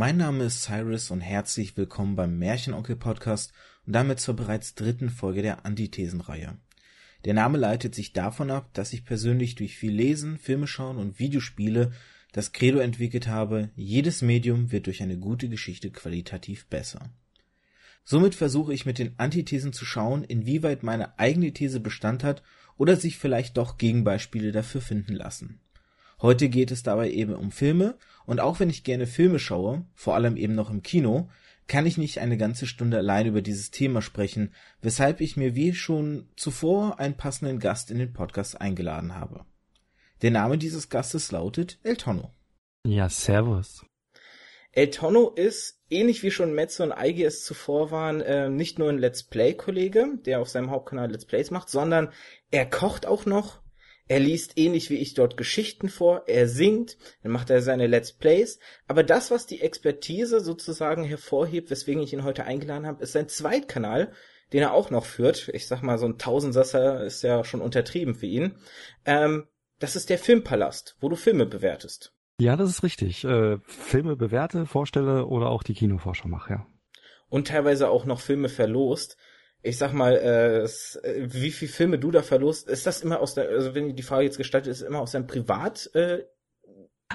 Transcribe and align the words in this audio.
Mein 0.00 0.16
Name 0.16 0.44
ist 0.44 0.62
Cyrus 0.62 1.10
und 1.10 1.20
herzlich 1.20 1.76
willkommen 1.76 2.16
beim 2.16 2.38
Märchenonkel 2.38 2.96
Podcast 2.96 3.52
und 3.86 3.92
damit 3.92 4.18
zur 4.18 4.34
bereits 4.34 4.74
dritten 4.74 5.10
Folge 5.10 5.42
der 5.42 5.66
Antithesenreihe. 5.66 6.56
Der 7.26 7.34
Name 7.34 7.58
leitet 7.58 7.94
sich 7.94 8.14
davon 8.14 8.50
ab, 8.50 8.70
dass 8.72 8.94
ich 8.94 9.04
persönlich 9.04 9.56
durch 9.56 9.76
viel 9.76 9.92
Lesen, 9.92 10.38
Filme 10.38 10.66
schauen 10.66 10.96
und 10.96 11.18
Videospiele 11.18 11.92
das 12.32 12.52
Credo 12.52 12.78
entwickelt 12.78 13.28
habe, 13.28 13.68
jedes 13.76 14.22
Medium 14.22 14.72
wird 14.72 14.86
durch 14.86 15.02
eine 15.02 15.18
gute 15.18 15.50
Geschichte 15.50 15.90
qualitativ 15.90 16.66
besser. 16.68 17.10
Somit 18.02 18.34
versuche 18.34 18.72
ich 18.72 18.86
mit 18.86 18.98
den 18.98 19.18
Antithesen 19.18 19.74
zu 19.74 19.84
schauen, 19.84 20.24
inwieweit 20.24 20.82
meine 20.82 21.18
eigene 21.18 21.52
These 21.52 21.78
Bestand 21.78 22.24
hat 22.24 22.42
oder 22.78 22.96
sich 22.96 23.18
vielleicht 23.18 23.58
doch 23.58 23.76
Gegenbeispiele 23.76 24.50
dafür 24.50 24.80
finden 24.80 25.12
lassen. 25.12 25.60
Heute 26.22 26.50
geht 26.50 26.70
es 26.70 26.82
dabei 26.82 27.10
eben 27.10 27.34
um 27.34 27.50
Filme 27.50 27.96
und 28.26 28.40
auch 28.40 28.60
wenn 28.60 28.68
ich 28.68 28.84
gerne 28.84 29.06
Filme 29.06 29.38
schaue, 29.38 29.86
vor 29.94 30.14
allem 30.14 30.36
eben 30.36 30.54
noch 30.54 30.70
im 30.70 30.82
Kino, 30.82 31.30
kann 31.66 31.86
ich 31.86 31.96
nicht 31.96 32.18
eine 32.18 32.36
ganze 32.36 32.66
Stunde 32.66 32.98
allein 32.98 33.26
über 33.26 33.42
dieses 33.42 33.70
Thema 33.70 34.02
sprechen, 34.02 34.52
weshalb 34.82 35.20
ich 35.20 35.36
mir 35.36 35.54
wie 35.54 35.72
schon 35.72 36.28
zuvor 36.36 36.98
einen 36.98 37.16
passenden 37.16 37.58
Gast 37.58 37.90
in 37.90 37.98
den 37.98 38.12
Podcast 38.12 38.60
eingeladen 38.60 39.14
habe. 39.14 39.46
Der 40.20 40.30
Name 40.30 40.58
dieses 40.58 40.90
Gastes 40.90 41.32
lautet 41.32 41.78
El 41.84 41.96
Tono. 41.96 42.30
Ja, 42.84 43.08
servus. 43.08 43.86
El 44.72 44.90
Tono 44.90 45.30
ist, 45.30 45.80
ähnlich 45.88 46.22
wie 46.22 46.30
schon 46.30 46.54
Metze 46.54 46.82
und 46.82 46.92
Eigi 46.92 47.24
es 47.24 47.44
zuvor 47.44 47.90
waren, 47.90 48.20
äh, 48.20 48.50
nicht 48.50 48.78
nur 48.78 48.88
ein 48.88 48.98
Let's 48.98 49.22
Play-Kollege, 49.22 50.18
der 50.26 50.40
auf 50.40 50.48
seinem 50.48 50.70
Hauptkanal 50.70 51.10
Let's 51.10 51.24
Plays 51.24 51.50
macht, 51.50 51.70
sondern 51.70 52.12
er 52.50 52.66
kocht 52.66 53.06
auch 53.06 53.26
noch, 53.26 53.59
er 54.10 54.18
liest 54.18 54.58
ähnlich 54.58 54.90
wie 54.90 54.96
ich 54.96 55.14
dort 55.14 55.36
Geschichten 55.36 55.88
vor, 55.88 56.24
er 56.26 56.48
singt, 56.48 56.98
dann 57.22 57.30
macht 57.30 57.48
er 57.48 57.62
seine 57.62 57.86
Let's 57.86 58.12
Plays. 58.12 58.58
Aber 58.88 59.04
das, 59.04 59.30
was 59.30 59.46
die 59.46 59.60
Expertise 59.60 60.40
sozusagen 60.40 61.04
hervorhebt, 61.04 61.70
weswegen 61.70 62.02
ich 62.02 62.12
ihn 62.12 62.24
heute 62.24 62.42
eingeladen 62.42 62.88
habe, 62.88 63.04
ist 63.04 63.12
sein 63.12 63.28
Zweitkanal, 63.28 64.10
den 64.52 64.62
er 64.62 64.74
auch 64.74 64.90
noch 64.90 65.04
führt. 65.04 65.48
Ich 65.54 65.68
sag 65.68 65.82
mal, 65.82 65.96
so 65.96 66.06
ein 66.06 66.18
Tausendsasser 66.18 67.04
ist 67.04 67.22
ja 67.22 67.44
schon 67.44 67.60
untertrieben 67.60 68.16
für 68.16 68.26
ihn. 68.26 68.56
Ähm, 69.04 69.46
das 69.78 69.94
ist 69.94 70.10
der 70.10 70.18
Filmpalast, 70.18 70.96
wo 70.98 71.08
du 71.08 71.14
Filme 71.14 71.46
bewertest. 71.46 72.12
Ja, 72.40 72.56
das 72.56 72.68
ist 72.68 72.82
richtig. 72.82 73.22
Äh, 73.22 73.58
Filme 73.62 74.16
bewerte, 74.16 74.66
vorstelle 74.66 75.26
oder 75.26 75.50
auch 75.50 75.62
die 75.62 75.74
Kinovorschau 75.74 76.26
mache, 76.26 76.52
ja. 76.54 76.66
Und 77.28 77.46
teilweise 77.46 77.88
auch 77.88 78.06
noch 78.06 78.18
Filme 78.18 78.48
verlost 78.48 79.16
ich 79.62 79.78
sag 79.78 79.92
mal, 79.92 80.16
äh, 80.16 80.68
wie 81.32 81.50
viel 81.50 81.68
Filme 81.68 81.98
du 81.98 82.10
da 82.10 82.22
verlost, 82.22 82.68
ist 82.68 82.86
das 82.86 83.02
immer 83.02 83.20
aus 83.20 83.34
der, 83.34 83.48
also 83.48 83.74
wenn 83.74 83.94
die 83.94 84.02
Frage 84.02 84.24
jetzt 84.24 84.38
gestaltet 84.38 84.72
ist, 84.72 84.82
immer 84.82 85.00
aus 85.00 85.12
deinem 85.12 85.26
Privat 85.26 85.90
äh, 85.94 86.24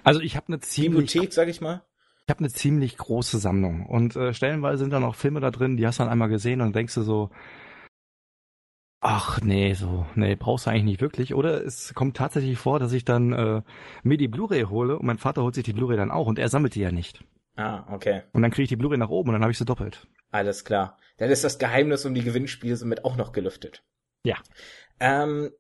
Also 0.04 0.20
ich 0.20 0.36
habe 0.36 0.48
eine 0.48 0.60
ziemlich 0.60 1.14
Bibliothek, 1.14 1.34
sag 1.34 1.48
ich 1.48 1.62
mal. 1.62 1.84
Ich 2.28 2.30
habe 2.30 2.40
eine 2.40 2.50
ziemlich 2.50 2.98
große 2.98 3.38
Sammlung 3.38 3.86
und 3.86 4.16
äh, 4.16 4.34
stellenweise 4.34 4.80
sind 4.80 4.92
da 4.92 5.00
noch 5.00 5.16
Filme 5.16 5.40
da 5.40 5.52
drin, 5.52 5.78
die 5.78 5.86
hast 5.86 6.00
du 6.00 6.04
dann 6.04 6.12
einmal 6.12 6.30
gesehen 6.30 6.62
und 6.62 6.76
denkst 6.76 6.96
du 6.96 7.02
so, 7.04 7.30
ach 9.00 9.42
nee, 9.42 9.74
so, 9.74 10.08
nee, 10.16 10.36
brauchst 10.36 10.66
du 10.66 10.72
eigentlich 10.72 10.84
nicht 10.84 11.02
wirklich. 11.02 11.36
Oder 11.36 11.64
es 11.64 11.94
kommt 11.94 12.18
tatsächlich 12.18 12.58
vor, 12.58 12.80
dass 12.80 12.94
ich 12.94 13.06
dann 13.06 13.34
äh, 13.34 13.62
mir 14.04 14.18
die 14.18 14.28
Blu-ray 14.28 14.64
hole 14.64 14.98
und 14.98 15.06
mein 15.06 15.20
Vater 15.20 15.44
holt 15.44 15.54
sich 15.54 15.64
die 15.64 15.74
Blu-ray 15.74 15.98
dann 15.98 16.12
auch 16.12 16.26
und 16.26 16.40
er 16.40 16.50
sammelt 16.50 16.74
die 16.74 16.82
ja 16.82 16.92
nicht. 16.92 17.24
Ah, 17.56 17.86
okay. 17.94 18.24
Und 18.34 18.42
dann 18.42 18.52
kriege 18.52 18.64
ich 18.64 18.70
die 18.70 18.76
Blu-ray 18.76 18.98
nach 18.98 19.10
oben 19.10 19.30
und 19.30 19.34
dann 19.34 19.44
habe 19.44 19.52
ich 19.52 19.58
sie 19.58 19.66
doppelt. 19.66 20.08
Alles 20.36 20.66
klar. 20.66 20.98
Dann 21.16 21.30
ist 21.32 21.46
das 21.46 21.60
Geheimnis 21.60 22.04
um 22.04 22.14
die 22.14 22.22
Gewinnspiele 22.22 22.76
somit 22.76 23.06
auch 23.06 23.16
noch 23.16 23.32
gelüftet. 23.32 23.84
Ja. 24.26 24.36
Ähm, 25.00 25.54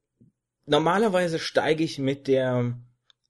normalerweise 0.65 1.39
steige 1.39 1.81
ich 1.81 1.97
mit 1.97 2.27
der 2.27 2.77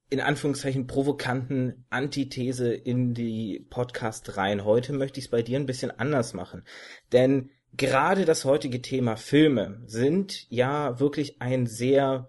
in 0.09 0.21
Anführungszeichen 0.21 0.87
provokanten 0.87 1.85
Antithese 1.91 2.73
in 2.73 3.13
die 3.13 3.63
Podcast 3.69 4.37
rein. 4.37 4.65
Heute 4.65 4.91
möchte 4.91 5.19
ich 5.19 5.25
es 5.25 5.31
bei 5.31 5.43
dir 5.43 5.59
ein 5.59 5.67
bisschen 5.67 5.91
anders 5.91 6.33
machen. 6.33 6.63
Denn 7.11 7.51
gerade 7.73 8.25
das 8.25 8.43
heutige 8.43 8.81
Thema 8.81 9.15
Filme 9.15 9.83
sind 9.85 10.49
ja 10.49 10.99
wirklich 10.99 11.43
ein 11.43 11.67
sehr 11.67 12.27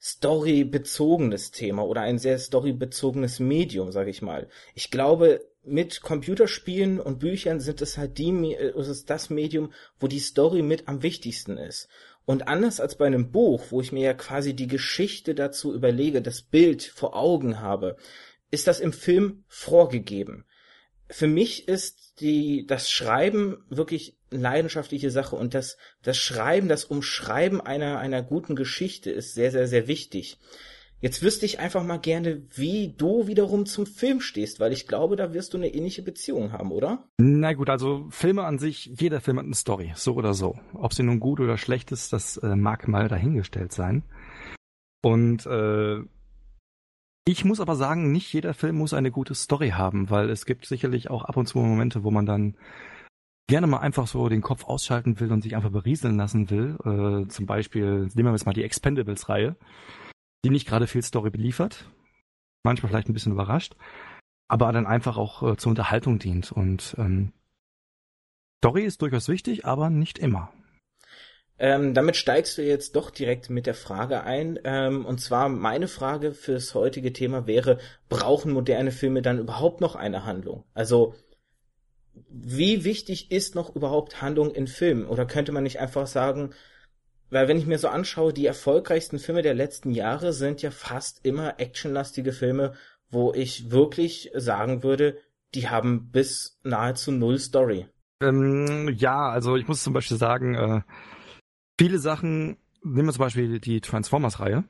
storybezogenes 0.00 1.52
Thema 1.52 1.86
oder 1.86 2.00
ein 2.00 2.18
sehr 2.18 2.40
storybezogenes 2.40 3.38
Medium, 3.38 3.92
sage 3.92 4.10
ich 4.10 4.22
mal. 4.22 4.48
Ich 4.74 4.90
glaube, 4.90 5.40
mit 5.62 6.00
Computerspielen 6.00 7.00
und 7.00 7.18
Büchern 7.18 7.60
sind 7.60 7.82
es 7.82 7.98
halt 7.98 8.18
die, 8.18 8.30
äh, 8.54 8.72
es 8.78 8.88
ist 8.88 9.10
das 9.10 9.30
Medium, 9.30 9.72
wo 9.98 10.06
die 10.06 10.18
Story 10.18 10.62
mit 10.62 10.88
am 10.88 11.02
wichtigsten 11.02 11.56
ist. 11.56 11.88
Und 12.24 12.48
anders 12.48 12.80
als 12.80 12.96
bei 12.96 13.06
einem 13.06 13.30
Buch, 13.32 13.66
wo 13.70 13.80
ich 13.80 13.92
mir 13.92 14.02
ja 14.04 14.14
quasi 14.14 14.54
die 14.54 14.68
Geschichte 14.68 15.34
dazu 15.34 15.74
überlege, 15.74 16.22
das 16.22 16.42
Bild 16.42 16.82
vor 16.82 17.16
Augen 17.16 17.60
habe, 17.60 17.96
ist 18.50 18.66
das 18.66 18.80
im 18.80 18.92
Film 18.92 19.44
vorgegeben. 19.48 20.44
Für 21.08 21.26
mich 21.26 21.66
ist 21.66 22.20
die, 22.20 22.66
das 22.66 22.90
Schreiben 22.90 23.64
wirklich 23.68 24.16
leidenschaftliche 24.30 25.10
Sache 25.10 25.34
und 25.34 25.54
das, 25.54 25.76
das 26.02 26.18
Schreiben, 26.18 26.68
das 26.68 26.84
Umschreiben 26.84 27.60
einer, 27.60 27.98
einer 27.98 28.22
guten 28.22 28.54
Geschichte 28.54 29.10
ist 29.10 29.34
sehr, 29.34 29.50
sehr, 29.50 29.66
sehr 29.66 29.88
wichtig. 29.88 30.38
Jetzt 31.02 31.22
wüsste 31.22 31.46
ich 31.46 31.58
einfach 31.58 31.82
mal 31.82 31.98
gerne, 31.98 32.42
wie 32.54 32.94
du 32.96 33.26
wiederum 33.26 33.64
zum 33.64 33.86
Film 33.86 34.20
stehst, 34.20 34.60
weil 34.60 34.72
ich 34.72 34.86
glaube, 34.86 35.16
da 35.16 35.32
wirst 35.32 35.54
du 35.54 35.56
eine 35.56 35.68
ähnliche 35.68 36.02
Beziehung 36.02 36.52
haben, 36.52 36.70
oder? 36.72 37.08
Na 37.18 37.54
gut, 37.54 37.70
also 37.70 38.06
Filme 38.10 38.44
an 38.44 38.58
sich, 38.58 38.84
jeder 38.98 39.22
Film 39.22 39.38
hat 39.38 39.46
eine 39.46 39.54
Story, 39.54 39.92
so 39.94 40.14
oder 40.14 40.34
so. 40.34 40.58
Ob 40.74 40.92
sie 40.92 41.02
nun 41.02 41.18
gut 41.18 41.40
oder 41.40 41.56
schlecht 41.56 41.90
ist, 41.90 42.12
das 42.12 42.36
äh, 42.36 42.54
mag 42.54 42.86
mal 42.86 43.08
dahingestellt 43.08 43.72
sein. 43.72 44.02
Und 45.02 45.46
äh, 45.46 46.00
ich 47.26 47.46
muss 47.46 47.60
aber 47.60 47.76
sagen, 47.76 48.12
nicht 48.12 48.30
jeder 48.34 48.52
Film 48.52 48.76
muss 48.76 48.92
eine 48.92 49.10
gute 49.10 49.34
Story 49.34 49.70
haben, 49.70 50.10
weil 50.10 50.28
es 50.28 50.44
gibt 50.44 50.66
sicherlich 50.66 51.08
auch 51.08 51.24
ab 51.24 51.38
und 51.38 51.46
zu 51.46 51.58
Momente, 51.58 52.04
wo 52.04 52.10
man 52.10 52.26
dann 52.26 52.56
gerne 53.48 53.66
mal 53.66 53.78
einfach 53.78 54.06
so 54.06 54.28
den 54.28 54.42
Kopf 54.42 54.64
ausschalten 54.64 55.18
will 55.18 55.32
und 55.32 55.42
sich 55.42 55.56
einfach 55.56 55.70
berieseln 55.70 56.18
lassen 56.18 56.50
will. 56.50 56.76
Äh, 56.84 57.28
zum 57.28 57.46
Beispiel, 57.46 58.10
nehmen 58.14 58.28
wir 58.28 58.32
jetzt 58.32 58.44
mal 58.44 58.52
die 58.52 58.64
Expendables-Reihe 58.64 59.56
die 60.44 60.50
nicht 60.50 60.66
gerade 60.66 60.86
viel 60.86 61.02
Story 61.02 61.30
beliefert, 61.30 61.84
manchmal 62.62 62.90
vielleicht 62.90 63.08
ein 63.08 63.12
bisschen 63.14 63.32
überrascht, 63.32 63.74
aber 64.48 64.72
dann 64.72 64.86
einfach 64.86 65.16
auch 65.16 65.42
äh, 65.42 65.56
zur 65.56 65.70
Unterhaltung 65.70 66.18
dient. 66.18 66.52
Und 66.52 66.94
ähm, 66.98 67.32
Story 68.58 68.84
ist 68.84 69.02
durchaus 69.02 69.28
wichtig, 69.28 69.64
aber 69.64 69.90
nicht 69.90 70.18
immer. 70.18 70.52
Ähm, 71.58 71.92
damit 71.92 72.16
steigst 72.16 72.56
du 72.56 72.62
jetzt 72.62 72.96
doch 72.96 73.10
direkt 73.10 73.50
mit 73.50 73.66
der 73.66 73.74
Frage 73.74 74.24
ein. 74.24 74.58
Ähm, 74.64 75.04
und 75.04 75.20
zwar 75.20 75.50
meine 75.50 75.88
Frage 75.88 76.32
fürs 76.32 76.74
heutige 76.74 77.12
Thema 77.12 77.46
wäre, 77.46 77.78
brauchen 78.08 78.52
moderne 78.52 78.92
Filme 78.92 79.20
dann 79.20 79.38
überhaupt 79.38 79.82
noch 79.82 79.94
eine 79.94 80.24
Handlung? 80.24 80.64
Also 80.72 81.14
wie 82.28 82.84
wichtig 82.84 83.30
ist 83.30 83.54
noch 83.54 83.76
überhaupt 83.76 84.22
Handlung 84.22 84.50
in 84.50 84.66
Filmen? 84.66 85.06
Oder 85.06 85.26
könnte 85.26 85.52
man 85.52 85.62
nicht 85.62 85.80
einfach 85.80 86.06
sagen, 86.06 86.54
weil 87.30 87.48
wenn 87.48 87.58
ich 87.58 87.66
mir 87.66 87.78
so 87.78 87.88
anschaue, 87.88 88.32
die 88.32 88.46
erfolgreichsten 88.46 89.18
Filme 89.18 89.42
der 89.42 89.54
letzten 89.54 89.90
Jahre 89.90 90.32
sind 90.32 90.62
ja 90.62 90.70
fast 90.70 91.24
immer 91.24 91.60
actionlastige 91.60 92.32
Filme, 92.32 92.74
wo 93.10 93.32
ich 93.32 93.70
wirklich 93.70 94.30
sagen 94.34 94.82
würde, 94.82 95.18
die 95.54 95.68
haben 95.68 96.10
bis 96.10 96.58
nahezu 96.62 97.12
null 97.12 97.38
Story. 97.38 97.86
Ähm, 98.22 98.94
ja, 98.96 99.30
also 99.30 99.56
ich 99.56 99.66
muss 99.66 99.82
zum 99.82 99.92
Beispiel 99.92 100.16
sagen, 100.16 100.54
äh, 100.54 100.80
viele 101.78 101.98
Sachen, 101.98 102.56
nehmen 102.82 103.08
wir 103.08 103.12
zum 103.12 103.24
Beispiel 103.24 103.58
die 103.58 103.80
Transformers-Reihe. 103.80 104.64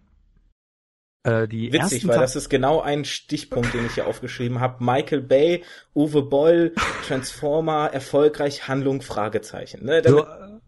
Äh, 1.23 1.49
die 1.49 1.73
Witzig, 1.73 2.07
weil 2.09 2.19
das 2.19 2.37
ist 2.37 2.49
genau 2.49 2.81
ein 2.81 3.05
Stichpunkt, 3.05 3.75
den 3.75 3.85
ich 3.85 3.95
hier 3.95 4.07
aufgeschrieben 4.07 4.61
habe. 4.61 4.83
Michael 4.83 5.21
Bay, 5.21 5.65
Uwe 5.95 6.23
Boll, 6.23 6.73
Transformer, 7.07 7.91
erfolgreich, 7.93 8.69
Handlung, 8.69 9.03
Fragezeichen. 9.03 9.85
Ne? 9.85 10.03
So, 10.07 10.25
äh, 10.25 10.61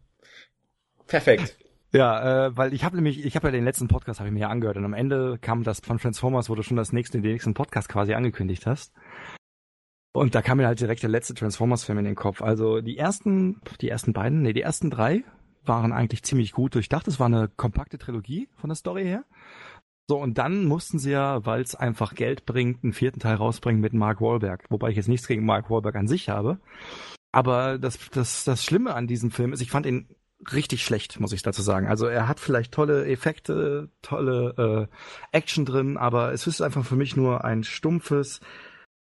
Perfekt. 1.06 1.56
Ja, 1.94 2.46
äh, 2.46 2.56
weil 2.56 2.72
ich 2.72 2.84
habe 2.84 2.96
nämlich, 2.96 3.24
ich 3.24 3.36
habe 3.36 3.48
ja 3.48 3.52
den 3.52 3.64
letzten 3.64 3.86
Podcast 3.86 4.18
habe 4.18 4.28
ich 4.28 4.32
mir 4.32 4.40
ja 4.40 4.48
angehört 4.48 4.78
und 4.78 4.84
am 4.84 4.94
Ende 4.94 5.38
kam 5.38 5.62
das 5.62 5.80
von 5.80 5.98
Transformers, 5.98 6.48
wo 6.48 6.54
du 6.54 6.62
schon 6.62 6.78
das 6.78 6.92
nächste, 6.92 7.20
den 7.20 7.32
nächsten 7.32 7.52
Podcast 7.52 7.88
quasi 7.88 8.14
angekündigt 8.14 8.66
hast. 8.66 8.94
Und 10.14 10.34
da 10.34 10.42
kam 10.42 10.58
mir 10.58 10.66
halt 10.66 10.80
direkt 10.80 11.02
der 11.02 11.10
letzte 11.10 11.34
Transformers-Film 11.34 11.98
in 11.98 12.04
den 12.04 12.14
Kopf. 12.14 12.42
Also 12.42 12.80
die 12.80 12.98
ersten, 12.98 13.60
die 13.80 13.88
ersten 13.88 14.12
beiden, 14.12 14.42
nee, 14.42 14.52
die 14.52 14.62
ersten 14.62 14.90
drei 14.90 15.24
waren 15.64 15.92
eigentlich 15.92 16.22
ziemlich 16.22 16.52
gut 16.52 16.74
durchdacht. 16.74 17.08
Es 17.08 17.20
war 17.20 17.26
eine 17.26 17.48
kompakte 17.48 17.98
Trilogie 17.98 18.48
von 18.56 18.68
der 18.68 18.76
Story 18.76 19.04
her. 19.04 19.24
So, 20.08 20.18
und 20.18 20.36
dann 20.36 20.64
mussten 20.64 20.98
sie 20.98 21.12
ja, 21.12 21.44
weil 21.46 21.62
es 21.62 21.74
einfach 21.74 22.14
Geld 22.14 22.44
bringt, 22.44 22.82
einen 22.82 22.92
vierten 22.92 23.20
Teil 23.20 23.36
rausbringen 23.36 23.80
mit 23.80 23.94
Mark 23.94 24.20
Wahlberg. 24.20 24.66
Wobei 24.70 24.90
ich 24.90 24.96
jetzt 24.96 25.08
nichts 25.08 25.28
gegen 25.28 25.46
Mark 25.46 25.70
Wahlberg 25.70 25.96
an 25.96 26.08
sich 26.08 26.28
habe. 26.28 26.58
Aber 27.32 27.78
das, 27.78 27.98
das, 28.10 28.44
das 28.44 28.64
Schlimme 28.64 28.94
an 28.94 29.06
diesem 29.06 29.30
Film 29.30 29.52
ist, 29.52 29.62
ich 29.62 29.70
fand 29.70 29.86
ihn 29.86 30.08
richtig 30.52 30.84
schlecht, 30.84 31.20
muss 31.20 31.32
ich 31.32 31.42
dazu 31.42 31.62
sagen. 31.62 31.86
Also 31.86 32.06
er 32.06 32.26
hat 32.28 32.40
vielleicht 32.40 32.72
tolle 32.72 33.06
Effekte, 33.06 33.90
tolle 34.02 34.88
äh, 34.90 35.36
Action 35.36 35.64
drin, 35.64 35.96
aber 35.96 36.32
es 36.32 36.46
ist 36.46 36.60
einfach 36.62 36.84
für 36.84 36.96
mich 36.96 37.16
nur 37.16 37.44
ein 37.44 37.64
stumpfes 37.64 38.40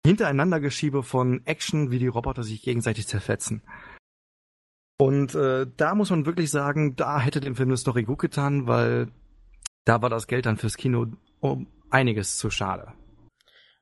Hintereinandergeschiebe 0.06 1.02
von 1.02 1.46
Action, 1.46 1.92
wie 1.92 2.00
die 2.00 2.08
Roboter 2.08 2.44
sich 2.44 2.62
gegenseitig 2.62 3.08
zerfetzen. 3.08 3.62
Und 5.00 5.34
äh, 5.36 5.66
da 5.78 5.96
muss 5.96 6.10
man 6.10 6.26
wirklich 6.26 6.52
sagen, 6.52 6.96
da 6.96 7.20
hätte 7.20 7.40
dem 7.40 7.56
Film 7.56 7.70
eine 7.70 7.78
Story 7.78 8.04
gut 8.04 8.20
getan, 8.20 8.68
weil 8.68 9.08
da 9.86 10.02
war 10.02 10.10
das 10.10 10.28
Geld 10.28 10.46
dann 10.46 10.58
fürs 10.58 10.78
Kino 10.78 11.08
um 11.40 11.68
einiges 11.90 12.38
zu 12.38 12.50
schade. 12.50 12.94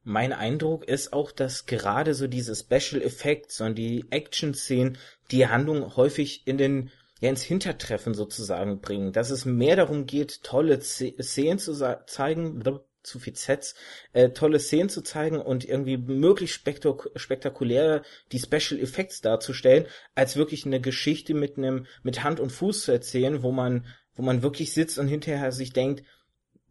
mein 0.04 0.34
Eindruck 0.34 0.86
ist 0.86 1.14
auch, 1.14 1.32
dass 1.32 1.66
gerade 1.66 2.14
so 2.14 2.28
diese 2.28 2.56
Special 2.56 3.02
Effects 3.02 3.62
und 3.62 3.76
die 3.76 4.06
Action-Szenen 4.10 4.98
die 5.30 5.48
Handlung 5.48 5.96
häufig 5.96 6.48
in 6.48 6.58
den 6.58 6.92
ja 7.22 7.30
ins 7.30 7.44
Hintertreffen 7.44 8.14
sozusagen 8.14 8.82
bringen, 8.82 9.14
dass 9.14 9.30
es 9.30 9.46
mehr 9.46 9.78
darum 9.78 10.06
geht, 10.06 10.44
tolle 10.44 10.82
Szenen 10.82 11.60
zu 11.60 11.74
zeigen, 12.08 12.64
zu 13.04 13.20
viel 13.20 13.36
Sets, 13.36 13.76
äh, 14.14 14.30
tolle 14.30 14.60
Szenen 14.60 14.90
zu 14.90 15.02
zeigen 15.02 15.40
und 15.40 15.66
irgendwie 15.66 15.98
möglichst 15.98 16.56
spektak 16.56 17.10
spektakulär 17.16 18.04
die 18.32 18.40
Special 18.40 18.80
Effects 18.80 19.22
darzustellen, 19.22 19.86
als 20.14 20.36
wirklich 20.36 20.66
eine 20.66 20.82
Geschichte 20.82 21.34
mit 21.34 21.58
einem 21.58 21.88
mit 22.04 22.24
Hand 22.24 22.40
und 22.40 22.52
Fuß 22.52 22.84
zu 22.84 22.92
erzählen, 22.92 23.44
wo 23.44 23.52
man 23.52 23.88
wo 24.14 24.24
man 24.24 24.44
wirklich 24.44 24.74
sitzt 24.74 25.00
und 25.00 25.08
hinterher 25.08 25.52
sich 25.52 25.74
denkt, 25.74 26.04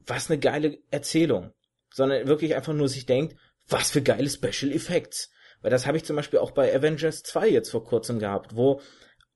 was 0.07 0.31
eine 0.31 0.39
geile 0.39 0.79
Erzählung, 0.91 1.53
sondern 1.93 2.27
wirklich 2.27 2.55
einfach 2.55 2.75
nur 2.75 2.89
sich 2.89 3.07
denkt, 3.07 3.37
was 3.69 3.91
für 3.91 4.03
geile 4.03 4.29
Special 4.29 4.73
Effects. 4.73 5.31
Weil 5.63 5.71
das 5.71 5.87
habe 5.87 5.97
ich 5.97 6.05
zum 6.05 6.17
Beispiel 6.17 6.39
auch 6.39 6.53
bei 6.53 6.75
Avengers 6.75 7.23
2 7.23 7.49
jetzt 7.49 7.71
vor 7.71 7.85
kurzem 7.85 8.19
gehabt, 8.19 8.57
wo 8.57 8.81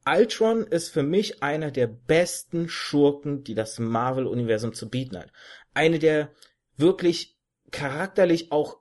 Ultron 0.06 0.67
ist 0.67 0.91
für 0.91 1.03
mich 1.03 1.43
einer 1.43 1.71
der 1.71 1.87
besten 1.87 2.69
Schurken, 2.69 3.43
die 3.45 3.55
das 3.55 3.79
Marvel-Universum 3.79 4.75
zu 4.75 4.89
bieten 4.89 5.19
hat. 5.19 5.33
Eine 5.73 5.99
der 5.99 6.31
wirklich 6.77 7.39
charakterlich 7.71 8.53
auch 8.53 8.79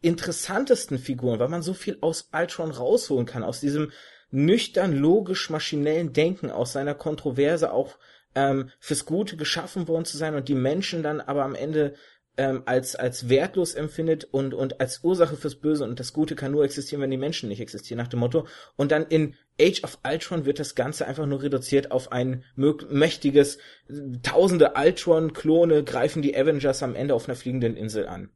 interessantesten 0.00 0.98
Figuren, 0.98 1.38
weil 1.38 1.48
man 1.48 1.62
so 1.62 1.74
viel 1.74 1.98
aus 2.00 2.28
Ultron 2.32 2.70
rausholen 2.70 3.26
kann, 3.26 3.42
aus 3.42 3.60
diesem 3.60 3.92
nüchtern, 4.30 4.94
logisch, 4.94 5.48
maschinellen 5.50 6.12
Denken, 6.12 6.50
aus 6.50 6.72
seiner 6.72 6.94
Kontroverse 6.94 7.72
auch 7.72 7.96
ähm, 8.34 8.70
fürs 8.80 9.06
Gute 9.06 9.36
geschaffen 9.36 9.88
worden 9.88 10.04
zu 10.04 10.16
sein 10.16 10.34
und 10.34 10.48
die 10.48 10.54
Menschen 10.54 11.02
dann 11.02 11.20
aber 11.20 11.44
am 11.44 11.54
Ende 11.54 11.94
ähm, 12.36 12.62
als, 12.66 12.96
als 12.96 13.28
wertlos 13.28 13.74
empfindet 13.74 14.24
und, 14.24 14.54
und 14.54 14.80
als 14.80 15.04
Ursache 15.04 15.36
fürs 15.36 15.54
Böse 15.54 15.84
und 15.84 16.00
das 16.00 16.12
Gute 16.12 16.34
kann 16.34 16.50
nur 16.50 16.64
existieren, 16.64 17.00
wenn 17.00 17.10
die 17.10 17.16
Menschen 17.16 17.48
nicht 17.48 17.60
existieren, 17.60 17.98
nach 17.98 18.08
dem 18.08 18.20
Motto. 18.20 18.46
Und 18.76 18.90
dann 18.90 19.06
in 19.06 19.36
Age 19.60 19.84
of 19.84 19.98
Ultron 20.04 20.46
wird 20.46 20.58
das 20.58 20.74
Ganze 20.74 21.06
einfach 21.06 21.26
nur 21.26 21.42
reduziert 21.42 21.92
auf 21.92 22.10
ein 22.10 22.44
mächtiges, 22.56 23.58
tausende 24.22 24.72
Ultron-Klone 24.76 25.84
greifen 25.84 26.22
die 26.22 26.36
Avengers 26.36 26.82
am 26.82 26.94
Ende 26.94 27.14
auf 27.14 27.28
einer 27.28 27.36
fliegenden 27.36 27.76
Insel 27.76 28.08
an. 28.08 28.30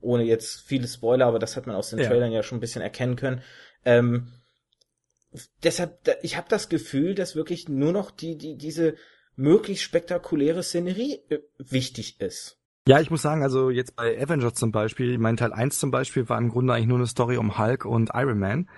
Ohne 0.00 0.22
jetzt 0.22 0.60
viele 0.60 0.86
Spoiler, 0.86 1.26
aber 1.26 1.40
das 1.40 1.56
hat 1.56 1.66
man 1.66 1.74
aus 1.74 1.90
den 1.90 1.98
ja. 1.98 2.06
Trailern 2.06 2.30
ja 2.30 2.44
schon 2.44 2.58
ein 2.58 2.60
bisschen 2.60 2.82
erkennen 2.82 3.16
können. 3.16 3.42
Ähm, 3.84 4.32
deshalb, 5.64 5.98
ich 6.22 6.36
habe 6.36 6.46
das 6.48 6.68
Gefühl, 6.68 7.16
dass 7.16 7.34
wirklich 7.34 7.68
nur 7.68 7.92
noch 7.92 8.12
die, 8.12 8.38
die, 8.38 8.56
diese 8.56 8.94
möglichst 9.34 9.84
spektakuläre 9.84 10.62
Szenerie 10.62 11.20
äh, 11.30 11.38
wichtig 11.58 12.20
ist. 12.20 12.58
Ja, 12.86 13.00
ich 13.00 13.10
muss 13.10 13.22
sagen, 13.22 13.42
also 13.42 13.70
jetzt 13.70 13.96
bei 13.96 14.18
Avengers 14.18 14.54
zum 14.54 14.72
Beispiel, 14.72 15.18
mein 15.18 15.36
Teil 15.36 15.52
1 15.52 15.78
zum 15.78 15.90
Beispiel 15.90 16.28
war 16.28 16.38
im 16.38 16.48
Grunde 16.48 16.72
eigentlich 16.72 16.86
nur 16.86 16.96
eine 16.96 17.06
Story 17.06 17.36
um 17.36 17.58
Hulk 17.58 17.84
und 17.84 18.10
Iron 18.14 18.38
Man. 18.38 18.70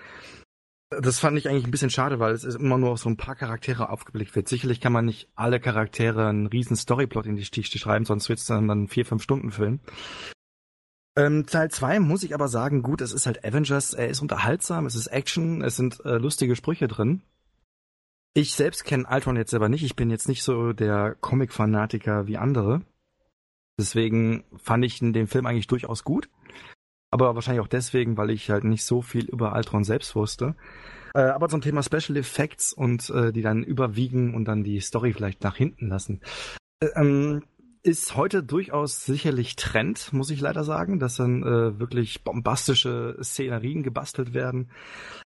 Das 0.90 1.20
fand 1.20 1.38
ich 1.38 1.48
eigentlich 1.48 1.64
ein 1.64 1.70
bisschen 1.70 1.90
schade, 1.90 2.18
weil 2.18 2.34
es 2.34 2.42
immer 2.42 2.76
nur 2.76 2.90
auf 2.90 2.98
so 2.98 3.08
ein 3.08 3.16
paar 3.16 3.36
Charaktere 3.36 3.90
aufgeblickt 3.90 4.34
wird. 4.34 4.48
Sicherlich 4.48 4.80
kann 4.80 4.92
man 4.92 5.04
nicht 5.04 5.28
alle 5.36 5.60
Charaktere 5.60 6.28
einen 6.28 6.46
riesen 6.46 6.76
Storyplot 6.76 7.26
in 7.26 7.36
die 7.36 7.44
Stiche 7.44 7.78
schreiben, 7.78 8.04
sonst 8.04 8.28
wird 8.28 8.40
es 8.40 8.46
dann, 8.46 8.66
dann 8.66 8.88
vier, 8.88 9.06
fünf 9.06 9.22
Stunden 9.22 9.52
Film. 9.52 9.78
Ähm, 11.16 11.46
Teil 11.46 11.70
2 11.70 12.00
muss 12.00 12.24
ich 12.24 12.34
aber 12.34 12.48
sagen, 12.48 12.82
gut, 12.82 13.00
es 13.02 13.12
ist 13.12 13.26
halt 13.26 13.44
Avengers, 13.44 13.94
er 13.94 14.08
ist 14.08 14.20
unterhaltsam, 14.20 14.86
es 14.86 14.96
ist 14.96 15.06
Action, 15.08 15.62
es 15.62 15.76
sind 15.76 16.04
äh, 16.04 16.16
lustige 16.16 16.56
Sprüche 16.56 16.88
drin. 16.88 17.22
Ich 18.34 18.54
selbst 18.54 18.84
kenne 18.84 19.06
Ultron 19.08 19.36
jetzt 19.36 19.50
selber 19.50 19.68
nicht, 19.68 19.84
ich 19.84 19.96
bin 19.96 20.10
jetzt 20.10 20.28
nicht 20.28 20.42
so 20.42 20.72
der 20.72 21.16
Comic-Fanatiker 21.20 22.26
wie 22.26 22.36
andere. 22.36 22.82
Deswegen 23.78 24.44
fand 24.56 24.84
ich 24.84 24.98
den 24.98 25.26
Film 25.26 25.46
eigentlich 25.46 25.66
durchaus 25.66 26.04
gut. 26.04 26.28
Aber 27.10 27.34
wahrscheinlich 27.34 27.62
auch 27.62 27.68
deswegen, 27.68 28.16
weil 28.16 28.30
ich 28.30 28.50
halt 28.50 28.64
nicht 28.64 28.84
so 28.84 29.02
viel 29.02 29.26
über 29.26 29.52
Altron 29.52 29.84
selbst 29.84 30.14
wusste. 30.14 30.54
Äh, 31.14 31.22
aber 31.22 31.48
zum 31.48 31.60
Thema 31.60 31.82
Special 31.82 32.16
Effects 32.16 32.72
und 32.72 33.10
äh, 33.10 33.32
die 33.32 33.42
dann 33.42 33.64
überwiegen 33.64 34.34
und 34.34 34.44
dann 34.44 34.62
die 34.62 34.80
Story 34.80 35.12
vielleicht 35.12 35.42
nach 35.42 35.56
hinten 35.56 35.88
lassen. 35.88 36.20
Äh, 36.80 36.88
ähm, 36.94 37.42
ist 37.82 38.14
heute 38.14 38.42
durchaus 38.42 39.04
sicherlich 39.06 39.56
Trend, 39.56 40.12
muss 40.12 40.30
ich 40.30 40.40
leider 40.40 40.64
sagen, 40.64 40.98
dass 40.98 41.16
dann 41.16 41.42
äh, 41.42 41.78
wirklich 41.78 42.24
bombastische 42.24 43.16
Szenerien 43.22 43.82
gebastelt 43.82 44.34
werden. 44.34 44.70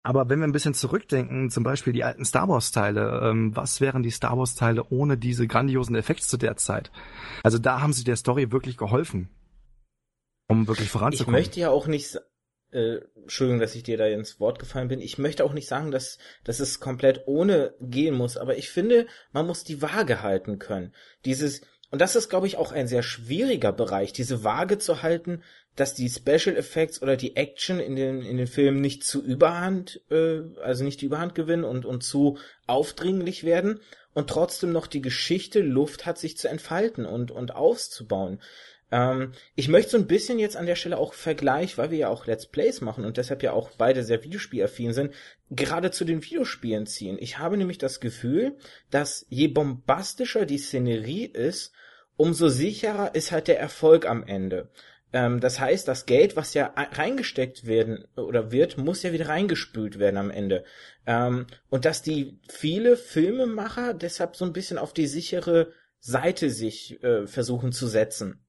Aber 0.04 0.30
wenn 0.30 0.40
wir 0.40 0.48
ein 0.48 0.52
bisschen 0.52 0.74
zurückdenken, 0.74 1.52
zum 1.52 1.64
Beispiel 1.64 1.94
die 1.94 2.04
alten 2.04 2.26
Star 2.26 2.48
Wars-Teile, 2.48 3.22
ähm, 3.24 3.56
was 3.56 3.82
wären 3.82 4.02
die 4.02 4.10
Star 4.10 4.36
Wars-Teile 4.36 4.86
ohne 4.90 5.18
diese 5.18 5.46
grandiosen 5.46 5.96
Effekte 5.96 6.26
zu 6.26 6.38
der 6.38 6.58
Zeit? 6.58 6.92
Also 7.44 7.60
da 7.60 7.82
haben 7.82 7.94
sie 7.94 8.04
der 8.04 8.16
Story 8.16 8.52
wirklich 8.52 8.78
geholfen, 8.78 9.30
um 10.52 10.68
wirklich 10.68 10.90
voranzukommen. 10.90 11.40
Ich 11.40 11.48
möchte 11.48 11.60
ja 11.60 11.70
auch 11.70 11.88
nicht, 11.88 12.20
äh, 12.72 12.98
Entschuldigung, 13.16 13.60
dass 13.60 13.76
ich 13.76 13.84
dir 13.84 13.98
da 13.98 14.06
ins 14.06 14.40
Wort 14.40 14.60
gefallen 14.60 14.88
bin. 14.88 15.02
Ich 15.02 15.18
möchte 15.18 15.44
auch 15.44 15.54
nicht 15.54 15.68
sagen, 15.68 15.92
dass, 15.92 16.18
dass 16.44 16.60
es 16.60 16.80
komplett 16.80 17.24
ohne 17.26 17.74
gehen 17.80 18.16
muss, 18.16 18.38
aber 18.38 18.58
ich 18.58 18.70
finde, 18.70 19.08
man 19.32 19.48
muss 19.48 19.64
die 19.64 19.82
Waage 19.82 20.22
halten 20.22 20.60
können. 20.60 20.94
Dieses, 21.26 21.62
und 21.90 22.00
das 22.00 22.16
ist, 22.16 22.30
glaube 22.30 22.48
ich, 22.48 22.58
auch 22.58 22.72
ein 22.72 22.88
sehr 22.88 23.04
schwieriger 23.04 23.72
Bereich, 23.72 24.14
diese 24.14 24.44
Waage 24.44 24.78
zu 24.78 25.02
halten, 25.02 25.42
dass 25.76 25.94
die 25.94 26.10
Special 26.10 26.56
Effects 26.56 27.02
oder 27.02 27.16
die 27.16 27.36
Action 27.38 27.80
in 27.80 27.96
den 27.96 28.22
in 28.24 28.38
den 28.38 28.48
Filmen 28.48 28.82
nicht 28.82 29.04
zu 29.04 29.24
Überhand, 29.24 30.02
äh, 30.10 30.42
also 30.62 30.84
nicht 30.84 31.02
die 31.02 31.06
Überhand 31.06 31.34
gewinnen 31.34 31.64
und 31.64 31.86
und 31.86 32.04
zu 32.04 32.38
aufdringlich 32.68 33.44
werden 33.44 33.80
und 34.14 34.30
trotzdem 34.30 34.72
noch 34.74 34.88
die 34.88 35.02
Geschichte 35.02 35.62
Luft 35.62 36.06
hat, 36.06 36.18
sich 36.18 36.38
zu 36.38 36.50
entfalten 36.50 37.06
und 37.06 37.32
und 37.32 37.56
auszubauen. 37.56 38.42
Ähm, 38.92 39.32
ich 39.56 39.70
möchte 39.70 39.92
so 39.92 39.98
ein 39.98 40.08
bisschen 40.08 40.38
jetzt 40.38 40.58
an 40.58 40.66
der 40.66 40.76
Stelle 40.76 40.98
auch 40.98 41.14
Vergleich, 41.14 41.78
weil 41.78 41.92
wir 41.92 41.98
ja 41.98 42.10
auch 42.10 42.28
Let's 42.28 42.46
Plays 42.46 42.82
machen 42.82 43.06
und 43.06 43.18
deshalb 43.18 43.42
ja 43.42 43.54
auch 43.54 43.72
beide 43.78 44.04
sehr 44.04 44.24
Videospielaffin 44.24 44.94
sind, 44.94 45.14
gerade 45.50 45.92
zu 45.92 46.06
den 46.06 46.24
Videospielen 46.24 46.86
ziehen. 46.86 47.18
Ich 47.20 47.40
habe 47.40 47.58
nämlich 47.58 47.78
das 47.78 48.00
Gefühl, 48.00 48.58
dass 48.90 49.26
je 49.30 49.48
bombastischer 49.48 50.46
die 50.46 50.58
Szenerie 50.58 51.26
ist, 51.26 51.74
umso 52.18 52.50
sicherer 52.50 53.16
ist 53.16 53.32
halt 53.32 53.48
der 53.48 53.60
Erfolg 53.60 54.06
am 54.06 54.24
Ende. 54.24 54.70
Ähm, 55.14 55.40
das 55.40 55.60
heißt, 55.60 55.88
das 55.88 56.06
Geld, 56.06 56.36
was 56.36 56.54
ja 56.54 56.74
reingesteckt 56.76 57.66
werden 57.66 58.06
oder 58.16 58.52
wird, 58.52 58.78
muss 58.78 59.04
ja 59.04 59.12
wieder 59.12 59.28
reingespült 59.28 60.00
werden 60.00 60.18
am 60.18 60.32
Ende. 60.32 60.64
Ähm, 61.06 61.48
und 61.70 61.86
dass 61.86 62.02
die 62.02 62.40
viele 62.48 62.98
Filmemacher 62.98 63.94
deshalb 63.94 64.36
so 64.36 64.46
ein 64.46 64.54
bisschen 64.54 64.78
auf 64.78 64.94
die 64.94 65.08
sichere 65.08 65.72
Seite 66.00 66.50
sich 66.50 67.04
äh, 67.04 67.28
versuchen 67.28 67.72
zu 67.72 67.88
setzen. 67.88 68.40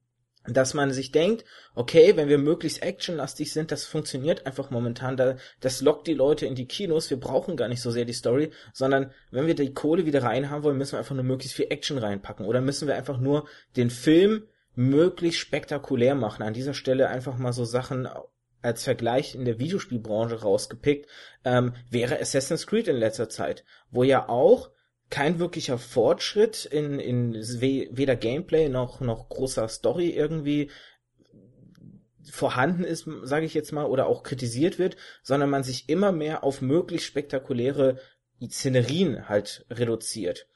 Dass 0.47 0.75
man 0.75 0.91
sich 0.93 1.13
denkt, 1.13 1.45
okay, 1.75 2.17
wenn 2.17 2.29
wir 2.29 2.39
möglichst 2.39 2.83
actionlastig 2.83 3.53
sind, 3.53 3.71
das 3.71 3.85
funktioniert 3.85 4.45
einfach 4.45 4.71
momentan, 4.71 5.17
da, 5.17 5.37
das 5.61 5.81
lockt 5.81 6.09
die 6.09 6.15
Leute 6.15 6.47
in 6.47 6.57
die 6.57 6.67
Kinos, 6.67 7.11
wir 7.11 7.21
brauchen 7.21 7.57
gar 7.57 7.69
nicht 7.69 7.81
so 7.81 7.93
sehr 7.93 8.05
die 8.05 8.13
Story, 8.13 8.51
sondern 8.73 9.13
wenn 9.31 9.47
wir 9.47 9.55
die 9.55 9.73
Kohle 9.73 10.05
wieder 10.05 10.25
rein 10.25 10.51
haben 10.51 10.65
wollen, 10.65 10.79
müssen 10.79 10.93
wir 10.93 10.99
einfach 10.99 11.15
nur 11.15 11.25
möglichst 11.25 11.57
viel 11.57 11.69
Action 11.71 11.99
reinpacken 11.99 12.45
oder 12.45 12.61
müssen 12.61 12.89
wir 12.89 12.97
einfach 12.97 13.19
nur 13.19 13.47
den 13.77 13.91
Film 13.91 14.49
möglichst 14.75 15.41
spektakulär 15.41 16.15
machen. 16.15 16.43
An 16.43 16.55
dieser 16.55 16.75
Stelle 16.75 17.09
einfach 17.09 17.39
mal 17.39 17.53
so 17.53 17.65
Sachen 17.65 18.09
als 18.63 18.85
Vergleich 18.85 19.35
in 19.35 19.45
der 19.45 19.59
Videospielbranche 19.59 20.41
rausgepickt, 20.41 21.09
ähm, 21.45 21.75
wäre 21.91 22.21
Assassin's 22.21 22.67
Creed 22.67 22.89
in 22.89 22.97
letzter 22.97 23.29
Zeit, 23.29 23.65
wo 23.91 24.03
ja 24.03 24.29
auch 24.29 24.71
kein 25.13 25.39
wirklicher 25.39 25.77
Fortschritt 25.77 26.65
in, 26.65 26.99
in 26.99 27.35
weder 27.35 28.17
Gameplay 28.17 28.71
noch, 28.71 29.03
noch 29.03 29.29
großer 29.29 29.69
Story 29.69 30.09
irgendwie 30.09 30.71
vorhanden 32.25 32.83
ist, 32.83 33.07
sage 33.23 33.45
ich 33.45 33.53
jetzt 33.53 33.73
mal, 33.73 33.85
oder 33.85 34.07
auch 34.07 34.23
kritisiert 34.23 34.79
wird, 34.79 34.97
sondern 35.23 35.51
man 35.51 35.65
sich 35.65 35.91
immer 35.91 36.13
mehr 36.13 36.43
auf 36.45 36.63
möglichst 36.63 37.07
spektakuläre 37.09 38.01
Szenerien 38.43 39.29
halt 39.29 39.67
reduziert. 39.69 40.49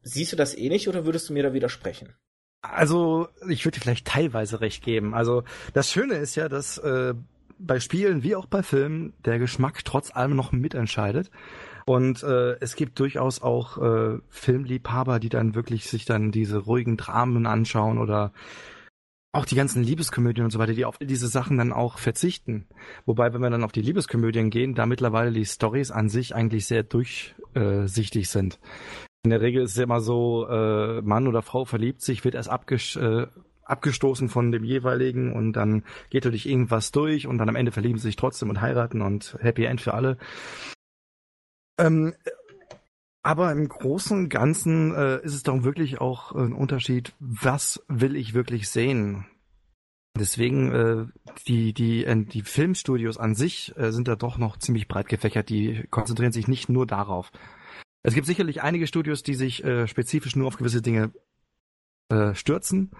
Siehst 0.00 0.32
du 0.32 0.36
das 0.36 0.56
ähnlich 0.56 0.88
oder 0.88 1.04
würdest 1.04 1.28
du 1.28 1.34
mir 1.34 1.42
da 1.42 1.52
widersprechen? 1.52 2.14
Also, 2.62 3.28
ich 3.50 3.66
würde 3.66 3.76
dir 3.76 3.82
vielleicht 3.82 4.06
teilweise 4.06 4.62
recht 4.62 4.82
geben. 4.82 5.14
Also, 5.14 5.44
das 5.74 5.90
Schöne 5.90 6.14
ist 6.14 6.36
ja, 6.36 6.48
dass 6.48 6.78
äh, 6.78 7.12
bei 7.58 7.80
Spielen 7.80 8.22
wie 8.22 8.34
auch 8.34 8.46
bei 8.46 8.62
Filmen 8.62 9.12
der 9.26 9.38
Geschmack 9.38 9.84
trotz 9.84 10.10
allem 10.10 10.36
noch 10.36 10.52
mitentscheidet. 10.52 11.30
Und 11.90 12.22
äh, 12.22 12.52
es 12.60 12.76
gibt 12.76 13.00
durchaus 13.00 13.42
auch 13.42 13.76
äh, 13.78 14.20
Filmliebhaber, 14.28 15.18
die 15.18 15.28
dann 15.28 15.56
wirklich 15.56 15.88
sich 15.88 16.04
dann 16.04 16.30
diese 16.30 16.58
ruhigen 16.58 16.96
Dramen 16.96 17.46
anschauen 17.46 17.98
oder 17.98 18.32
auch 19.32 19.44
die 19.44 19.56
ganzen 19.56 19.82
Liebeskomödien 19.82 20.44
und 20.44 20.52
so 20.52 20.60
weiter, 20.60 20.74
die 20.74 20.84
auf 20.84 20.98
diese 20.98 21.26
Sachen 21.26 21.58
dann 21.58 21.72
auch 21.72 21.98
verzichten. 21.98 22.68
Wobei, 23.06 23.34
wenn 23.34 23.40
wir 23.40 23.50
dann 23.50 23.64
auf 23.64 23.72
die 23.72 23.82
Liebeskomödien 23.82 24.50
gehen, 24.50 24.76
da 24.76 24.86
mittlerweile 24.86 25.32
die 25.32 25.44
Stories 25.44 25.90
an 25.90 26.08
sich 26.08 26.32
eigentlich 26.32 26.66
sehr 26.66 26.84
durchsichtig 26.84 28.30
sind. 28.30 28.60
In 29.24 29.30
der 29.30 29.40
Regel 29.40 29.64
ist 29.64 29.72
es 29.72 29.78
immer 29.78 30.00
so, 30.00 30.46
äh, 30.46 31.02
Mann 31.02 31.26
oder 31.26 31.42
Frau 31.42 31.64
verliebt 31.64 32.02
sich, 32.02 32.24
wird 32.24 32.36
erst 32.36 32.50
abges 32.50 32.94
äh, 32.94 33.26
abgestoßen 33.64 34.28
von 34.28 34.52
dem 34.52 34.62
jeweiligen 34.62 35.32
und 35.32 35.54
dann 35.54 35.82
geht 36.08 36.24
durch 36.24 36.46
irgendwas 36.46 36.92
durch 36.92 37.26
und 37.26 37.38
dann 37.38 37.48
am 37.48 37.56
Ende 37.56 37.72
verlieben 37.72 37.98
sie 37.98 38.06
sich 38.06 38.16
trotzdem 38.16 38.48
und 38.48 38.60
heiraten 38.60 39.02
und 39.02 39.36
Happy 39.40 39.64
End 39.64 39.80
für 39.80 39.94
alle. 39.94 40.18
Ähm, 41.80 42.14
aber 43.22 43.52
im 43.52 43.68
Großen 43.68 44.16
und 44.16 44.28
Ganzen 44.28 44.94
äh, 44.94 45.22
ist 45.22 45.34
es 45.34 45.42
doch 45.42 45.62
wirklich 45.62 46.00
auch 46.00 46.32
ein 46.32 46.52
Unterschied, 46.52 47.12
was 47.18 47.82
will 47.88 48.16
ich 48.16 48.34
wirklich 48.34 48.68
sehen? 48.68 49.26
Deswegen, 50.18 50.72
äh, 50.72 51.06
die, 51.46 51.72
die, 51.72 52.04
äh, 52.04 52.24
die 52.24 52.42
Filmstudios 52.42 53.18
an 53.18 53.34
sich 53.34 53.76
äh, 53.76 53.92
sind 53.92 54.08
da 54.08 54.16
doch 54.16 54.38
noch 54.38 54.58
ziemlich 54.58 54.88
breit 54.88 55.08
gefächert. 55.08 55.48
Die 55.48 55.84
konzentrieren 55.90 56.32
sich 56.32 56.48
nicht 56.48 56.68
nur 56.68 56.86
darauf. 56.86 57.30
Es 58.02 58.14
gibt 58.14 58.26
sicherlich 58.26 58.62
einige 58.62 58.86
Studios, 58.86 59.22
die 59.22 59.34
sich 59.34 59.62
äh, 59.64 59.86
spezifisch 59.86 60.34
nur 60.34 60.46
auf 60.46 60.56
gewisse 60.56 60.82
Dinge 60.82 61.12
äh, 62.08 62.34
stürzen, 62.34 62.90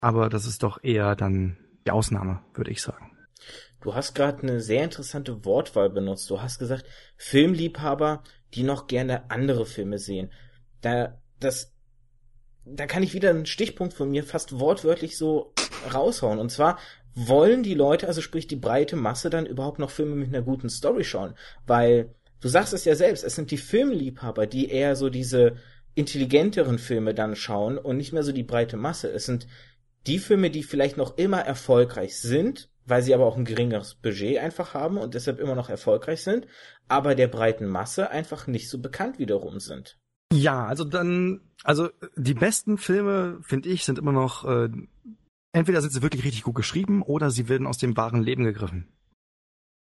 aber 0.00 0.28
das 0.28 0.46
ist 0.46 0.62
doch 0.62 0.82
eher 0.82 1.14
dann 1.14 1.58
die 1.86 1.90
Ausnahme, 1.90 2.42
würde 2.54 2.70
ich 2.70 2.82
sagen. 2.82 3.11
Du 3.80 3.94
hast 3.94 4.14
gerade 4.14 4.42
eine 4.42 4.60
sehr 4.60 4.84
interessante 4.84 5.44
Wortwahl 5.44 5.90
benutzt. 5.90 6.30
Du 6.30 6.40
hast 6.40 6.58
gesagt, 6.58 6.84
Filmliebhaber, 7.16 8.22
die 8.54 8.62
noch 8.62 8.86
gerne 8.86 9.30
andere 9.30 9.66
Filme 9.66 9.98
sehen. 9.98 10.30
Da, 10.80 11.18
das, 11.40 11.72
da 12.64 12.86
kann 12.86 13.02
ich 13.02 13.14
wieder 13.14 13.30
einen 13.30 13.46
Stichpunkt 13.46 13.94
von 13.94 14.10
mir 14.10 14.24
fast 14.24 14.58
wortwörtlich 14.58 15.16
so 15.16 15.52
raushauen. 15.92 16.38
Und 16.38 16.50
zwar 16.50 16.78
wollen 17.14 17.62
die 17.62 17.74
Leute, 17.74 18.06
also 18.06 18.20
sprich 18.20 18.46
die 18.46 18.56
breite 18.56 18.96
Masse, 18.96 19.30
dann 19.30 19.46
überhaupt 19.46 19.78
noch 19.78 19.90
Filme 19.90 20.14
mit 20.14 20.28
einer 20.28 20.42
guten 20.42 20.70
Story 20.70 21.04
schauen? 21.04 21.34
Weil, 21.66 22.14
du 22.40 22.48
sagst 22.48 22.72
es 22.72 22.84
ja 22.84 22.94
selbst, 22.94 23.24
es 23.24 23.34
sind 23.34 23.50
die 23.50 23.58
Filmliebhaber, 23.58 24.46
die 24.46 24.70
eher 24.70 24.96
so 24.96 25.10
diese 25.10 25.56
intelligenteren 25.94 26.78
Filme 26.78 27.14
dann 27.14 27.36
schauen 27.36 27.78
und 27.78 27.96
nicht 27.96 28.12
mehr 28.12 28.22
so 28.22 28.32
die 28.32 28.44
breite 28.44 28.76
Masse. 28.76 29.10
Es 29.10 29.26
sind 29.26 29.46
die 30.06 30.18
Filme, 30.18 30.50
die 30.50 30.62
vielleicht 30.62 30.96
noch 30.96 31.18
immer 31.18 31.40
erfolgreich 31.40 32.18
sind, 32.18 32.70
weil 32.86 33.02
sie 33.02 33.14
aber 33.14 33.26
auch 33.26 33.36
ein 33.36 33.44
geringeres 33.44 33.94
Budget 33.94 34.38
einfach 34.38 34.74
haben 34.74 34.98
und 34.98 35.14
deshalb 35.14 35.38
immer 35.38 35.54
noch 35.54 35.68
erfolgreich 35.68 36.22
sind, 36.22 36.46
aber 36.88 37.14
der 37.14 37.28
breiten 37.28 37.66
Masse 37.66 38.10
einfach 38.10 38.46
nicht 38.46 38.68
so 38.68 38.80
bekannt 38.80 39.18
wiederum 39.18 39.60
sind. 39.60 39.98
Ja, 40.32 40.66
also 40.66 40.84
dann, 40.84 41.40
also 41.62 41.90
die 42.16 42.34
besten 42.34 42.78
Filme, 42.78 43.38
finde 43.42 43.68
ich, 43.68 43.84
sind 43.84 43.98
immer 43.98 44.12
noch, 44.12 44.44
äh, 44.44 44.70
entweder 45.52 45.82
sind 45.82 45.92
sie 45.92 46.02
wirklich 46.02 46.24
richtig 46.24 46.42
gut 46.42 46.54
geschrieben 46.54 47.02
oder 47.02 47.30
sie 47.30 47.48
werden 47.48 47.66
aus 47.66 47.78
dem 47.78 47.96
wahren 47.96 48.22
Leben 48.22 48.44
gegriffen. 48.44 48.88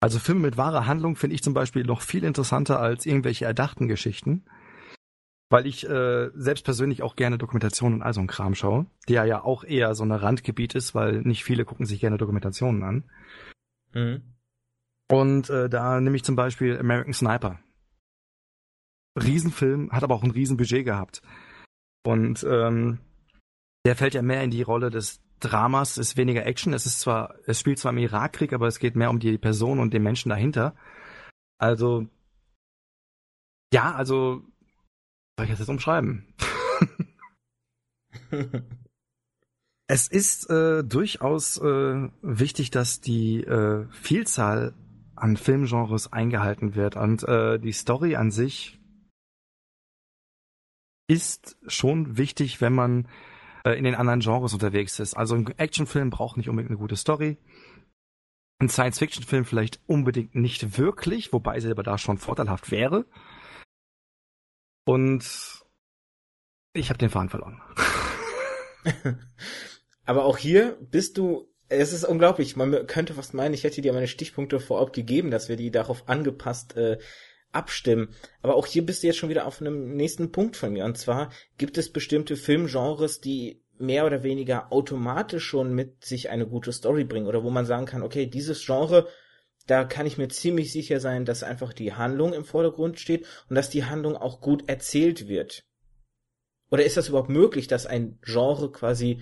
Also 0.01 0.19
Filme 0.19 0.41
mit 0.41 0.57
wahrer 0.57 0.87
Handlung 0.87 1.15
finde 1.15 1.35
ich 1.35 1.43
zum 1.43 1.55
Beispiel 1.55 1.85
noch 1.85 2.01
viel 2.01 2.25
interessanter 2.25 2.81
als 2.81 3.07
irgendwelche 3.07 3.45
erdachten 3.45 3.87
Geschichten 3.87 4.45
weil 5.51 5.67
ich 5.67 5.87
äh, 5.87 6.31
selbst 6.35 6.65
persönlich 6.65 7.03
auch 7.03 7.17
gerne 7.17 7.37
Dokumentationen 7.37 7.99
und 7.99 8.03
all 8.03 8.15
so 8.15 8.21
ein 8.21 8.29
Kram 8.29 8.55
schaue, 8.55 8.87
der 9.09 9.25
ja 9.25 9.43
auch 9.43 9.65
eher 9.65 9.95
so 9.95 10.05
ein 10.05 10.13
Randgebiet 10.13 10.75
ist, 10.77 10.95
weil 10.95 11.23
nicht 11.23 11.45
viele 11.45 11.65
gucken 11.65 11.87
sich 11.87 12.01
gerne 12.01 12.19
Dokumentationen 12.19 12.83
an. 12.85 13.05
Mhm. 13.93 14.23
Und 15.11 15.51
äh, 15.51 15.69
da 15.69 16.01
nehme 16.01 16.15
ich 16.15 16.25
zum 16.25 16.37
Beispiel 16.37 16.79
American 16.79 17.13
Sniper. 17.13 17.59
Riesenfilm, 19.21 19.91
hat 19.91 20.05
aber 20.05 20.15
auch 20.15 20.23
ein 20.23 20.31
Riesenbudget 20.31 20.85
gehabt. 20.85 21.21
Und 22.05 22.47
ähm, 22.49 23.01
der 23.85 23.97
fällt 23.97 24.15
ja 24.15 24.23
mehr 24.23 24.45
in 24.45 24.53
die 24.53 24.63
Rolle 24.63 24.91
des 24.91 25.21
Dramas, 25.41 25.99
ist 25.99 26.17
weniger 26.17 26.47
Action. 26.47 26.73
Es 26.73 26.87
ist 26.87 27.01
zwar, 27.01 27.35
es 27.47 27.59
spielt 27.59 27.81
zwar 27.81 27.91
im 27.91 27.99
Irakkrieg, 27.99 28.53
aber 28.53 28.69
es 28.69 28.79
geht 28.79 28.95
mehr 28.95 29.11
um 29.11 29.19
die 29.19 29.37
Person 29.37 29.81
und 29.81 29.93
den 29.93 30.05
Menschen 30.05 30.29
dahinter. 30.29 30.77
Also 31.59 32.07
ja, 33.73 33.95
also 33.95 34.45
soll 35.41 35.45
ich 35.45 35.51
das 35.53 35.61
jetzt 35.61 35.69
umschreiben? 35.71 36.27
es 39.87 40.07
ist 40.07 40.51
äh, 40.51 40.85
durchaus 40.85 41.57
äh, 41.57 42.11
wichtig, 42.21 42.71
dass 42.71 43.01
die 43.01 43.43
äh, 43.45 43.87
Vielzahl 43.91 44.75
an 45.17 45.39
Filmgenres 45.39 46.13
eingehalten 46.13 46.75
wird 46.75 46.97
und 46.97 47.23
äh, 47.23 47.59
die 47.59 47.73
Story 47.73 48.17
an 48.17 48.31
sich 48.31 48.79
ist 51.09 51.57
schon 51.67 52.19
wichtig, 52.19 52.61
wenn 52.61 52.75
man 52.75 53.09
äh, 53.65 53.73
in 53.73 53.85
den 53.85 53.95
anderen 53.95 54.21
Genres 54.21 54.53
unterwegs 54.53 55.01
ist. 55.01 55.15
Also 55.15 55.37
ein 55.37 55.47
Actionfilm 55.57 56.11
braucht 56.11 56.37
nicht 56.37 56.51
unbedingt 56.51 56.71
eine 56.71 56.79
gute 56.79 56.97
Story. 56.97 57.39
Ein 58.59 58.69
Science-Fiction-Film 58.69 59.47
vielleicht 59.47 59.81
unbedingt 59.87 60.35
nicht 60.35 60.77
wirklich, 60.77 61.33
wobei 61.33 61.61
sie 61.61 61.71
aber 61.71 61.83
da 61.83 61.97
schon 61.97 62.19
vorteilhaft 62.19 62.71
wäre. 62.71 63.07
Und 64.91 65.23
ich 66.73 66.89
habe 66.89 66.99
den 66.99 67.11
Faden 67.11 67.29
verloren. 67.29 67.63
Aber 70.05 70.25
auch 70.25 70.37
hier 70.37 70.77
bist 70.81 71.17
du, 71.17 71.49
es 71.69 71.93
ist 71.93 72.03
unglaublich, 72.03 72.57
man 72.57 72.89
könnte 72.89 73.15
fast 73.15 73.33
meinen, 73.33 73.55
ich 73.55 73.63
hätte 73.63 73.83
dir 73.83 73.93
meine 73.93 74.09
Stichpunkte 74.09 74.59
vorab 74.59 74.93
gegeben, 74.93 75.31
dass 75.31 75.49
wir 75.49 75.55
die 75.55 75.71
darauf 75.71 76.09
angepasst 76.09 76.77
äh, 76.77 76.99
abstimmen. 77.53 78.17
Aber 78.43 78.57
auch 78.57 78.67
hier 78.67 78.85
bist 78.85 79.05
du 79.05 79.07
jetzt 79.07 79.19
schon 79.19 79.29
wieder 79.29 79.47
auf 79.47 79.61
einem 79.61 79.95
nächsten 79.95 80.33
Punkt 80.33 80.57
von 80.57 80.73
mir. 80.73 80.85
Und 80.85 80.99
zwar 80.99 81.31
gibt 81.57 81.79
es 81.79 81.93
bestimmte 81.93 82.35
Filmgenres, 82.37 83.21
die 83.21 83.63
mehr 83.79 84.07
oder 84.07 84.25
weniger 84.25 84.73
automatisch 84.73 85.45
schon 85.45 85.73
mit 85.73 86.05
sich 86.05 86.31
eine 86.31 86.49
gute 86.49 86.73
Story 86.73 87.05
bringen 87.05 87.29
oder 87.29 87.45
wo 87.45 87.51
man 87.51 87.65
sagen 87.65 87.87
kann, 87.87 88.03
okay, 88.03 88.27
dieses 88.27 88.67
Genre 88.67 89.07
da 89.71 89.85
kann 89.85 90.07
ich 90.07 90.19
mir 90.19 90.29
ziemlich 90.29 90.73
sicher 90.73 90.99
sein, 90.99 91.25
dass 91.25 91.45
einfach 91.45 91.73
die 91.73 91.95
Handlung 91.95 92.33
im 92.33 92.45
Vordergrund 92.45 92.99
steht 92.99 93.25
und 93.49 93.55
dass 93.55 93.71
die 93.71 93.85
Handlung 93.85 94.17
auch 94.17 94.41
gut 94.41 94.69
erzählt 94.69 95.29
wird. 95.29 95.63
Oder 96.71 96.85
ist 96.85 96.97
das 96.97 97.09
überhaupt 97.09 97.31
möglich, 97.31 97.69
dass 97.69 97.87
ein 97.87 98.19
Genre 98.23 98.73
quasi 98.73 99.21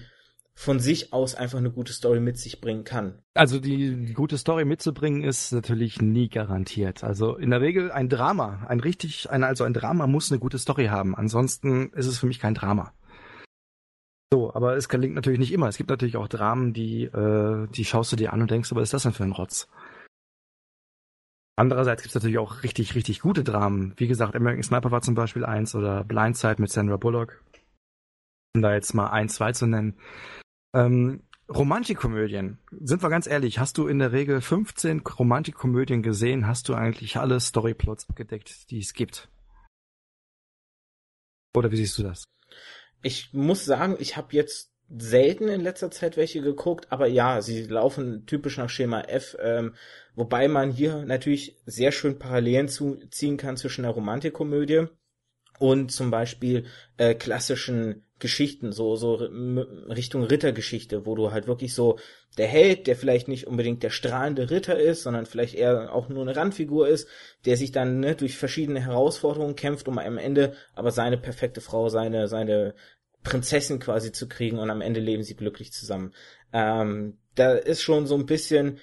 von 0.55 0.81
sich 0.81 1.13
aus 1.13 1.35
einfach 1.35 1.59
eine 1.59 1.71
gute 1.71 1.93
Story 1.93 2.21
mit 2.21 2.39
sich 2.39 2.61
bringen 2.61 2.85
kann? 2.85 3.23
Also 3.35 3.61
die, 3.61 4.07
die 4.07 4.15
gute 4.15 4.39
Story 4.39 4.65
mitzubringen 4.65 5.23
ist 5.23 5.53
natürlich 5.53 6.01
nie 6.01 6.29
garantiert. 6.29 7.05
Also 7.05 7.37
in 7.37 7.51
der 7.51 7.61
Regel 7.61 7.93
ein 7.93 8.09
Drama, 8.09 8.67
ein 8.69 8.81
richtig, 8.81 9.31
ein, 9.31 9.45
also 9.45 9.65
ein 9.65 9.75
Drama 9.75 10.07
muss 10.07 10.33
eine 10.33 10.41
gute 10.41 10.59
Story 10.59 10.87
haben. 10.87 11.15
Ansonsten 11.15 11.91
ist 11.93 12.07
es 12.07 12.19
für 12.19 12.27
mich 12.27 12.41
kein 12.41 12.55
Drama. 12.55 12.93
So, 14.33 14.53
aber 14.53 14.77
es 14.77 14.89
gelingt 14.89 15.15
natürlich 15.15 15.39
nicht 15.39 15.53
immer. 15.53 15.69
Es 15.69 15.77
gibt 15.77 15.91
natürlich 15.91 16.17
auch 16.17 16.29
Dramen, 16.29 16.73
die, 16.73 17.05
äh, 17.05 17.67
die 17.69 17.85
schaust 17.85 18.13
du 18.13 18.17
dir 18.17 18.33
an 18.33 18.43
und 18.43 18.51
denkst, 18.51 18.71
was 18.73 18.83
ist 18.85 18.95
das 18.95 19.05
denn 19.05 19.13
für 19.13 19.25
ein 19.25 19.33
Rotz? 19.33 19.69
Andererseits 21.59 22.03
gibt 22.03 22.11
es 22.11 22.15
natürlich 22.15 22.39
auch 22.39 22.63
richtig, 22.63 22.95
richtig 22.95 23.19
gute 23.19 23.43
Dramen. 23.43 23.93
Wie 23.97 24.07
gesagt, 24.07 24.37
American 24.37 24.63
Sniper 24.63 24.93
war 24.93 25.03
zum 25.03 25.17
Beispiel 25.17 25.45
eins 25.45 25.75
oder 25.75 26.05
Blindside 26.05 26.63
mit 26.63 26.71
Sandra 26.71 26.97
Bullock. 26.97 27.43
Um 28.55 28.63
da 28.63 28.73
jetzt 28.75 28.95
mal 28.95 29.09
ein, 29.09 29.29
zwei 29.29 29.51
zu 29.51 29.67
nennen. 29.67 29.99
Ähm, 30.73 31.25
Romantikkomödien. 31.49 32.59
Sind 32.71 33.03
wir 33.03 33.11
ganz 33.11 33.27
ehrlich, 33.27 33.59
hast 33.59 33.77
du 33.77 33.89
in 33.89 33.99
der 33.99 34.13
Regel 34.13 34.41
15 34.41 35.01
Romantikkomödien 35.01 36.05
gesehen, 36.05 36.47
hast 36.47 36.69
du 36.69 36.75
eigentlich 36.75 37.17
alle 37.17 37.41
Storyplots 37.41 38.09
abgedeckt, 38.09 38.71
die 38.71 38.79
es 38.79 38.95
gibt? 38.95 39.29
Oder 41.57 41.73
wie 41.73 41.77
siehst 41.77 41.99
du 41.99 42.05
das? 42.05 42.23
Ich 43.03 43.33
muss 43.33 43.65
sagen, 43.65 43.97
ich 43.99 44.17
habe 44.17 44.29
jetzt 44.31 44.71
selten 44.97 45.49
in 45.49 45.61
letzter 45.61 45.91
Zeit 45.91 46.17
welche 46.17 46.41
geguckt, 46.41 46.87
aber 46.91 47.07
ja, 47.07 47.43
sie 47.43 47.65
laufen 47.65 48.25
typisch 48.27 48.57
nach 48.57 48.71
Schema 48.71 49.03
F, 49.03 49.37
ähm, 49.41 49.75
wobei 50.15 50.49
man 50.49 50.71
hier 50.71 51.05
natürlich 51.05 51.57
sehr 51.67 51.93
schön 51.93 52.19
Parallelen 52.19 52.69
zu, 52.69 52.97
ziehen 53.11 53.37
kann 53.37 53.57
zwischen 53.57 53.83
der 53.83 53.93
Romantikkomödie 53.93 54.87
und 55.59 55.93
zum 55.93 56.11
Beispiel 56.11 56.65
äh, 56.97 57.15
klassischen 57.15 58.05
Geschichten, 58.19 58.73
so 58.73 58.97
so 58.97 59.15
Richtung 59.15 60.25
Rittergeschichte, 60.25 61.07
wo 61.07 61.15
du 61.15 61.31
halt 61.31 61.47
wirklich 61.47 61.75
so 61.75 61.99
der 62.37 62.49
Held, 62.49 62.87
der 62.87 62.97
vielleicht 62.97 63.29
nicht 63.29 63.47
unbedingt 63.47 63.83
der 63.83 63.91
strahlende 63.91 64.51
Ritter 64.51 64.79
ist, 64.79 65.03
sondern 65.03 65.27
vielleicht 65.27 65.55
eher 65.55 65.93
auch 65.93 66.09
nur 66.09 66.23
eine 66.23 66.35
Randfigur 66.35 66.89
ist, 66.89 67.09
der 67.45 67.57
sich 67.57 67.73
dann 67.73 68.01
ne, 68.01 68.17
durch 68.17 68.37
verschiedene 68.37 68.81
Herausforderungen 68.81 69.55
kämpft, 69.55 69.87
um 69.87 69.99
am 69.99 70.19
Ende 70.19 70.55
aber 70.75 70.91
seine 70.91 71.19
perfekte 71.19 71.61
Frau, 71.61 71.89
seine 71.89 72.27
seine 72.27 72.75
Prinzessin 73.23 73.79
quasi 73.79 74.13
zu 74.13 74.29
kriegen 74.29 74.59
und 74.59 74.71
am 74.71 74.81
Ende 74.81 75.01
leben 75.01 75.23
sie 75.23 75.37
glücklich 75.37 75.73
zusammen. 75.73 76.15
Ähm, 76.53 77.19
da 77.35 77.53
ist 77.53 77.83
schon 77.83 78.07
so 78.07 78.15
ein 78.17 78.27
bisschen 78.27 78.79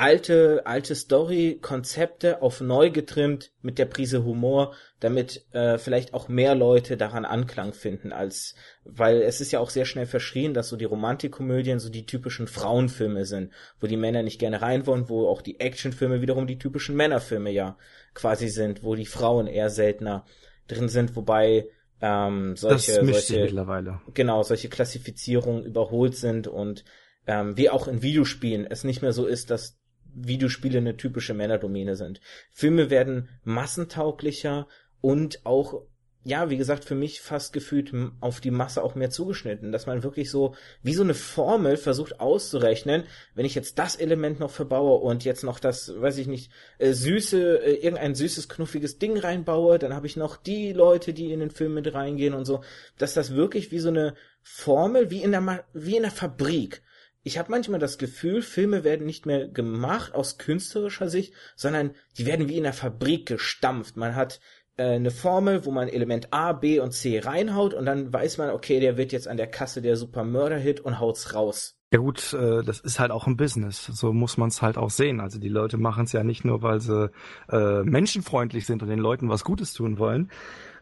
alte, 0.00 0.62
alte 0.64 0.94
Story-Konzepte 0.94 2.40
auf 2.40 2.62
neu 2.62 2.90
getrimmt 2.90 3.52
mit 3.60 3.78
der 3.78 3.84
Prise 3.84 4.24
Humor, 4.24 4.74
damit 4.98 5.44
äh, 5.52 5.76
vielleicht 5.76 6.14
auch 6.14 6.28
mehr 6.28 6.54
Leute 6.54 6.96
daran 6.96 7.26
Anklang 7.26 7.74
finden, 7.74 8.10
als 8.10 8.54
weil 8.84 9.20
es 9.20 9.42
ist 9.42 9.52
ja 9.52 9.60
auch 9.60 9.68
sehr 9.68 9.84
schnell 9.84 10.06
verschrien, 10.06 10.54
dass 10.54 10.68
so 10.68 10.76
die 10.76 10.86
Romantikkomödien 10.86 11.80
so 11.80 11.90
die 11.90 12.06
typischen 12.06 12.46
Frauenfilme 12.46 13.26
sind, 13.26 13.52
wo 13.78 13.86
die 13.86 13.98
Männer 13.98 14.22
nicht 14.22 14.38
gerne 14.38 14.62
rein 14.62 14.86
wollen, 14.86 15.10
wo 15.10 15.28
auch 15.28 15.42
die 15.42 15.60
Actionfilme 15.60 16.22
wiederum 16.22 16.46
die 16.46 16.58
typischen 16.58 16.96
Männerfilme 16.96 17.50
ja 17.50 17.76
quasi 18.14 18.48
sind, 18.48 18.82
wo 18.82 18.94
die 18.94 19.06
Frauen 19.06 19.46
eher 19.46 19.68
seltener 19.68 20.24
drin 20.66 20.88
sind, 20.88 21.14
wobei 21.14 21.68
ähm, 22.00 22.56
solche, 22.56 22.94
das 22.94 23.04
mischt 23.04 23.26
solche 23.28 23.42
mittlerweile. 23.44 24.00
genau 24.14 24.42
solche 24.42 24.68
Klassifizierungen 24.68 25.64
überholt 25.64 26.16
sind 26.16 26.46
und 26.46 26.84
ähm, 27.26 27.56
wie 27.56 27.70
auch 27.70 27.88
in 27.88 28.02
Videospielen 28.02 28.66
es 28.66 28.84
nicht 28.84 29.02
mehr 29.02 29.12
so 29.12 29.26
ist, 29.26 29.50
dass 29.50 29.78
Videospiele 30.14 30.78
eine 30.78 30.96
typische 30.96 31.34
Männerdomäne 31.34 31.96
sind. 31.96 32.20
Filme 32.52 32.90
werden 32.90 33.28
massentauglicher 33.44 34.66
und 35.00 35.44
auch 35.44 35.82
ja, 36.22 36.50
wie 36.50 36.58
gesagt, 36.58 36.84
für 36.84 36.94
mich 36.94 37.22
fast 37.22 37.54
gefühlt 37.54 37.92
auf 38.20 38.40
die 38.40 38.50
Masse 38.50 38.82
auch 38.82 38.94
mehr 38.94 39.08
zugeschnitten, 39.08 39.72
dass 39.72 39.86
man 39.86 40.02
wirklich 40.02 40.30
so 40.30 40.54
wie 40.82 40.92
so 40.92 41.02
eine 41.02 41.14
Formel 41.14 41.78
versucht 41.78 42.20
auszurechnen, 42.20 43.04
wenn 43.34 43.46
ich 43.46 43.54
jetzt 43.54 43.78
das 43.78 43.96
Element 43.96 44.38
noch 44.38 44.50
verbaue 44.50 44.98
und 44.98 45.24
jetzt 45.24 45.44
noch 45.44 45.58
das, 45.58 45.92
weiß 45.98 46.18
ich 46.18 46.26
nicht, 46.26 46.50
äh, 46.78 46.92
süße, 46.92 47.62
äh, 47.62 47.74
irgendein 47.76 48.14
süßes, 48.14 48.50
knuffiges 48.50 48.98
Ding 48.98 49.18
reinbaue, 49.18 49.78
dann 49.78 49.94
habe 49.94 50.06
ich 50.06 50.16
noch 50.16 50.36
die 50.36 50.74
Leute, 50.74 51.14
die 51.14 51.32
in 51.32 51.40
den 51.40 51.50
Film 51.50 51.72
mit 51.72 51.94
reingehen 51.94 52.34
und 52.34 52.44
so, 52.44 52.62
dass 52.98 53.14
das 53.14 53.34
wirklich 53.34 53.72
wie 53.72 53.78
so 53.78 53.88
eine 53.88 54.14
Formel, 54.42 55.10
wie 55.10 55.22
in 55.22 55.32
der, 55.32 55.64
wie 55.72 55.96
in 55.96 56.02
der 56.02 56.12
Fabrik, 56.12 56.82
ich 57.22 57.36
habe 57.36 57.50
manchmal 57.50 57.80
das 57.80 57.98
Gefühl, 57.98 58.40
Filme 58.40 58.82
werden 58.82 59.04
nicht 59.04 59.26
mehr 59.26 59.46
gemacht 59.46 60.14
aus 60.14 60.38
künstlerischer 60.38 61.10
Sicht, 61.10 61.34
sondern 61.54 61.94
die 62.16 62.24
werden 62.24 62.48
wie 62.48 62.56
in 62.56 62.64
einer 62.64 62.72
Fabrik 62.72 63.26
gestampft. 63.26 63.98
Man 63.98 64.14
hat 64.14 64.40
eine 64.82 65.10
Formel, 65.10 65.64
wo 65.64 65.70
man 65.70 65.88
Element 65.88 66.32
A, 66.32 66.52
B 66.52 66.80
und 66.80 66.92
C 66.92 67.18
reinhaut 67.18 67.74
und 67.74 67.86
dann 67.86 68.12
weiß 68.12 68.38
man, 68.38 68.50
okay, 68.50 68.80
der 68.80 68.96
wird 68.96 69.12
jetzt 69.12 69.28
an 69.28 69.36
der 69.36 69.46
Kasse 69.46 69.82
der 69.82 69.96
Super 69.96 70.24
Murder 70.24 70.58
Hit 70.58 70.80
und 70.80 71.00
haut's 71.00 71.34
raus. 71.34 71.76
Ja 71.92 71.98
gut, 71.98 72.32
äh, 72.34 72.62
das 72.62 72.78
ist 72.78 73.00
halt 73.00 73.10
auch 73.10 73.26
ein 73.26 73.36
Business. 73.36 73.86
So 73.86 74.12
muss 74.12 74.36
man 74.36 74.48
es 74.48 74.62
halt 74.62 74.78
auch 74.78 74.90
sehen. 74.90 75.18
Also 75.18 75.40
die 75.40 75.48
Leute 75.48 75.76
machen 75.76 76.04
es 76.04 76.12
ja 76.12 76.22
nicht 76.22 76.44
nur, 76.44 76.62
weil 76.62 76.80
sie 76.80 77.10
äh, 77.50 77.82
menschenfreundlich 77.82 78.64
sind 78.64 78.82
und 78.82 78.88
den 78.88 79.00
Leuten 79.00 79.28
was 79.28 79.42
Gutes 79.42 79.72
tun 79.72 79.98
wollen. 79.98 80.30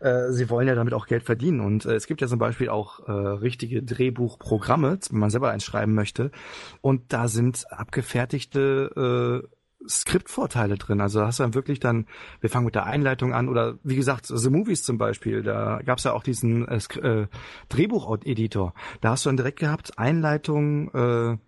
Äh, 0.01 0.33
sie 0.33 0.51
wollen 0.51 0.69
ja 0.69 0.75
damit 0.75 0.93
auch 0.93 1.07
Geld 1.07 1.23
verdienen. 1.23 1.61
Und 1.61 1.87
äh, 1.87 1.95
es 1.95 2.07
gibt 2.07 2.21
ja 2.21 2.27
zum 2.27 2.39
Beispiel 2.39 2.69
auch 2.69 3.09
äh, 3.09 3.11
richtige 3.11 3.83
Drehbuchprogramme, 3.83 4.99
wenn 5.11 5.19
man 5.19 5.31
selber 5.31 5.51
eins 5.51 5.65
schreiben 5.65 5.95
möchte. 5.95 6.31
Und 6.83 7.11
da 7.15 7.27
sind 7.27 7.65
abgefertigte 7.73 9.43
äh, 9.45 9.58
Skriptvorteile 9.87 10.77
drin. 10.77 11.01
Also 11.01 11.23
hast 11.23 11.39
du 11.39 11.45
dann 11.45 11.55
wirklich 11.55 11.81
dann, 11.81 12.07
wir 12.41 12.51
fangen 12.51 12.67
mit 12.67 12.75
der 12.75 12.87
Einleitung 12.87 13.33
an 13.33 13.49
oder 13.49 13.79
wie 13.83 13.97
gesagt, 13.97 14.27
The 14.27 14.51
Movies 14.51 14.83
zum 14.83 14.99
Beispiel, 14.99 15.43
da 15.43 15.81
gab 15.85 15.99
es 15.99 16.05
ja 16.05 16.13
auch 16.13 16.23
diesen 16.23 16.67
äh, 16.67 16.77
äh, 16.77 17.27
Drehbucheditor. 17.69 18.75
Da 19.01 19.11
hast 19.11 19.25
du 19.25 19.29
dann 19.29 19.37
direkt 19.37 19.61
gehabt, 19.61 19.99
Einleitung, 19.99 20.91
äh, 20.95 21.39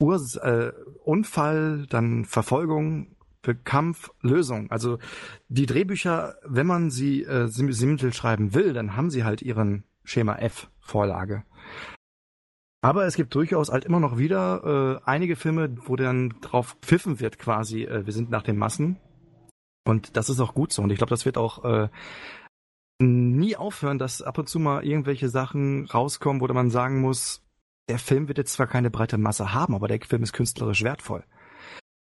Ur 0.00 0.20
äh, 0.42 0.72
Unfall, 1.04 1.86
dann 1.88 2.24
Verfolgung, 2.24 3.16
Kampf, 3.64 4.10
Lösung. 4.20 4.70
Also 4.70 4.98
die 5.48 5.66
Drehbücher, 5.66 6.36
wenn 6.44 6.66
man 6.66 6.90
sie 6.90 7.24
äh, 7.24 7.48
simultan 7.48 8.12
schreiben 8.12 8.54
will, 8.54 8.72
dann 8.72 8.96
haben 8.96 9.10
sie 9.10 9.24
halt 9.24 9.42
ihren 9.42 9.84
Schema 10.04 10.36
F 10.36 10.70
Vorlage. 10.80 11.44
Aber 12.88 13.04
es 13.04 13.16
gibt 13.16 13.34
durchaus 13.34 13.68
halt 13.68 13.84
immer 13.84 14.00
noch 14.00 14.16
wieder 14.16 15.02
äh, 15.04 15.04
einige 15.04 15.36
Filme, 15.36 15.76
wo 15.86 15.94
dann 15.94 16.40
drauf 16.40 16.74
pfiffen 16.80 17.20
wird 17.20 17.38
quasi, 17.38 17.84
äh, 17.84 18.06
wir 18.06 18.14
sind 18.14 18.30
nach 18.30 18.42
den 18.42 18.56
Massen. 18.56 18.96
Und 19.84 20.16
das 20.16 20.30
ist 20.30 20.40
auch 20.40 20.54
gut 20.54 20.72
so. 20.72 20.80
Und 20.80 20.90
ich 20.90 20.96
glaube, 20.96 21.10
das 21.10 21.26
wird 21.26 21.36
auch 21.36 21.66
äh, 21.66 21.88
nie 22.98 23.56
aufhören, 23.56 23.98
dass 23.98 24.22
ab 24.22 24.38
und 24.38 24.48
zu 24.48 24.58
mal 24.58 24.86
irgendwelche 24.86 25.28
Sachen 25.28 25.84
rauskommen, 25.84 26.40
wo 26.40 26.46
man 26.46 26.70
sagen 26.70 27.02
muss, 27.02 27.44
der 27.90 27.98
Film 27.98 28.26
wird 28.26 28.38
jetzt 28.38 28.54
zwar 28.54 28.66
keine 28.66 28.88
breite 28.88 29.18
Masse 29.18 29.52
haben, 29.52 29.74
aber 29.74 29.86
der 29.86 30.00
Film 30.00 30.22
ist 30.22 30.32
künstlerisch 30.32 30.82
wertvoll. 30.82 31.24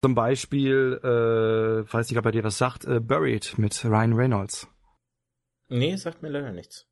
Zum 0.04 0.16
Beispiel, 0.16 1.00
äh, 1.04 1.94
weiß 1.94 2.10
nicht, 2.10 2.18
ob 2.18 2.26
er 2.26 2.32
dir 2.32 2.44
was 2.44 2.58
sagt, 2.58 2.86
äh, 2.86 3.00
Buried 3.00 3.56
mit 3.60 3.86
Ryan 3.86 4.14
Reynolds. 4.14 4.68
Nee, 5.70 5.96
sagt 5.96 6.24
mir 6.24 6.30
leider 6.30 6.52
nichts. 6.52 6.91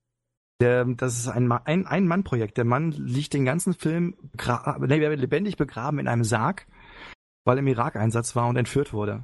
Der, 0.62 0.84
das 0.84 1.18
ist 1.18 1.28
ein, 1.30 1.50
ein, 1.52 1.88
ein 1.88 2.08
Mann-Projekt. 2.08 2.58
Der 2.58 2.66
Mann 2.66 2.92
liegt 2.92 3.34
den 3.34 3.46
ganzen 3.46 3.74
Film 3.74 4.16
nee, 4.80 5.16
lebendig 5.16 5.56
begraben 5.56 6.00
in 6.00 6.08
einem 6.08 6.26
Sarg, 6.26 6.68
weil 7.46 7.58
er 7.58 7.60
im 7.60 7.68
Irak-Einsatz 7.68 8.36
war 8.36 8.48
und 8.48 8.58
entführt 8.58 8.92
wurde. 8.92 9.24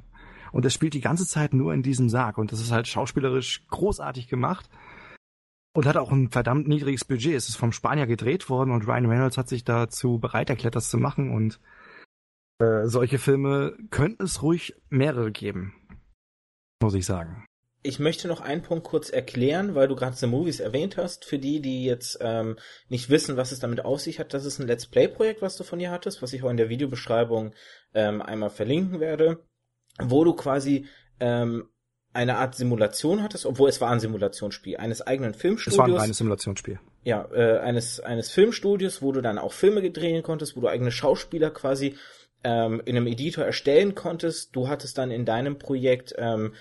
Und 0.52 0.64
er 0.64 0.70
spielt 0.70 0.94
die 0.94 1.02
ganze 1.02 1.26
Zeit 1.26 1.52
nur 1.52 1.74
in 1.74 1.82
diesem 1.82 2.08
Sarg. 2.08 2.38
Und 2.38 2.52
das 2.52 2.60
ist 2.60 2.72
halt 2.72 2.88
schauspielerisch 2.88 3.66
großartig 3.68 4.28
gemacht. 4.28 4.70
Und 5.74 5.84
hat 5.84 5.98
auch 5.98 6.10
ein 6.10 6.30
verdammt 6.30 6.68
niedriges 6.68 7.04
Budget. 7.04 7.34
Es 7.34 7.50
ist 7.50 7.56
vom 7.56 7.72
Spanier 7.72 8.06
gedreht 8.06 8.48
worden 8.48 8.70
und 8.70 8.88
Ryan 8.88 9.04
Reynolds 9.04 9.36
hat 9.36 9.48
sich 9.48 9.62
dazu 9.62 10.18
bereit 10.18 10.48
erklärt, 10.48 10.74
das 10.74 10.88
zu 10.88 10.96
machen. 10.96 11.30
Und 11.30 11.60
äh, 12.60 12.86
solche 12.86 13.18
Filme 13.18 13.76
könnten 13.90 14.22
es 14.22 14.40
ruhig 14.40 14.74
mehrere 14.88 15.30
geben. 15.32 15.74
Muss 16.80 16.94
ich 16.94 17.04
sagen 17.04 17.44
ich 17.86 17.98
möchte 17.98 18.28
noch 18.28 18.40
einen 18.40 18.62
Punkt 18.62 18.84
kurz 18.84 19.10
erklären, 19.10 19.74
weil 19.74 19.88
du 19.88 19.96
gerade 19.96 20.16
The 20.16 20.26
Movies 20.26 20.60
erwähnt 20.60 20.96
hast. 20.96 21.24
Für 21.24 21.38
die, 21.38 21.60
die 21.60 21.84
jetzt 21.84 22.18
ähm, 22.20 22.56
nicht 22.88 23.08
wissen, 23.08 23.36
was 23.36 23.52
es 23.52 23.60
damit 23.60 23.84
auf 23.84 24.00
sich 24.00 24.18
hat, 24.18 24.34
das 24.34 24.44
ist 24.44 24.58
ein 24.58 24.66
Let's 24.66 24.86
Play-Projekt, 24.86 25.42
was 25.42 25.56
du 25.56 25.64
von 25.64 25.78
dir 25.78 25.90
hattest, 25.90 26.22
was 26.22 26.32
ich 26.32 26.42
auch 26.42 26.50
in 26.50 26.56
der 26.56 26.68
Videobeschreibung 26.68 27.54
ähm, 27.94 28.20
einmal 28.20 28.50
verlinken 28.50 29.00
werde, 29.00 29.38
wo 30.00 30.24
du 30.24 30.34
quasi 30.34 30.86
ähm, 31.20 31.68
eine 32.12 32.38
Art 32.38 32.54
Simulation 32.54 33.22
hattest, 33.22 33.46
obwohl 33.46 33.68
es 33.68 33.80
war 33.80 33.90
ein 33.90 34.00
Simulationsspiel, 34.00 34.78
eines 34.78 35.02
eigenen 35.02 35.34
Filmstudios. 35.34 35.74
Es 35.74 35.78
war 35.78 35.86
ein 35.86 35.94
reines 35.94 36.18
Simulationsspiel. 36.18 36.80
Ja, 37.04 37.28
äh, 37.32 37.58
eines, 37.58 38.00
eines 38.00 38.30
Filmstudios, 38.30 39.02
wo 39.02 39.12
du 39.12 39.20
dann 39.20 39.38
auch 39.38 39.52
Filme 39.52 39.82
gedrehen 39.82 40.22
konntest, 40.22 40.56
wo 40.56 40.60
du 40.60 40.68
eigene 40.68 40.90
Schauspieler 40.90 41.50
quasi 41.50 41.96
ähm, 42.42 42.82
in 42.84 42.96
einem 42.96 43.06
Editor 43.06 43.44
erstellen 43.44 43.94
konntest. 43.94 44.56
Du 44.56 44.68
hattest 44.68 44.98
dann 44.98 45.10
in 45.10 45.24
deinem 45.24 45.58
Projekt 45.58 46.14
ähm, 46.16 46.54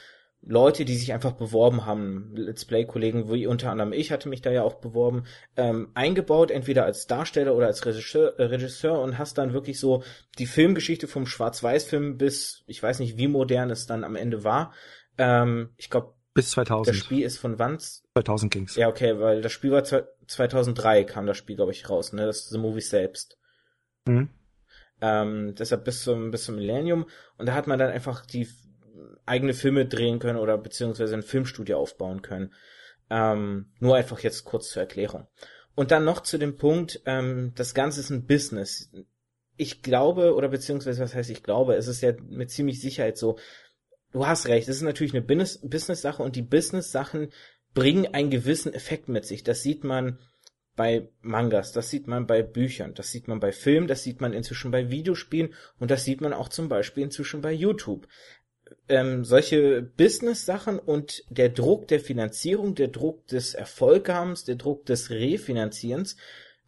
Leute, 0.47 0.85
die 0.85 0.95
sich 0.95 1.11
einfach 1.11 1.33
beworben 1.33 1.85
haben, 1.85 2.31
Let's 2.35 2.65
Play-Kollegen, 2.65 3.31
wie 3.31 3.47
unter 3.47 3.71
anderem 3.71 3.93
ich 3.93 4.11
hatte 4.11 4.29
mich 4.29 4.41
da 4.41 4.51
ja 4.51 4.61
auch 4.61 4.75
beworben, 4.75 5.23
ähm, 5.57 5.89
eingebaut, 5.95 6.51
entweder 6.51 6.85
als 6.85 7.07
Darsteller 7.07 7.55
oder 7.55 7.65
als 7.67 7.85
Regisseur, 7.85 8.39
äh, 8.39 8.43
Regisseur 8.43 9.01
und 9.01 9.17
hast 9.17 9.39
dann 9.39 9.53
wirklich 9.53 9.79
so 9.79 10.03
die 10.37 10.45
Filmgeschichte 10.45 11.07
vom 11.07 11.25
Schwarz-Weiß-Film 11.25 12.17
bis, 12.17 12.63
ich 12.67 12.81
weiß 12.81 12.99
nicht, 12.99 13.17
wie 13.17 13.27
modern 13.27 13.71
es 13.71 13.87
dann 13.87 14.03
am 14.03 14.15
Ende 14.15 14.43
war. 14.43 14.71
Ähm, 15.17 15.69
ich 15.77 15.89
glaube, 15.89 16.13
bis 16.35 16.51
2000. 16.51 16.95
Das 16.95 17.03
Spiel 17.03 17.23
ist 17.23 17.37
von 17.37 17.57
wann? 17.57 17.79
2000 17.79 18.53
ging's. 18.53 18.75
Ja, 18.75 18.89
okay, 18.89 19.19
weil 19.19 19.41
das 19.41 19.51
Spiel 19.51 19.71
war 19.71 19.83
2003 19.83 21.05
kam 21.05 21.25
das 21.25 21.37
Spiel, 21.37 21.55
glaube 21.55 21.71
ich, 21.71 21.89
raus, 21.89 22.13
ne? 22.13 22.25
Das 22.25 22.41
ist 22.41 22.49
The 22.49 22.57
Movie 22.57 22.81
selbst. 22.81 23.37
Mhm. 24.05 24.29
Ähm, 25.01 25.55
deshalb 25.55 25.85
bis 25.85 26.03
zum, 26.03 26.31
bis 26.31 26.43
zum 26.43 26.55
Millennium. 26.55 27.05
Und 27.37 27.47
da 27.47 27.53
hat 27.53 27.67
man 27.67 27.79
dann 27.79 27.89
einfach 27.89 28.25
die 28.25 28.47
eigene 29.25 29.53
Filme 29.53 29.85
drehen 29.85 30.19
können 30.19 30.39
oder 30.39 30.57
beziehungsweise 30.57 31.15
ein 31.15 31.23
Filmstudio 31.23 31.77
aufbauen 31.77 32.21
können. 32.21 32.53
Ähm, 33.09 33.71
nur 33.79 33.95
einfach 33.95 34.19
jetzt 34.19 34.45
kurz 34.45 34.69
zur 34.69 34.81
Erklärung. 34.81 35.27
Und 35.75 35.91
dann 35.91 36.05
noch 36.05 36.21
zu 36.21 36.37
dem 36.37 36.57
Punkt, 36.57 37.01
ähm, 37.05 37.51
das 37.55 37.73
Ganze 37.73 37.99
ist 37.99 38.09
ein 38.09 38.25
Business. 38.25 38.91
Ich 39.57 39.81
glaube, 39.81 40.33
oder 40.33 40.49
beziehungsweise 40.49 41.03
was 41.03 41.13
heißt 41.13 41.29
ich 41.29 41.43
glaube, 41.43 41.75
es 41.75 41.87
ist 41.87 42.01
ja 42.01 42.13
mit 42.27 42.49
ziemlich 42.49 42.81
Sicherheit 42.81 43.17
so, 43.17 43.37
du 44.11 44.25
hast 44.25 44.47
recht, 44.47 44.67
es 44.67 44.77
ist 44.77 44.81
natürlich 44.81 45.13
eine 45.13 45.21
Business-Sache 45.21 46.23
und 46.23 46.35
die 46.35 46.41
Business-Sachen 46.41 47.31
bringen 47.73 48.13
einen 48.13 48.29
gewissen 48.29 48.73
Effekt 48.73 49.09
mit 49.09 49.25
sich. 49.25 49.43
Das 49.43 49.61
sieht 49.61 49.83
man 49.83 50.19
bei 50.75 51.09
Mangas, 51.21 51.71
das 51.71 51.89
sieht 51.89 52.07
man 52.07 52.27
bei 52.27 52.41
Büchern, 52.41 52.93
das 52.93 53.11
sieht 53.11 53.27
man 53.27 53.39
bei 53.39 53.51
Filmen, 53.51 53.87
das 53.87 54.03
sieht 54.03 54.19
man 54.21 54.33
inzwischen 54.33 54.71
bei 54.71 54.89
Videospielen 54.89 55.53
und 55.79 55.91
das 55.91 56.03
sieht 56.03 56.21
man 56.21 56.33
auch 56.33 56.49
zum 56.49 56.67
Beispiel 56.69 57.03
inzwischen 57.03 57.41
bei 57.41 57.53
YouTube 57.53 58.07
ähm, 58.87 59.25
solche 59.25 59.81
Business-Sachen 59.81 60.79
und 60.79 61.23
der 61.29 61.49
Druck 61.49 61.87
der 61.87 61.99
Finanzierung, 61.99 62.75
der 62.75 62.89
Druck 62.89 63.27
des 63.27 63.53
Erfolghabens, 63.53 64.43
der 64.43 64.55
Druck 64.55 64.85
des 64.85 65.09
Refinanzierens 65.09 66.17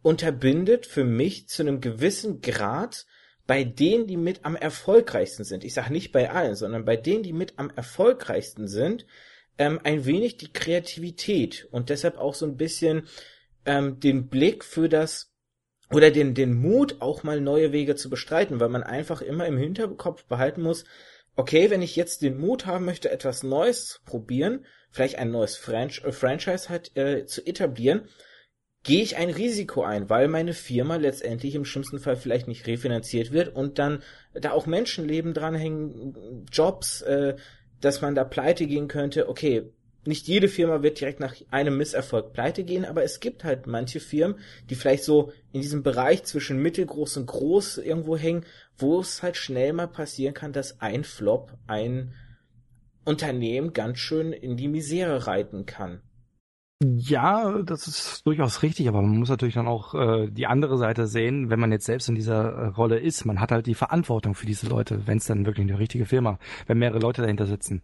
unterbindet 0.02 0.86
für 0.86 1.04
mich 1.04 1.48
zu 1.48 1.62
einem 1.62 1.80
gewissen 1.80 2.40
Grad 2.40 3.06
bei 3.46 3.64
denen, 3.64 4.06
die 4.06 4.18
mit 4.18 4.44
am 4.44 4.56
erfolgreichsten 4.56 5.42
sind, 5.42 5.64
ich 5.64 5.72
sage 5.72 5.92
nicht 5.92 6.12
bei 6.12 6.30
allen, 6.30 6.54
sondern 6.54 6.84
bei 6.84 6.96
denen, 6.96 7.22
die 7.22 7.32
mit 7.32 7.54
am 7.56 7.70
erfolgreichsten 7.70 8.68
sind, 8.68 9.06
ähm, 9.56 9.80
ein 9.84 10.04
wenig 10.04 10.36
die 10.36 10.52
Kreativität 10.52 11.66
und 11.70 11.88
deshalb 11.88 12.18
auch 12.18 12.34
so 12.34 12.44
ein 12.44 12.56
bisschen 12.56 13.08
ähm, 13.64 14.00
den 14.00 14.28
Blick 14.28 14.64
für 14.64 14.88
das 14.88 15.32
oder 15.90 16.10
den, 16.10 16.34
den 16.34 16.54
Mut, 16.54 17.00
auch 17.00 17.22
mal 17.22 17.40
neue 17.40 17.72
Wege 17.72 17.96
zu 17.96 18.10
bestreiten, 18.10 18.60
weil 18.60 18.68
man 18.68 18.82
einfach 18.82 19.22
immer 19.22 19.46
im 19.46 19.56
Hinterkopf 19.56 20.24
behalten 20.24 20.62
muss, 20.62 20.84
okay, 21.38 21.70
wenn 21.70 21.82
ich 21.82 21.94
jetzt 21.94 22.22
den 22.22 22.36
Mut 22.36 22.66
haben 22.66 22.84
möchte, 22.84 23.10
etwas 23.10 23.44
Neues 23.44 23.86
zu 23.86 24.00
probieren, 24.04 24.66
vielleicht 24.90 25.18
ein 25.18 25.30
neues 25.30 25.56
Franch 25.56 26.02
äh, 26.04 26.10
Franchise 26.10 26.68
halt 26.68 26.96
äh, 26.96 27.26
zu 27.26 27.46
etablieren, 27.46 28.08
gehe 28.82 29.02
ich 29.02 29.16
ein 29.16 29.30
Risiko 29.30 29.82
ein, 29.82 30.10
weil 30.10 30.26
meine 30.26 30.52
Firma 30.52 30.96
letztendlich 30.96 31.54
im 31.54 31.64
schlimmsten 31.64 32.00
Fall 32.00 32.16
vielleicht 32.16 32.48
nicht 32.48 32.66
refinanziert 32.66 33.30
wird 33.30 33.54
und 33.54 33.78
dann 33.78 34.02
da 34.34 34.50
auch 34.50 34.66
Menschenleben 34.66 35.32
dranhängen, 35.32 36.44
Jobs, 36.50 37.02
äh, 37.02 37.36
dass 37.80 38.02
man 38.02 38.16
da 38.16 38.24
pleite 38.24 38.66
gehen 38.66 38.88
könnte. 38.88 39.28
Okay, 39.28 39.70
nicht 40.08 40.26
jede 40.26 40.48
Firma 40.48 40.82
wird 40.82 41.00
direkt 41.00 41.20
nach 41.20 41.36
einem 41.50 41.76
Misserfolg 41.76 42.32
pleite 42.32 42.64
gehen, 42.64 42.86
aber 42.86 43.04
es 43.04 43.20
gibt 43.20 43.44
halt 43.44 43.66
manche 43.66 44.00
Firmen, 44.00 44.38
die 44.70 44.74
vielleicht 44.74 45.04
so 45.04 45.32
in 45.52 45.60
diesem 45.60 45.82
Bereich 45.82 46.24
zwischen 46.24 46.62
mittelgroß 46.62 47.18
und 47.18 47.26
groß 47.26 47.78
irgendwo 47.78 48.16
hängen, 48.16 48.44
wo 48.78 49.00
es 49.00 49.22
halt 49.22 49.36
schnell 49.36 49.74
mal 49.74 49.86
passieren 49.86 50.32
kann, 50.32 50.52
dass 50.54 50.80
ein 50.80 51.04
Flop 51.04 51.52
ein 51.66 52.14
Unternehmen 53.04 53.74
ganz 53.74 53.98
schön 53.98 54.32
in 54.32 54.56
die 54.56 54.68
Misere 54.68 55.26
reiten 55.26 55.66
kann. 55.66 56.00
Ja, 56.82 57.60
das 57.62 57.86
ist 57.86 58.24
durchaus 58.24 58.62
richtig, 58.62 58.88
aber 58.88 59.02
man 59.02 59.18
muss 59.18 59.28
natürlich 59.28 59.56
dann 59.56 59.66
auch 59.66 59.94
äh, 59.94 60.28
die 60.30 60.46
andere 60.46 60.78
Seite 60.78 61.06
sehen, 61.06 61.50
wenn 61.50 61.58
man 61.58 61.72
jetzt 61.72 61.86
selbst 61.86 62.08
in 62.08 62.14
dieser 62.14 62.52
äh, 62.52 62.66
Rolle 62.68 62.98
ist. 62.98 63.24
Man 63.24 63.40
hat 63.40 63.50
halt 63.50 63.66
die 63.66 63.74
Verantwortung 63.74 64.34
für 64.34 64.46
diese 64.46 64.68
Leute, 64.68 65.06
wenn 65.06 65.18
es 65.18 65.26
dann 65.26 65.44
wirklich 65.44 65.68
eine 65.68 65.78
richtige 65.78 66.06
Firma, 66.06 66.38
wenn 66.66 66.78
mehrere 66.78 67.00
Leute 67.00 67.20
dahinter 67.20 67.46
sitzen. 67.46 67.82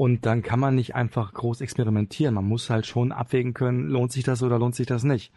Und 0.00 0.24
dann 0.24 0.40
kann 0.40 0.58
man 0.58 0.76
nicht 0.76 0.94
einfach 0.94 1.34
groß 1.34 1.60
experimentieren. 1.60 2.34
Man 2.34 2.46
muss 2.46 2.70
halt 2.70 2.86
schon 2.86 3.12
abwägen 3.12 3.52
können, 3.52 3.86
lohnt 3.86 4.12
sich 4.12 4.24
das 4.24 4.42
oder 4.42 4.58
lohnt 4.58 4.74
sich 4.74 4.86
das 4.86 5.04
nicht. 5.04 5.30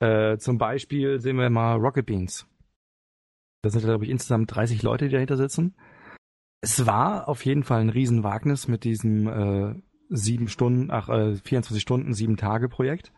Äh, 0.00 0.38
zum 0.38 0.58
Beispiel 0.58 1.20
sehen 1.20 1.36
wir 1.36 1.48
mal 1.50 1.76
Rocket 1.76 2.04
Beans. 2.04 2.44
Da 3.62 3.70
sind, 3.70 3.84
glaube 3.84 4.04
ich, 4.04 4.10
insgesamt 4.10 4.52
30 4.52 4.82
Leute, 4.82 5.04
die 5.04 5.12
dahinter 5.12 5.36
sitzen. 5.36 5.76
Es 6.60 6.84
war 6.84 7.28
auf 7.28 7.44
jeden 7.44 7.62
Fall 7.62 7.80
ein 7.80 7.90
Riesenwagnis 7.90 8.66
mit 8.66 8.82
diesem 8.82 9.28
äh, 9.28 9.80
sieben 10.08 10.48
Stunden, 10.48 10.90
ach, 10.90 11.08
äh, 11.08 11.36
24 11.36 11.80
Stunden, 11.80 12.12
sieben 12.12 12.36
Tage 12.36 12.68
Projekt. 12.68 13.12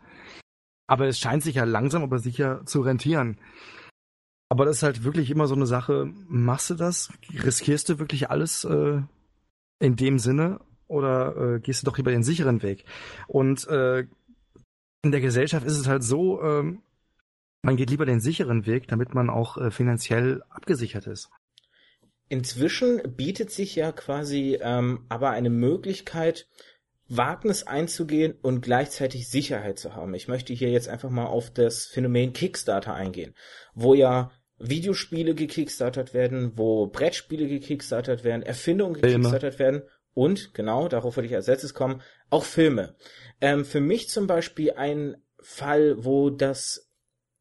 Aber 0.85 1.07
es 1.07 1.17
scheint 1.17 1.41
sich 1.41 1.55
ja 1.55 1.63
langsam 1.63 2.03
aber 2.03 2.19
sicher 2.19 2.63
zu 2.67 2.81
rentieren. 2.81 3.39
Aber 4.49 4.65
das 4.65 4.77
ist 4.77 4.83
halt 4.83 5.03
wirklich 5.03 5.31
immer 5.31 5.47
so 5.47 5.55
eine 5.55 5.65
Sache, 5.65 6.13
machst 6.27 6.69
du 6.69 6.75
das? 6.75 7.11
Riskierst 7.43 7.89
du 7.89 7.97
wirklich 7.97 8.29
alles 8.29 8.65
äh, 8.65 9.01
in 9.79 9.95
dem 9.95 10.19
Sinne 10.19 10.59
oder 10.91 11.55
äh, 11.55 11.59
gehst 11.59 11.81
du 11.81 11.85
doch 11.85 11.97
lieber 11.97 12.11
den 12.11 12.23
sicheren 12.23 12.61
Weg? 12.61 12.85
Und 13.27 13.67
äh, 13.67 14.05
in 15.03 15.11
der 15.11 15.21
Gesellschaft 15.21 15.65
ist 15.65 15.77
es 15.77 15.87
halt 15.87 16.03
so, 16.03 16.41
äh, 16.41 16.63
man 17.63 17.77
geht 17.77 17.89
lieber 17.89 18.05
den 18.05 18.19
sicheren 18.19 18.65
Weg, 18.65 18.87
damit 18.87 19.13
man 19.13 19.29
auch 19.29 19.57
äh, 19.57 19.71
finanziell 19.71 20.43
abgesichert 20.49 21.07
ist. 21.07 21.29
Inzwischen 22.29 23.01
bietet 23.15 23.51
sich 23.51 23.75
ja 23.75 23.91
quasi 23.91 24.57
ähm, 24.61 25.05
aber 25.09 25.31
eine 25.31 25.49
Möglichkeit, 25.49 26.47
Wagnis 27.07 27.63
einzugehen 27.63 28.35
und 28.41 28.61
gleichzeitig 28.61 29.29
Sicherheit 29.29 29.77
zu 29.79 29.95
haben. 29.95 30.13
Ich 30.13 30.29
möchte 30.29 30.53
hier 30.53 30.69
jetzt 30.69 30.87
einfach 30.87 31.09
mal 31.09 31.25
auf 31.25 31.51
das 31.51 31.85
Phänomen 31.85 32.31
Kickstarter 32.31 32.93
eingehen, 32.93 33.35
wo 33.73 33.93
ja 33.93 34.31
Videospiele 34.59 35.35
gekickstartert 35.35 36.13
werden, 36.13 36.53
wo 36.55 36.87
Brettspiele 36.87 37.47
gekickstartert 37.47 38.23
werden, 38.23 38.43
Erfindungen 38.43 39.01
gekickstartert 39.01 39.59
werden 39.59 39.81
und, 40.13 40.53
genau, 40.53 40.87
darauf 40.87 41.15
würde 41.15 41.27
ich 41.27 41.35
als 41.35 41.47
letztes 41.47 41.73
kommen, 41.73 42.01
auch 42.29 42.43
Filme. 42.43 42.95
Ähm, 43.39 43.65
für 43.65 43.81
mich 43.81 44.09
zum 44.09 44.27
Beispiel 44.27 44.71
ein 44.71 45.17
Fall, 45.39 46.03
wo 46.03 46.29
das 46.29 46.89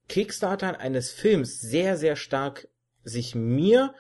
Kickstartern 0.09 0.75
eines 0.75 1.11
Films 1.11 1.61
sehr, 1.61 1.97
sehr 1.97 2.17
stark 2.17 2.69
sich 3.03 3.35
mir, 3.35 3.95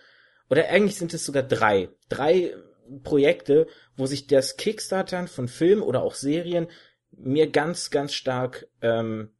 oder 0.48 0.68
eigentlich 0.68 0.96
sind 0.96 1.14
es 1.14 1.24
sogar 1.24 1.42
drei, 1.42 1.90
drei 2.08 2.54
Projekte, 3.04 3.66
wo 3.96 4.06
sich 4.06 4.26
das 4.26 4.56
Kickstartern 4.56 5.28
von 5.28 5.48
Filmen 5.48 5.82
oder 5.82 6.02
auch 6.02 6.14
Serien 6.14 6.68
mir 7.12 7.50
ganz, 7.50 7.90
ganz 7.90 8.14
stark 8.14 8.66
ähm, 8.82 9.30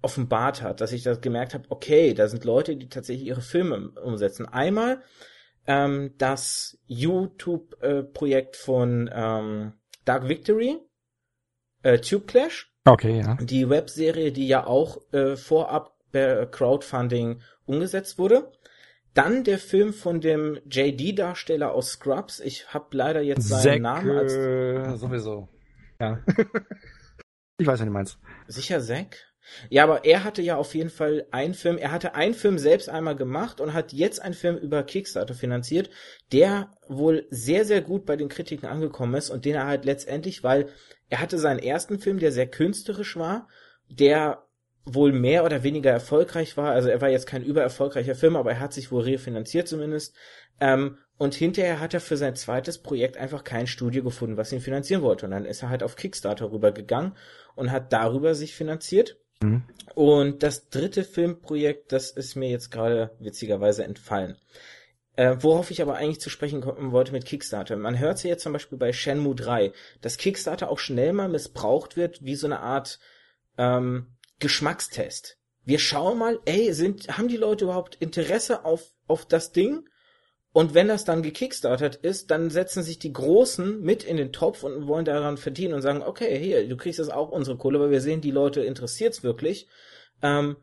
offenbart 0.00 0.62
hat, 0.62 0.80
dass 0.80 0.92
ich 0.92 1.02
das 1.02 1.20
gemerkt 1.20 1.54
habe, 1.54 1.64
okay, 1.68 2.14
da 2.14 2.28
sind 2.28 2.44
Leute, 2.44 2.76
die 2.76 2.88
tatsächlich 2.88 3.26
ihre 3.26 3.40
Filme 3.40 3.90
umsetzen. 4.02 4.46
Einmal 4.46 5.02
ähm, 5.66 6.14
das 6.18 6.78
YouTube-Projekt 6.86 8.56
von 8.56 9.10
ähm, 9.12 9.72
Dark 10.04 10.28
Victory, 10.28 10.78
äh, 11.82 11.98
Tube 11.98 12.26
Clash. 12.26 12.72
Okay, 12.84 13.20
ja. 13.20 13.36
Die 13.40 13.68
Webserie, 13.68 14.32
die 14.32 14.48
ja 14.48 14.66
auch 14.66 14.98
äh, 15.12 15.36
vorab 15.36 15.96
per 16.10 16.46
Crowdfunding 16.46 17.40
umgesetzt 17.64 18.18
wurde. 18.18 18.52
Dann 19.14 19.44
der 19.44 19.58
Film 19.58 19.92
von 19.92 20.20
dem 20.20 20.58
JD-Darsteller 20.70 21.72
aus 21.72 21.92
Scrubs. 21.92 22.40
Ich 22.40 22.72
habe 22.72 22.96
leider 22.96 23.20
jetzt 23.20 23.48
seinen 23.48 23.62
Zack, 23.62 23.80
Namen 23.82 24.10
als 24.10 24.32
äh, 24.32 24.96
sowieso. 24.96 25.48
Ja. 26.00 26.18
ich 27.58 27.66
weiß, 27.66 27.78
was 27.78 27.86
du 27.86 27.92
meinst. 27.92 28.18
sicher 28.48 28.80
Zack. 28.80 29.31
Ja, 29.68 29.84
aber 29.84 30.04
er 30.04 30.24
hatte 30.24 30.42
ja 30.42 30.56
auf 30.56 30.74
jeden 30.74 30.90
Fall 30.90 31.26
einen 31.30 31.54
Film. 31.54 31.78
Er 31.78 31.90
hatte 31.90 32.14
einen 32.14 32.34
Film 32.34 32.58
selbst 32.58 32.88
einmal 32.88 33.16
gemacht 33.16 33.60
und 33.60 33.72
hat 33.72 33.92
jetzt 33.92 34.22
einen 34.22 34.34
Film 34.34 34.56
über 34.56 34.82
Kickstarter 34.82 35.34
finanziert, 35.34 35.90
der 36.32 36.70
wohl 36.88 37.26
sehr 37.30 37.64
sehr 37.64 37.80
gut 37.80 38.06
bei 38.06 38.16
den 38.16 38.28
Kritiken 38.28 38.68
angekommen 38.68 39.14
ist 39.14 39.30
und 39.30 39.44
den 39.44 39.54
er 39.54 39.66
halt 39.66 39.84
letztendlich, 39.84 40.42
weil 40.42 40.68
er 41.08 41.20
hatte 41.20 41.38
seinen 41.38 41.58
ersten 41.58 41.98
Film, 41.98 42.18
der 42.18 42.32
sehr 42.32 42.46
künstlerisch 42.46 43.16
war, 43.16 43.48
der 43.88 44.46
wohl 44.84 45.12
mehr 45.12 45.44
oder 45.44 45.62
weniger 45.62 45.90
erfolgreich 45.90 46.56
war. 46.56 46.72
Also 46.72 46.88
er 46.88 47.00
war 47.00 47.08
jetzt 47.08 47.26
kein 47.26 47.44
übererfolgreicher 47.44 48.14
Film, 48.14 48.36
aber 48.36 48.52
er 48.52 48.60
hat 48.60 48.72
sich 48.72 48.90
wohl 48.90 49.02
refinanziert 49.02 49.68
zumindest. 49.68 50.14
Ähm, 50.60 50.98
und 51.18 51.34
hinterher 51.34 51.78
hat 51.78 51.94
er 51.94 52.00
für 52.00 52.16
sein 52.16 52.34
zweites 52.34 52.78
Projekt 52.78 53.16
einfach 53.16 53.44
kein 53.44 53.68
Studio 53.68 54.02
gefunden, 54.02 54.36
was 54.36 54.52
ihn 54.52 54.60
finanzieren 54.60 55.02
wollte. 55.02 55.26
Und 55.26 55.32
dann 55.32 55.44
ist 55.44 55.62
er 55.62 55.68
halt 55.68 55.82
auf 55.84 55.94
Kickstarter 55.94 56.50
rübergegangen 56.50 57.16
und 57.54 57.70
hat 57.70 57.92
darüber 57.92 58.34
sich 58.34 58.54
finanziert. 58.54 59.18
Mhm. 59.42 59.62
Und 59.94 60.42
das 60.42 60.68
dritte 60.68 61.04
Filmprojekt, 61.04 61.92
das 61.92 62.10
ist 62.10 62.36
mir 62.36 62.48
jetzt 62.48 62.70
gerade 62.70 63.10
witzigerweise 63.18 63.84
entfallen. 63.84 64.36
Äh, 65.14 65.36
worauf 65.40 65.70
ich 65.70 65.82
aber 65.82 65.96
eigentlich 65.96 66.20
zu 66.20 66.30
sprechen 66.30 66.62
kommen 66.62 66.92
wollte 66.92 67.12
mit 67.12 67.26
Kickstarter. 67.26 67.76
Man 67.76 67.98
hört 67.98 68.22
ja 68.24 68.30
jetzt 68.30 68.44
zum 68.44 68.54
Beispiel 68.54 68.78
bei 68.78 68.94
Shenmue 68.94 69.34
3, 69.34 69.72
dass 70.00 70.16
Kickstarter 70.16 70.70
auch 70.70 70.78
schnell 70.78 71.12
mal 71.12 71.28
missbraucht 71.28 71.96
wird, 71.96 72.24
wie 72.24 72.34
so 72.34 72.46
eine 72.46 72.60
Art 72.60 72.98
ähm, 73.58 74.06
Geschmackstest. 74.38 75.36
Wir 75.64 75.78
schauen 75.78 76.18
mal, 76.18 76.40
ey, 76.46 76.72
sind, 76.72 77.18
haben 77.18 77.28
die 77.28 77.36
Leute 77.36 77.64
überhaupt 77.64 77.96
Interesse 77.96 78.64
auf, 78.64 78.90
auf 79.06 79.26
das 79.26 79.52
Ding? 79.52 79.86
Und 80.52 80.74
wenn 80.74 80.88
das 80.88 81.04
dann 81.04 81.22
gekickstartet 81.22 81.96
ist, 81.96 82.30
dann 82.30 82.50
setzen 82.50 82.82
sich 82.82 82.98
die 82.98 83.12
Großen 83.12 83.80
mit 83.80 84.04
in 84.04 84.18
den 84.18 84.32
Topf 84.32 84.64
und 84.64 84.86
wollen 84.86 85.06
daran 85.06 85.38
verdienen 85.38 85.72
und 85.72 85.80
sagen, 85.80 86.02
okay, 86.02 86.38
hier, 86.38 86.68
du 86.68 86.76
kriegst 86.76 86.98
das 86.98 87.08
auch 87.08 87.30
unsere 87.30 87.56
Kohle, 87.56 87.80
weil 87.80 87.90
wir 87.90 88.02
sehen, 88.02 88.20
die 88.20 88.30
Leute 88.30 88.62
interessiert's 88.62 89.22
wirklich. 89.22 89.66
Ähm, 90.20 90.56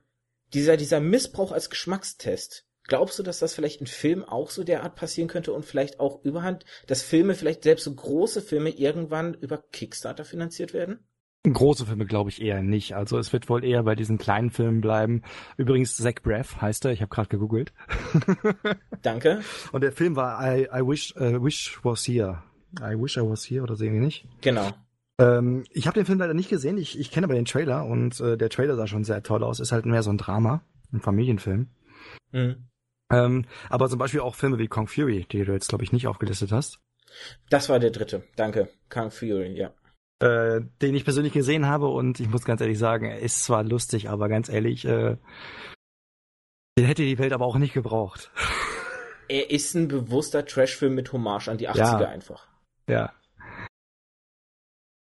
dieser, 0.53 0.77
dieser 0.77 0.99
Missbrauch 0.99 1.51
als 1.51 1.69
Geschmackstest. 1.71 2.65
Glaubst 2.83 3.19
du, 3.19 3.23
dass 3.23 3.39
das 3.39 3.53
vielleicht 3.53 3.81
in 3.81 3.87
Filmen 3.87 4.23
auch 4.23 4.49
so 4.49 4.63
derart 4.63 4.95
passieren 4.95 5.27
könnte 5.27 5.53
und 5.53 5.65
vielleicht 5.65 5.99
auch 5.99 6.23
überhand, 6.23 6.65
dass 6.87 7.03
Filme, 7.03 7.35
vielleicht 7.35 7.63
selbst 7.63 7.83
so 7.83 7.93
große 7.93 8.41
Filme 8.41 8.69
irgendwann 8.69 9.33
über 9.35 9.57
Kickstarter 9.57 10.25
finanziert 10.25 10.73
werden? 10.73 11.07
Große 11.43 11.85
Filme 11.85 12.05
glaube 12.05 12.29
ich 12.29 12.41
eher 12.41 12.61
nicht. 12.61 12.95
Also 12.95 13.17
es 13.17 13.31
wird 13.31 13.47
wohl 13.47 13.63
eher 13.63 13.83
bei 13.83 13.95
diesen 13.95 14.17
kleinen 14.17 14.49
Filmen 14.49 14.81
bleiben. 14.81 15.21
Übrigens 15.55 15.95
Zach 15.95 16.15
Braff 16.21 16.61
heißt 16.61 16.83
er. 16.83 16.91
Ich 16.91 17.01
habe 17.01 17.09
gerade 17.09 17.29
gegoogelt. 17.29 17.71
Danke. 19.01 19.41
Und 19.71 19.81
der 19.81 19.93
Film 19.93 20.17
war 20.17 20.41
I, 20.43 20.63
I 20.63 20.85
wish 20.85 21.15
uh, 21.15 21.41
wish 21.41 21.79
was 21.83 22.05
here. 22.05 22.43
I 22.81 22.93
wish 23.01 23.15
I 23.15 23.21
was 23.21 23.45
here 23.45 23.63
oder 23.63 23.77
sehen 23.77 23.93
wir 23.93 24.01
nicht? 24.01 24.27
Genau. 24.41 24.69
Ähm, 25.17 25.63
ich 25.71 25.87
habe 25.87 25.95
den 25.95 26.05
Film 26.05 26.19
leider 26.19 26.33
nicht 26.33 26.49
gesehen. 26.49 26.77
Ich, 26.77 26.99
ich 26.99 27.09
kenne 27.09 27.25
aber 27.25 27.35
den 27.35 27.45
Trailer 27.45 27.85
und 27.85 28.19
äh, 28.19 28.37
der 28.37 28.49
Trailer 28.49 28.75
sah 28.75 28.87
schon 28.87 29.05
sehr 29.05 29.23
toll 29.23 29.43
aus. 29.43 29.61
Ist 29.61 29.71
halt 29.71 29.85
mehr 29.85 30.03
so 30.03 30.09
ein 30.09 30.17
Drama, 30.17 30.61
ein 30.91 30.99
Familienfilm. 30.99 31.69
Mhm. 32.33 32.67
Ähm, 33.11 33.45
aber 33.69 33.89
zum 33.89 33.97
Beispiel 33.97 34.19
auch 34.19 34.35
Filme 34.35 34.59
wie 34.59 34.67
Kong 34.67 34.87
Fury, 34.87 35.25
die 35.31 35.45
du 35.45 35.53
jetzt 35.53 35.69
glaube 35.69 35.85
ich 35.85 35.93
nicht 35.93 36.07
aufgelistet 36.07 36.51
hast. 36.51 36.79
Das 37.49 37.69
war 37.69 37.79
der 37.79 37.91
dritte. 37.91 38.23
Danke. 38.35 38.69
Kung 38.89 39.09
Fury, 39.09 39.57
ja. 39.57 39.71
Äh, 40.19 40.61
den 40.81 40.95
ich 40.95 41.03
persönlich 41.03 41.33
gesehen 41.33 41.67
habe 41.67 41.87
und 41.87 42.19
ich 42.19 42.29
muss 42.29 42.45
ganz 42.45 42.61
ehrlich 42.61 42.79
sagen, 42.79 43.05
er 43.05 43.19
ist 43.19 43.43
zwar 43.43 43.63
lustig, 43.63 44.09
aber 44.09 44.29
ganz 44.29 44.49
ehrlich, 44.49 44.85
äh, 44.85 45.17
den 46.77 46.85
hätte 46.85 47.03
die 47.03 47.17
Welt 47.19 47.33
aber 47.33 47.45
auch 47.45 47.57
nicht 47.57 47.73
gebraucht. 47.73 48.31
Er 49.31 49.51
ist 49.51 49.75
ein 49.75 49.87
bewusster 49.87 50.43
Trashfilm 50.43 50.95
mit 50.95 51.13
Hommage 51.13 51.49
an 51.49 51.59
die 51.59 51.69
80er 51.69 52.01
Ja. 52.01 52.09
einfach. 52.09 52.47
Ja. 52.89 53.13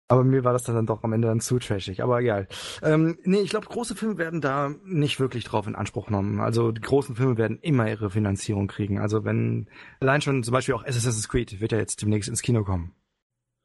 Aber 0.08 0.22
mir 0.22 0.44
war 0.44 0.52
das 0.52 0.64
dann 0.64 0.84
doch 0.84 1.02
am 1.02 1.14
Ende 1.14 1.28
dann 1.28 1.40
zu 1.40 1.58
trashig, 1.58 2.02
aber 2.02 2.20
egal. 2.20 2.46
Ähm, 2.82 3.16
nee, 3.24 3.40
ich 3.40 3.48
glaube, 3.48 3.68
große 3.68 3.94
Filme 3.94 4.18
werden 4.18 4.42
da 4.42 4.74
nicht 4.84 5.18
wirklich 5.18 5.44
drauf 5.44 5.66
in 5.66 5.74
Anspruch 5.74 6.08
genommen. 6.08 6.40
Also 6.40 6.72
die 6.72 6.82
großen 6.82 7.16
Filme 7.16 7.38
werden 7.38 7.58
immer 7.62 7.88
ihre 7.88 8.10
Finanzierung 8.10 8.66
kriegen. 8.66 8.98
Also 8.98 9.24
wenn 9.24 9.70
allein 10.00 10.20
schon 10.20 10.42
zum 10.42 10.52
Beispiel 10.52 10.74
auch 10.74 10.84
Assassin's 10.84 11.30
Creed 11.30 11.62
wird 11.62 11.72
ja 11.72 11.78
jetzt 11.78 12.02
demnächst 12.02 12.28
ins 12.28 12.42
Kino 12.42 12.64
kommen. 12.64 12.94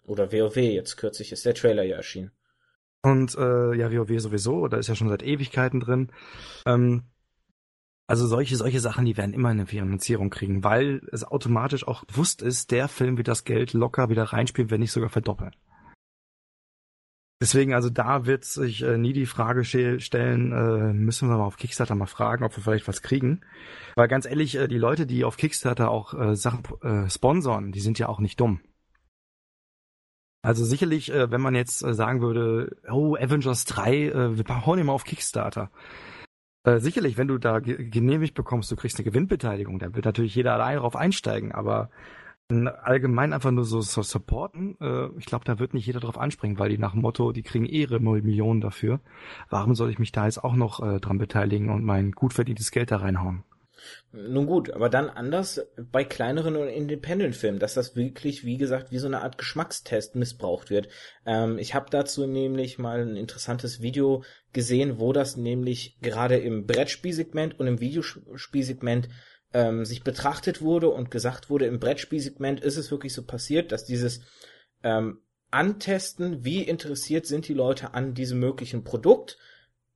Oder 0.07 0.31
WoW, 0.31 0.55
jetzt 0.55 0.97
kürzlich 0.97 1.31
ist 1.31 1.45
der 1.45 1.53
Trailer 1.53 1.83
ja 1.83 1.97
erschienen. 1.97 2.31
Und 3.03 3.35
äh, 3.37 3.75
ja, 3.75 3.91
WoW 3.91 4.19
sowieso, 4.19 4.67
da 4.67 4.77
ist 4.77 4.87
ja 4.87 4.95
schon 4.95 5.09
seit 5.09 5.21
Ewigkeiten 5.21 5.79
drin. 5.79 6.11
Ähm, 6.65 7.03
also 8.07 8.25
solche, 8.25 8.55
solche 8.55 8.79
Sachen, 8.79 9.05
die 9.05 9.17
werden 9.17 9.33
immer 9.33 9.49
eine 9.49 9.67
Finanzierung 9.67 10.29
kriegen, 10.29 10.63
weil 10.63 11.01
es 11.11 11.25
automatisch 11.25 11.85
auch 11.85 12.05
bewusst 12.05 12.41
ist, 12.41 12.71
der 12.71 12.87
Film 12.87 13.17
wird 13.17 13.27
das 13.27 13.43
Geld 13.43 13.73
locker 13.73 14.09
wieder 14.09 14.23
reinspielen, 14.23 14.71
wenn 14.71 14.79
nicht 14.79 14.93
sogar 14.93 15.09
verdoppeln. 15.09 15.55
Deswegen, 17.39 17.73
also 17.73 17.89
da 17.89 18.25
wird 18.25 18.45
sich 18.45 18.81
äh, 18.81 18.97
nie 18.97 19.13
die 19.13 19.27
Frage 19.27 19.63
ste- 19.63 19.99
stellen, 19.99 20.51
äh, 20.53 20.93
müssen 20.93 21.29
wir 21.29 21.37
mal 21.37 21.45
auf 21.45 21.57
Kickstarter 21.57 21.93
mal 21.93 22.07
fragen, 22.07 22.43
ob 22.43 22.55
wir 22.57 22.63
vielleicht 22.63 22.87
was 22.87 23.03
kriegen. 23.03 23.41
Weil 23.95 24.07
ganz 24.07 24.25
ehrlich, 24.25 24.55
äh, 24.55 24.67
die 24.67 24.79
Leute, 24.79 25.05
die 25.05 25.23
auf 25.23 25.37
Kickstarter 25.37 25.91
auch 25.91 26.13
äh, 26.13 26.35
Sachen 26.35 26.63
äh, 26.81 27.09
sponsoren, 27.09 27.71
die 27.71 27.81
sind 27.81 27.99
ja 27.99 28.09
auch 28.09 28.19
nicht 28.19 28.39
dumm. 28.39 28.61
Also 30.47 30.63
sicherlich, 30.63 31.11
äh, 31.11 31.29
wenn 31.29 31.41
man 31.41 31.55
jetzt 31.55 31.83
äh, 31.83 31.93
sagen 31.93 32.21
würde, 32.21 32.77
oh, 32.89 33.17
Avengers 33.17 33.65
3, 33.65 33.95
äh, 33.95 34.37
wir 34.37 34.65
hauen 34.65 34.81
mal 34.85 34.93
auf 34.93 35.03
Kickstarter. 35.03 35.69
Äh, 36.63 36.79
sicherlich, 36.79 37.17
wenn 37.17 37.27
du 37.27 37.37
da 37.37 37.59
ge 37.59 37.89
genehmigt 37.89 38.33
bekommst, 38.33 38.71
du 38.71 38.77
kriegst 38.77 38.97
eine 38.97 39.03
Gewinnbeteiligung, 39.03 39.77
dann 39.77 39.93
wird 39.93 40.05
natürlich 40.05 40.35
jeder 40.35 40.53
alleine 40.53 40.77
darauf 40.77 40.95
einsteigen, 40.95 41.51
aber 41.51 41.89
allgemein 42.49 43.33
einfach 43.33 43.51
nur 43.51 43.65
so, 43.65 43.81
so 43.81 44.01
supporten, 44.03 44.77
äh, 44.79 45.09
ich 45.17 45.25
glaube, 45.25 45.43
da 45.43 45.59
wird 45.59 45.73
nicht 45.73 45.85
jeder 45.85 45.99
drauf 45.99 46.17
anspringen, 46.17 46.59
weil 46.59 46.69
die 46.69 46.77
nach 46.77 46.93
dem 46.93 47.01
Motto, 47.01 47.33
die 47.33 47.43
kriegen 47.43 47.65
eh 47.65 47.81
ihre 47.81 47.99
Millionen 47.99 48.61
dafür. 48.61 49.01
Warum 49.49 49.75
soll 49.75 49.89
ich 49.89 49.99
mich 49.99 50.13
da 50.13 50.23
jetzt 50.27 50.41
auch 50.41 50.55
noch 50.55 50.81
äh, 50.81 51.01
dran 51.01 51.17
beteiligen 51.17 51.69
und 51.69 51.83
mein 51.83 52.13
gut 52.13 52.33
verdientes 52.33 52.71
Geld 52.71 52.91
da 52.91 52.97
reinhauen? 52.97 53.43
Nun 54.11 54.45
gut, 54.45 54.71
aber 54.71 54.89
dann 54.89 55.09
anders 55.09 55.61
bei 55.91 56.03
kleineren 56.03 56.55
und 56.55 56.67
Independent-Filmen, 56.67 57.59
dass 57.59 57.73
das 57.73 57.95
wirklich, 57.95 58.43
wie 58.45 58.57
gesagt, 58.57 58.91
wie 58.91 58.97
so 58.97 59.07
eine 59.07 59.21
Art 59.21 59.37
Geschmackstest 59.37 60.15
missbraucht 60.15 60.69
wird. 60.69 60.89
Ähm, 61.25 61.57
ich 61.57 61.73
habe 61.73 61.87
dazu 61.89 62.25
nämlich 62.25 62.77
mal 62.77 63.01
ein 63.01 63.15
interessantes 63.15 63.81
Video 63.81 64.23
gesehen, 64.53 64.99
wo 64.99 65.13
das 65.13 65.37
nämlich 65.37 65.97
gerade 66.01 66.37
im 66.37 66.65
Brettspielsegment 66.65 67.59
und 67.59 67.67
im 67.67 67.79
Videospielsegment 67.79 69.09
ähm, 69.53 69.85
sich 69.85 70.03
betrachtet 70.03 70.61
wurde 70.61 70.89
und 70.89 71.11
gesagt 71.11 71.49
wurde, 71.49 71.65
im 71.65 71.79
Brettspielsegment 71.79 72.59
ist 72.61 72.77
es 72.77 72.91
wirklich 72.91 73.13
so 73.13 73.23
passiert, 73.23 73.71
dass 73.71 73.85
dieses 73.85 74.21
ähm, 74.83 75.19
Antesten, 75.51 76.43
wie 76.43 76.63
interessiert 76.63 77.25
sind 77.25 77.47
die 77.47 77.53
Leute 77.53 77.93
an 77.93 78.13
diesem 78.13 78.39
möglichen 78.39 78.83
Produkt, 78.83 79.37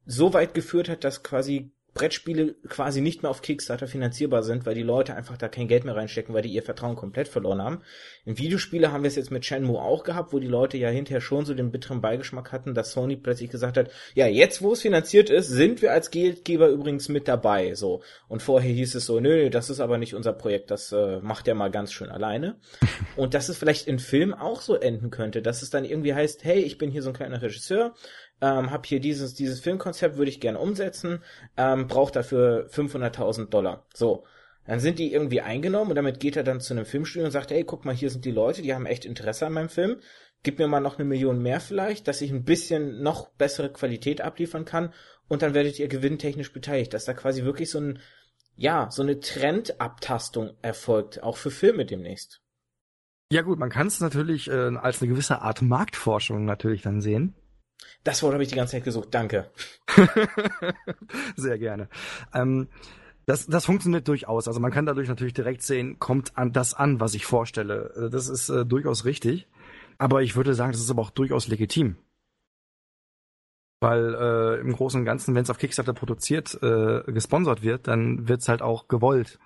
so 0.05 0.33
weit 0.33 0.53
geführt 0.53 0.89
hat, 0.89 1.03
dass 1.03 1.23
quasi 1.23 1.71
Brettspiele 1.93 2.55
quasi 2.69 3.01
nicht 3.01 3.21
mehr 3.21 3.29
auf 3.29 3.41
Kickstarter 3.41 3.85
finanzierbar 3.85 4.43
sind, 4.43 4.65
weil 4.65 4.75
die 4.75 4.83
Leute 4.83 5.13
einfach 5.13 5.35
da 5.35 5.49
kein 5.49 5.67
Geld 5.67 5.83
mehr 5.83 5.95
reinstecken, 5.95 6.33
weil 6.33 6.41
die 6.41 6.51
ihr 6.53 6.63
Vertrauen 6.63 6.95
komplett 6.95 7.27
verloren 7.27 7.61
haben. 7.61 7.81
In 8.23 8.37
Videospiele 8.37 8.93
haben 8.93 9.03
wir 9.03 9.09
es 9.09 9.17
jetzt 9.17 9.31
mit 9.31 9.45
Shenmue 9.45 9.81
auch 9.81 10.03
gehabt, 10.03 10.31
wo 10.31 10.39
die 10.39 10.47
Leute 10.47 10.77
ja 10.77 10.87
hinterher 10.89 11.19
schon 11.19 11.43
so 11.45 11.53
den 11.53 11.71
bitteren 11.71 11.99
Beigeschmack 11.99 12.53
hatten, 12.53 12.73
dass 12.73 12.93
Sony 12.93 13.17
plötzlich 13.17 13.49
gesagt 13.49 13.75
hat, 13.75 13.91
ja, 14.15 14.25
jetzt 14.27 14.61
wo 14.61 14.71
es 14.71 14.81
finanziert 14.81 15.29
ist, 15.29 15.49
sind 15.49 15.81
wir 15.81 15.91
als 15.91 16.11
Geldgeber 16.11 16.69
übrigens 16.69 17.09
mit 17.09 17.27
dabei, 17.27 17.75
so. 17.75 18.01
Und 18.29 18.41
vorher 18.41 18.71
hieß 18.71 18.95
es 18.95 19.05
so, 19.05 19.19
nö, 19.19 19.49
das 19.49 19.69
ist 19.69 19.81
aber 19.81 19.97
nicht 19.97 20.15
unser 20.15 20.31
Projekt, 20.31 20.71
das 20.71 20.93
äh, 20.93 21.19
macht 21.19 21.47
er 21.49 21.55
mal 21.55 21.71
ganz 21.71 21.91
schön 21.91 22.09
alleine. 22.09 22.55
Und 23.17 23.33
dass 23.33 23.49
es 23.49 23.57
vielleicht 23.57 23.87
in 23.87 23.99
Filmen 23.99 24.33
auch 24.33 24.61
so 24.61 24.75
enden 24.75 25.09
könnte, 25.09 25.41
dass 25.41 25.61
es 25.61 25.69
dann 25.69 25.83
irgendwie 25.83 26.13
heißt, 26.13 26.45
hey, 26.45 26.59
ich 26.59 26.77
bin 26.77 26.89
hier 26.89 27.01
so 27.01 27.09
ein 27.09 27.15
kleiner 27.15 27.41
Regisseur, 27.41 27.93
ähm, 28.41 28.71
habe 28.71 28.87
hier 28.87 28.99
dieses, 28.99 29.33
dieses 29.33 29.59
Filmkonzept, 29.59 30.17
würde 30.17 30.29
ich 30.29 30.41
gerne 30.41 30.59
umsetzen, 30.59 31.23
ähm, 31.57 31.87
braucht 31.87 32.15
dafür 32.15 32.67
500.000 32.69 33.49
Dollar. 33.49 33.85
So. 33.93 34.25
Dann 34.65 34.79
sind 34.79 34.99
die 34.99 35.11
irgendwie 35.11 35.41
eingenommen 35.41 35.89
und 35.89 35.95
damit 35.95 36.19
geht 36.19 36.35
er 36.35 36.43
dann 36.43 36.61
zu 36.61 36.73
einem 36.73 36.85
Filmstudio 36.85 37.25
und 37.25 37.31
sagt, 37.31 37.51
hey, 37.51 37.63
guck 37.63 37.83
mal, 37.83 37.95
hier 37.95 38.11
sind 38.11 38.25
die 38.25 38.31
Leute, 38.31 38.61
die 38.61 38.73
haben 38.73 38.85
echt 38.85 39.05
Interesse 39.05 39.47
an 39.47 39.53
meinem 39.53 39.69
Film. 39.69 39.97
Gib 40.43 40.59
mir 40.59 40.67
mal 40.67 40.79
noch 40.79 40.97
eine 40.97 41.05
Million 41.05 41.41
mehr 41.41 41.59
vielleicht, 41.59 42.07
dass 42.07 42.21
ich 42.21 42.31
ein 42.31 42.43
bisschen 42.43 43.01
noch 43.01 43.29
bessere 43.29 43.71
Qualität 43.71 44.21
abliefern 44.21 44.65
kann 44.65 44.93
und 45.27 45.41
dann 45.41 45.53
werdet 45.53 45.79
ihr 45.79 45.87
gewinntechnisch 45.87 46.53
beteiligt, 46.53 46.93
dass 46.93 47.05
da 47.05 47.13
quasi 47.13 47.43
wirklich 47.43 47.71
so 47.71 47.79
ein, 47.79 47.99
ja, 48.55 48.89
so 48.91 49.01
eine 49.01 49.19
Trendabtastung 49.19 50.51
erfolgt, 50.61 51.23
auch 51.23 51.37
für 51.37 51.51
Filme 51.51 51.85
demnächst. 51.85 52.41
Ja 53.31 53.43
gut, 53.43 53.57
man 53.57 53.69
kann 53.69 53.87
es 53.87 53.99
natürlich 53.99 54.49
äh, 54.49 54.75
als 54.75 55.01
eine 55.01 55.09
gewisse 55.09 55.41
Art 55.41 55.61
Marktforschung 55.61 56.45
natürlich 56.45 56.81
dann 56.81 57.01
sehen. 57.01 57.33
Das 58.03 58.23
Wort 58.23 58.33
habe 58.33 58.43
ich 58.43 58.49
die 58.49 58.55
ganze 58.55 58.73
Zeit 58.73 58.83
gesucht, 58.83 59.09
danke. 59.11 59.51
Sehr 61.35 61.57
gerne. 61.57 61.87
Ähm, 62.33 62.67
das, 63.25 63.45
das 63.45 63.65
funktioniert 63.65 64.07
durchaus. 64.07 64.47
Also 64.47 64.59
man 64.59 64.71
kann 64.71 64.85
dadurch 64.85 65.07
natürlich 65.07 65.33
direkt 65.33 65.61
sehen, 65.61 65.99
kommt 65.99 66.37
an 66.37 66.51
das 66.51 66.73
an, 66.73 66.99
was 66.99 67.13
ich 67.13 67.25
vorstelle. 67.25 67.93
Äh, 67.95 68.09
das 68.09 68.27
ist 68.27 68.49
äh, 68.49 68.65
durchaus 68.65 69.05
richtig. 69.05 69.47
Aber 69.97 70.23
ich 70.23 70.35
würde 70.35 70.55
sagen, 70.55 70.71
das 70.71 70.81
ist 70.81 70.89
aber 70.89 71.01
auch 71.03 71.11
durchaus 71.11 71.47
legitim. 71.47 71.97
Weil 73.79 74.15
äh, 74.15 74.59
im 74.59 74.73
Großen 74.73 74.99
und 74.99 75.05
Ganzen, 75.05 75.35
wenn 75.35 75.43
es 75.43 75.49
auf 75.49 75.57
Kickstarter 75.57 75.93
produziert, 75.93 76.57
äh, 76.61 77.03
gesponsert 77.11 77.61
wird, 77.61 77.87
dann 77.87 78.27
wird's 78.27 78.47
halt 78.47 78.61
auch 78.61 78.87
gewollt 78.87 79.39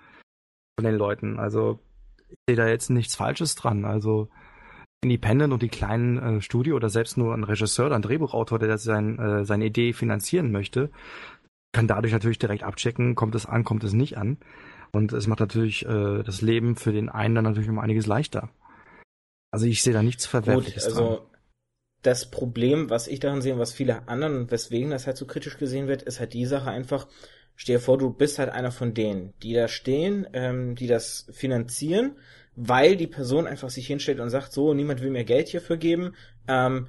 von 0.78 0.84
den 0.84 0.96
Leuten. 0.96 1.38
Also 1.38 1.78
ich 2.28 2.38
sehe 2.48 2.56
da 2.56 2.66
jetzt 2.68 2.90
nichts 2.90 3.14
Falsches 3.14 3.54
dran. 3.54 3.84
Also 3.84 4.28
Independent 5.02 5.52
und 5.52 5.62
die 5.62 5.68
kleinen 5.68 6.18
äh, 6.18 6.40
Studio 6.40 6.76
oder 6.76 6.88
selbst 6.88 7.16
nur 7.16 7.34
ein 7.34 7.44
Regisseur 7.44 7.86
oder 7.86 7.96
ein 7.96 8.02
Drehbuchautor, 8.02 8.58
der 8.58 8.78
sein, 8.78 9.18
äh, 9.18 9.44
seine 9.44 9.66
Idee 9.66 9.92
finanzieren 9.92 10.50
möchte, 10.50 10.90
kann 11.72 11.86
dadurch 11.86 12.12
natürlich 12.12 12.38
direkt 12.38 12.62
abchecken, 12.62 13.14
kommt 13.14 13.34
es 13.34 13.46
an, 13.46 13.64
kommt 13.64 13.84
es 13.84 13.92
nicht 13.92 14.16
an. 14.16 14.38
Und 14.92 15.12
es 15.12 15.26
macht 15.26 15.40
natürlich 15.40 15.84
äh, 15.84 16.22
das 16.22 16.40
Leben 16.40 16.76
für 16.76 16.92
den 16.92 17.08
einen 17.08 17.34
dann 17.34 17.44
natürlich 17.44 17.68
um 17.68 17.78
einiges 17.78 18.06
leichter. 18.06 18.48
Also 19.50 19.66
ich 19.66 19.82
sehe 19.82 19.92
da 19.92 20.02
nichts 20.02 20.26
Verwerfliches 20.26 20.84
Gut, 20.84 20.92
also 20.92 21.16
dran. 21.16 21.26
Das 22.02 22.30
Problem, 22.30 22.88
was 22.88 23.08
ich 23.08 23.20
daran 23.20 23.42
sehe, 23.42 23.58
was 23.58 23.72
viele 23.72 24.08
anderen, 24.08 24.50
weswegen 24.50 24.90
das 24.90 25.06
halt 25.06 25.16
so 25.16 25.26
kritisch 25.26 25.58
gesehen 25.58 25.88
wird, 25.88 26.02
ist 26.02 26.20
halt 26.20 26.34
die 26.34 26.46
Sache 26.46 26.70
einfach, 26.70 27.08
stell 27.56 27.76
dir 27.76 27.80
vor, 27.80 27.98
du 27.98 28.10
bist 28.10 28.38
halt 28.38 28.50
einer 28.50 28.70
von 28.70 28.94
denen, 28.94 29.34
die 29.42 29.54
da 29.54 29.66
stehen, 29.66 30.26
ähm, 30.32 30.76
die 30.76 30.86
das 30.86 31.26
finanzieren, 31.32 32.16
weil 32.56 32.96
die 32.96 33.06
Person 33.06 33.46
einfach 33.46 33.70
sich 33.70 33.86
hinstellt 33.86 34.18
und 34.18 34.30
sagt, 34.30 34.52
so, 34.52 34.74
niemand 34.74 35.02
will 35.02 35.10
mir 35.10 35.24
Geld 35.24 35.48
hierfür 35.48 35.76
geben, 35.76 36.14
ähm, 36.48 36.88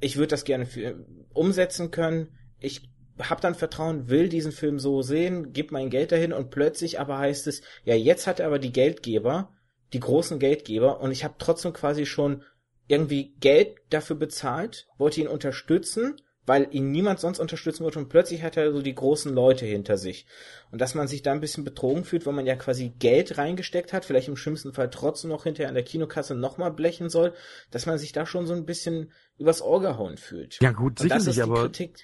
ich 0.00 0.16
würde 0.16 0.28
das 0.28 0.44
gerne 0.44 0.66
für, 0.66 1.06
umsetzen 1.32 1.90
können, 1.90 2.36
ich 2.58 2.90
hab 3.18 3.40
dann 3.42 3.54
Vertrauen, 3.54 4.08
will 4.08 4.28
diesen 4.28 4.52
Film 4.52 4.78
so 4.78 5.02
sehen, 5.02 5.52
gib 5.52 5.70
mein 5.70 5.90
Geld 5.90 6.12
dahin 6.12 6.32
und 6.32 6.50
plötzlich 6.50 6.98
aber 6.98 7.18
heißt 7.18 7.46
es, 7.46 7.62
ja, 7.84 7.94
jetzt 7.94 8.26
hat 8.26 8.40
er 8.40 8.46
aber 8.46 8.58
die 8.58 8.72
Geldgeber, 8.72 9.52
die 9.92 10.00
großen 10.00 10.38
Geldgeber 10.38 11.00
und 11.00 11.12
ich 11.12 11.24
habe 11.24 11.34
trotzdem 11.38 11.74
quasi 11.74 12.06
schon 12.06 12.42
irgendwie 12.88 13.34
Geld 13.38 13.76
dafür 13.90 14.16
bezahlt, 14.16 14.86
wollte 14.96 15.20
ihn 15.20 15.28
unterstützen 15.28 16.16
weil 16.46 16.68
ihn 16.70 16.90
niemand 16.90 17.20
sonst 17.20 17.38
unterstützen 17.38 17.84
wird 17.84 17.96
und 17.96 18.08
plötzlich 18.08 18.42
hat 18.42 18.56
er 18.56 18.72
so 18.72 18.82
die 18.82 18.94
großen 18.94 19.32
Leute 19.32 19.64
hinter 19.64 19.96
sich. 19.96 20.26
Und 20.70 20.80
dass 20.80 20.94
man 20.94 21.06
sich 21.06 21.22
da 21.22 21.32
ein 21.32 21.40
bisschen 21.40 21.64
betrogen 21.64 22.04
fühlt, 22.04 22.26
weil 22.26 22.32
man 22.32 22.46
ja 22.46 22.56
quasi 22.56 22.92
Geld 22.98 23.38
reingesteckt 23.38 23.92
hat, 23.92 24.04
vielleicht 24.04 24.28
im 24.28 24.36
schlimmsten 24.36 24.72
Fall 24.72 24.90
trotzdem 24.90 25.30
noch 25.30 25.44
hinterher 25.44 25.68
an 25.68 25.74
der 25.74 25.84
Kinokasse 25.84 26.34
nochmal 26.34 26.72
blechen 26.72 27.10
soll, 27.10 27.32
dass 27.70 27.86
man 27.86 27.98
sich 27.98 28.12
da 28.12 28.26
schon 28.26 28.46
so 28.46 28.54
ein 28.54 28.66
bisschen 28.66 29.12
übers 29.38 29.62
Ohr 29.62 29.80
gehauen 29.80 30.16
fühlt. 30.16 30.58
Ja 30.60 30.72
gut, 30.72 30.98
sicherlich, 30.98 31.42
aber 31.42 31.62
Kritik. 31.62 31.98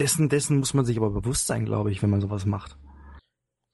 dessen, 0.00 0.28
dessen 0.28 0.58
muss 0.58 0.74
man 0.74 0.84
sich 0.84 0.96
aber 0.96 1.10
bewusst 1.10 1.46
sein, 1.46 1.64
glaube 1.64 1.92
ich, 1.92 2.02
wenn 2.02 2.10
man 2.10 2.20
sowas 2.20 2.46
macht. 2.46 2.76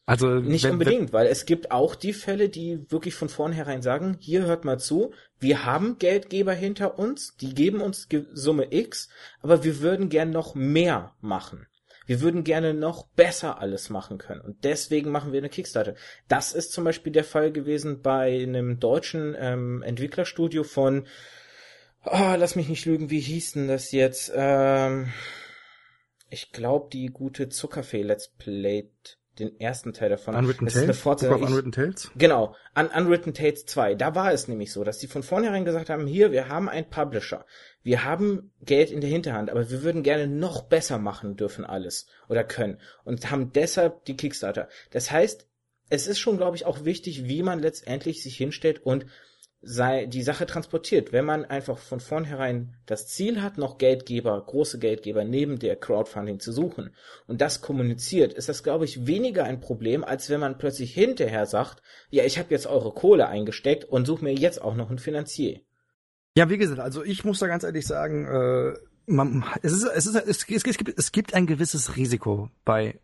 Also 0.07 0.29
nicht 0.35 0.65
wenn, 0.65 0.73
unbedingt, 0.73 1.13
weil 1.15 1.27
es 1.27 1.47
gibt 1.47 1.71
auch 1.71 1.95
die 1.95 2.13
Fälle, 2.13 2.51
die 2.51 2.91
wirklich 2.91 3.15
von 3.15 3.31
vornherein 3.31 3.81
sagen, 3.81 4.19
hier 4.21 4.45
hört 4.45 4.65
mal 4.67 4.79
zu, 4.79 5.15
wir 5.41 5.65
haben 5.65 5.99
Geldgeber 5.99 6.53
hinter 6.53 6.99
uns, 6.99 7.37
die 7.37 7.55
geben 7.55 7.81
uns 7.81 8.07
Summe 8.33 8.67
X, 8.71 9.09
aber 9.41 9.65
wir 9.65 9.81
würden 9.81 10.11
gern 10.11 10.31
noch 10.31 10.55
mehr 10.55 11.15
machen. 11.23 11.67
Wir 12.07 12.21
würden 12.21 12.45
gerne 12.45 12.75
noch 12.75 13.07
besser 13.09 13.61
alles 13.61 13.89
machen 13.89 14.19
können. 14.19 14.43
Und 14.43 14.65
deswegen 14.65 15.11
machen 15.11 15.33
wir 15.33 15.39
eine 15.39 15.49
Kickstarter. 15.49 15.95
Das 16.29 16.53
ist 16.53 16.73
zum 16.73 16.85
Beispiel 16.85 17.13
der 17.13 17.25
Fall 17.25 17.51
gewesen 17.51 18.03
bei 18.03 18.43
einem 18.43 18.79
deutschen 18.79 19.35
ähm, 19.39 19.83
Entwicklerstudio 19.83 20.65
von, 20.65 21.07
oh, 22.05 22.35
lass 22.37 22.57
mich 22.57 22.69
nicht 22.69 22.85
lügen, 22.85 23.09
wie 23.09 23.21
hieß 23.21 23.53
denn 23.53 23.69
das 23.69 23.91
jetzt? 23.93 24.31
Ähm, 24.35 25.15
ich 26.29 26.53
glaube, 26.53 26.91
die 26.93 27.07
gute 27.07 27.49
Zuckerfee 27.49 28.03
Let's 28.03 28.29
Played 28.29 29.19
den 29.39 29.59
ersten 29.61 29.93
Teil 29.93 30.11
davon. 30.11 30.35
Unwritten 30.35 30.67
Tales? 30.67 30.83
Eine 30.83 30.95
Fortsetzung. 30.95 31.43
Unwritten 31.43 31.73
Tales? 31.73 32.11
Genau, 32.17 32.55
Un 32.79 32.87
Unwritten 32.87 33.35
Tales 33.35 33.67
2. 33.67 33.95
Da 33.95 34.15
war 34.15 34.33
es 34.33 34.49
nämlich 34.49 34.73
so, 34.73 34.85
dass 34.85 35.01
sie 35.01 35.07
von 35.07 35.23
vornherein 35.23 35.65
gesagt 35.65 35.91
haben, 35.91 36.07
hier, 36.07 36.33
wir 36.33 36.49
haben 36.49 36.69
einen 36.69 36.89
Publisher. 36.89 37.45
Wir 37.83 38.05
haben 38.05 38.53
Geld 38.63 38.91
in 38.91 39.01
der 39.01 39.11
Hinterhand, 39.11 39.51
aber 39.51 39.71
wir 39.71 39.83
würden 39.83 40.03
gerne 40.03 40.27
noch 40.27 40.63
besser 40.63 40.99
machen 40.99 41.37
dürfen 41.37 41.65
alles 41.65 42.07
oder 42.29 42.45
können 42.45 42.81
und 43.05 43.31
haben 43.31 43.53
deshalb 43.53 44.05
die 44.05 44.17
Kickstarter. 44.17 44.69
Das 44.91 45.11
heißt, 45.11 45.47
es 45.91 46.07
ist 46.07 46.19
schon, 46.19 46.37
glaube 46.37 46.57
ich, 46.57 46.65
auch 46.65 46.85
wichtig, 46.85 47.25
wie 47.25 47.43
man 47.43 47.61
letztendlich 47.61 48.23
sich 48.23 48.37
hinstellt 48.37 48.81
und 48.85 49.07
sei 49.65 50.07
die 50.07 50.23
Sache 50.23 50.47
transportiert. 50.47 51.13
Wenn 51.13 51.25
man 51.25 51.45
einfach 51.45 51.79
von 51.79 52.01
vornherein 52.01 52.77
das 52.87 53.09
Ziel 53.09 53.43
hat, 53.43 53.59
noch 53.59 53.79
Geldgeber, 53.79 54.41
große 54.45 54.79
Geldgeber 54.79 55.25
neben 55.25 55.59
der 55.59 55.77
Crowdfunding 55.77 56.41
zu 56.41 56.53
suchen 56.53 56.91
und 57.27 57.41
das 57.41 57.61
kommuniziert, 57.61 58.33
ist 58.33 58.49
das, 58.49 58.63
glaube 58.63 58.85
ich, 58.85 59.07
weniger 59.07 59.45
ein 59.45 59.61
Problem, 59.61 60.05
als 60.05 60.31
wenn 60.31 60.41
man 60.41 60.59
plötzlich 60.59 60.93
hinterher 60.93 61.47
sagt, 61.47 61.83
ja, 62.11 62.25
ich 62.25 62.39
habe 62.39 62.51
jetzt 62.51 62.67
eure 62.67 62.93
Kohle 62.93 63.29
eingesteckt 63.29 63.85
und 63.85 64.07
suche 64.07 64.25
mir 64.25 64.35
jetzt 64.35 64.61
auch 64.61 64.75
noch 64.75 64.91
einen 64.91 64.99
Finanzier. 64.99 65.61
Ja, 66.37 66.51
wie 66.51 66.59
gesagt, 66.59 66.81
also 66.81 67.05
ich 67.05 67.25
muss 67.25 67.39
da 67.39 67.47
ganz 67.47 67.63
ehrlich 67.65 67.87
sagen, 67.87 68.27
äh, 68.27 68.79
man, 69.07 69.45
es, 69.63 69.73
ist, 69.73 69.85
es, 69.85 70.07
ist, 70.07 70.15
es, 70.17 70.47
es, 70.49 70.77
gibt, 70.77 70.99
es 70.99 71.13
gibt 71.13 71.35
ein 71.35 71.47
gewisses 71.47 71.97
Risiko 71.97 72.51
bei 72.65 72.99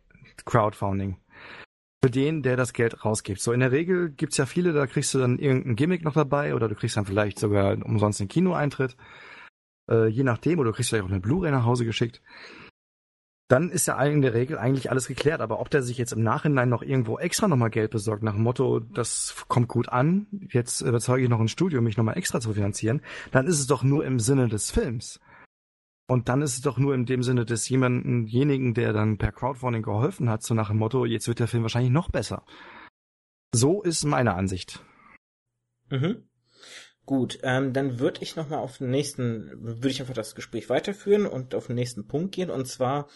Crowdfunding 0.45 1.20
für 2.03 2.11
den, 2.11 2.41
der 2.41 2.57
das 2.57 2.73
Geld 2.73 3.05
rausgibt. 3.05 3.39
So 3.39 3.51
in 3.51 3.59
der 3.59 3.71
Regel 3.71 4.09
gibt's 4.09 4.37
ja 4.37 4.45
viele, 4.45 4.73
da 4.73 4.87
kriegst 4.87 5.13
du 5.13 5.19
dann 5.19 5.37
irgendein 5.37 5.75
Gimmick 5.75 6.03
noch 6.03 6.13
dabei 6.13 6.55
oder 6.55 6.67
du 6.67 6.75
kriegst 6.75 6.97
dann 6.97 7.05
vielleicht 7.05 7.37
sogar 7.37 7.77
umsonst 7.85 8.19
einen 8.19 8.29
Kinoeintritt. 8.29 8.97
Äh, 9.89 10.07
je 10.07 10.23
nachdem, 10.23 10.59
oder 10.59 10.71
du 10.71 10.75
kriegst 10.75 10.89
vielleicht 10.89 11.05
auch 11.05 11.11
eine 11.11 11.19
Blu-ray 11.19 11.51
nach 11.51 11.65
Hause 11.65 11.85
geschickt. 11.85 12.21
Dann 13.49 13.69
ist 13.69 13.87
ja 13.87 14.01
in 14.01 14.21
der 14.21 14.33
Regel 14.33 14.57
eigentlich 14.57 14.89
alles 14.89 15.07
geklärt. 15.07 15.41
Aber 15.41 15.59
ob 15.59 15.69
der 15.69 15.83
sich 15.83 15.97
jetzt 15.97 16.13
im 16.13 16.23
Nachhinein 16.23 16.69
noch 16.69 16.81
irgendwo 16.81 17.19
extra 17.19 17.47
nochmal 17.47 17.69
Geld 17.69 17.91
besorgt, 17.91 18.23
nach 18.23 18.33
dem 18.33 18.43
Motto, 18.43 18.79
das 18.79 19.35
kommt 19.47 19.67
gut 19.67 19.89
an, 19.89 20.25
jetzt 20.49 20.81
überzeuge 20.81 21.23
ich 21.23 21.29
noch 21.29 21.41
ein 21.41 21.49
Studio, 21.49 21.81
mich 21.81 21.97
nochmal 21.97 22.17
extra 22.17 22.39
zu 22.39 22.53
finanzieren, 22.53 23.01
dann 23.31 23.47
ist 23.47 23.59
es 23.59 23.67
doch 23.67 23.83
nur 23.83 24.05
im 24.05 24.19
Sinne 24.19 24.47
des 24.47 24.71
Films. 24.71 25.19
Und 26.11 26.27
dann 26.27 26.41
ist 26.41 26.55
es 26.55 26.61
doch 26.61 26.77
nur 26.77 26.93
in 26.93 27.05
dem 27.05 27.23
Sinne 27.23 27.45
des 27.45 27.69
jemandenjenigen, 27.69 28.73
der 28.73 28.91
dann 28.91 29.17
per 29.17 29.31
Crowdfunding 29.31 29.81
geholfen 29.81 30.29
hat, 30.29 30.43
so 30.43 30.53
nach 30.53 30.67
dem 30.67 30.79
Motto, 30.79 31.05
jetzt 31.05 31.29
wird 31.29 31.39
der 31.39 31.47
Film 31.47 31.63
wahrscheinlich 31.63 31.93
noch 31.93 32.09
besser. 32.09 32.43
So 33.53 33.81
ist 33.81 34.03
meine 34.03 34.33
Ansicht. 34.33 34.83
Mhm. 35.89 36.27
Gut, 37.05 37.39
ähm, 37.43 37.71
dann 37.71 37.99
würde 37.99 38.23
ich 38.23 38.35
nochmal 38.35 38.59
auf 38.59 38.79
den 38.79 38.89
nächsten, 38.89 39.51
würde 39.61 39.87
ich 39.87 40.01
einfach 40.01 40.13
das 40.13 40.35
Gespräch 40.35 40.69
weiterführen 40.69 41.25
und 41.25 41.55
auf 41.55 41.67
den 41.67 41.77
nächsten 41.77 42.05
Punkt 42.07 42.35
gehen. 42.35 42.49
Und 42.49 42.67
zwar, 42.67 43.07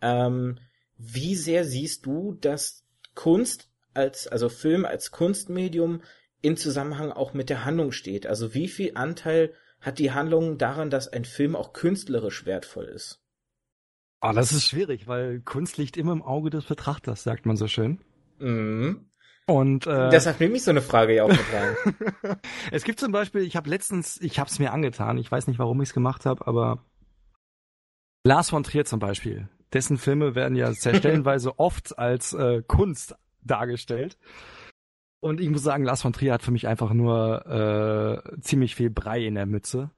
ähm, 0.00 0.60
wie 0.96 1.34
sehr 1.34 1.64
siehst 1.64 2.06
du, 2.06 2.34
dass 2.34 2.86
Kunst 3.16 3.72
als, 3.92 4.28
also 4.28 4.48
Film 4.48 4.84
als 4.84 5.10
Kunstmedium 5.10 6.00
in 6.42 6.56
Zusammenhang 6.56 7.10
auch 7.10 7.34
mit 7.34 7.50
der 7.50 7.64
Handlung 7.64 7.90
steht? 7.90 8.24
Also 8.24 8.54
wie 8.54 8.68
viel 8.68 8.92
Anteil 8.94 9.52
hat 9.86 9.98
die 10.00 10.12
Handlung 10.12 10.58
daran, 10.58 10.90
dass 10.90 11.08
ein 11.08 11.24
Film 11.24 11.54
auch 11.54 11.72
künstlerisch 11.72 12.44
wertvoll 12.44 12.86
ist? 12.86 13.22
Ah, 14.20 14.32
das 14.32 14.50
ist 14.50 14.66
schwierig, 14.66 15.06
weil 15.06 15.40
Kunst 15.40 15.78
liegt 15.78 15.96
immer 15.96 16.12
im 16.12 16.22
Auge 16.22 16.50
des 16.50 16.64
Betrachters, 16.64 17.22
sagt 17.22 17.46
man 17.46 17.56
so 17.56 17.68
schön. 17.68 18.00
Mhm. 18.40 19.08
Und 19.46 19.86
äh, 19.86 20.10
deshalb 20.10 20.40
nehme 20.40 20.56
ich 20.56 20.64
so 20.64 20.72
eine 20.72 20.82
Frage 20.82 21.14
ja 21.14 21.22
auch 21.22 21.28
mit 21.28 21.38
rein. 21.52 22.36
es 22.72 22.82
gibt 22.82 22.98
zum 22.98 23.12
Beispiel, 23.12 23.42
ich 23.42 23.54
habe 23.54 23.70
letztens, 23.70 24.20
ich 24.20 24.40
habe 24.40 24.50
es 24.50 24.58
mir 24.58 24.72
angetan, 24.72 25.18
ich 25.18 25.30
weiß 25.30 25.46
nicht, 25.46 25.60
warum 25.60 25.80
ich 25.80 25.90
es 25.90 25.94
gemacht 25.94 26.26
habe, 26.26 26.44
aber 26.48 26.84
Lars 28.24 28.50
von 28.50 28.64
Trier 28.64 28.84
zum 28.84 28.98
Beispiel, 28.98 29.48
dessen 29.72 29.98
Filme 29.98 30.34
werden 30.34 30.56
ja 30.56 30.72
sehr 30.72 30.96
stellenweise 30.96 31.60
oft 31.60 31.96
als 31.96 32.32
äh, 32.32 32.62
Kunst 32.66 33.14
dargestellt. 33.42 34.18
Und 35.20 35.40
ich 35.40 35.48
muss 35.48 35.62
sagen, 35.62 35.84
Lars 35.84 36.02
von 36.02 36.12
Trier 36.12 36.34
hat 36.34 36.42
für 36.42 36.50
mich 36.50 36.66
einfach 36.66 36.92
nur 36.92 37.46
äh, 37.46 38.40
ziemlich 38.40 38.74
viel 38.74 38.90
Brei 38.90 39.24
in 39.24 39.34
der 39.34 39.46
Mütze. 39.46 39.90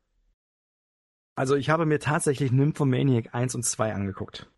Also 1.37 1.55
ich 1.55 1.71
habe 1.71 1.87
mir 1.87 2.01
tatsächlich 2.01 2.51
Nymphomaniac 2.51 3.35
1 3.35 3.55
und 3.55 3.65
2 3.65 3.95
angeguckt. 3.95 4.51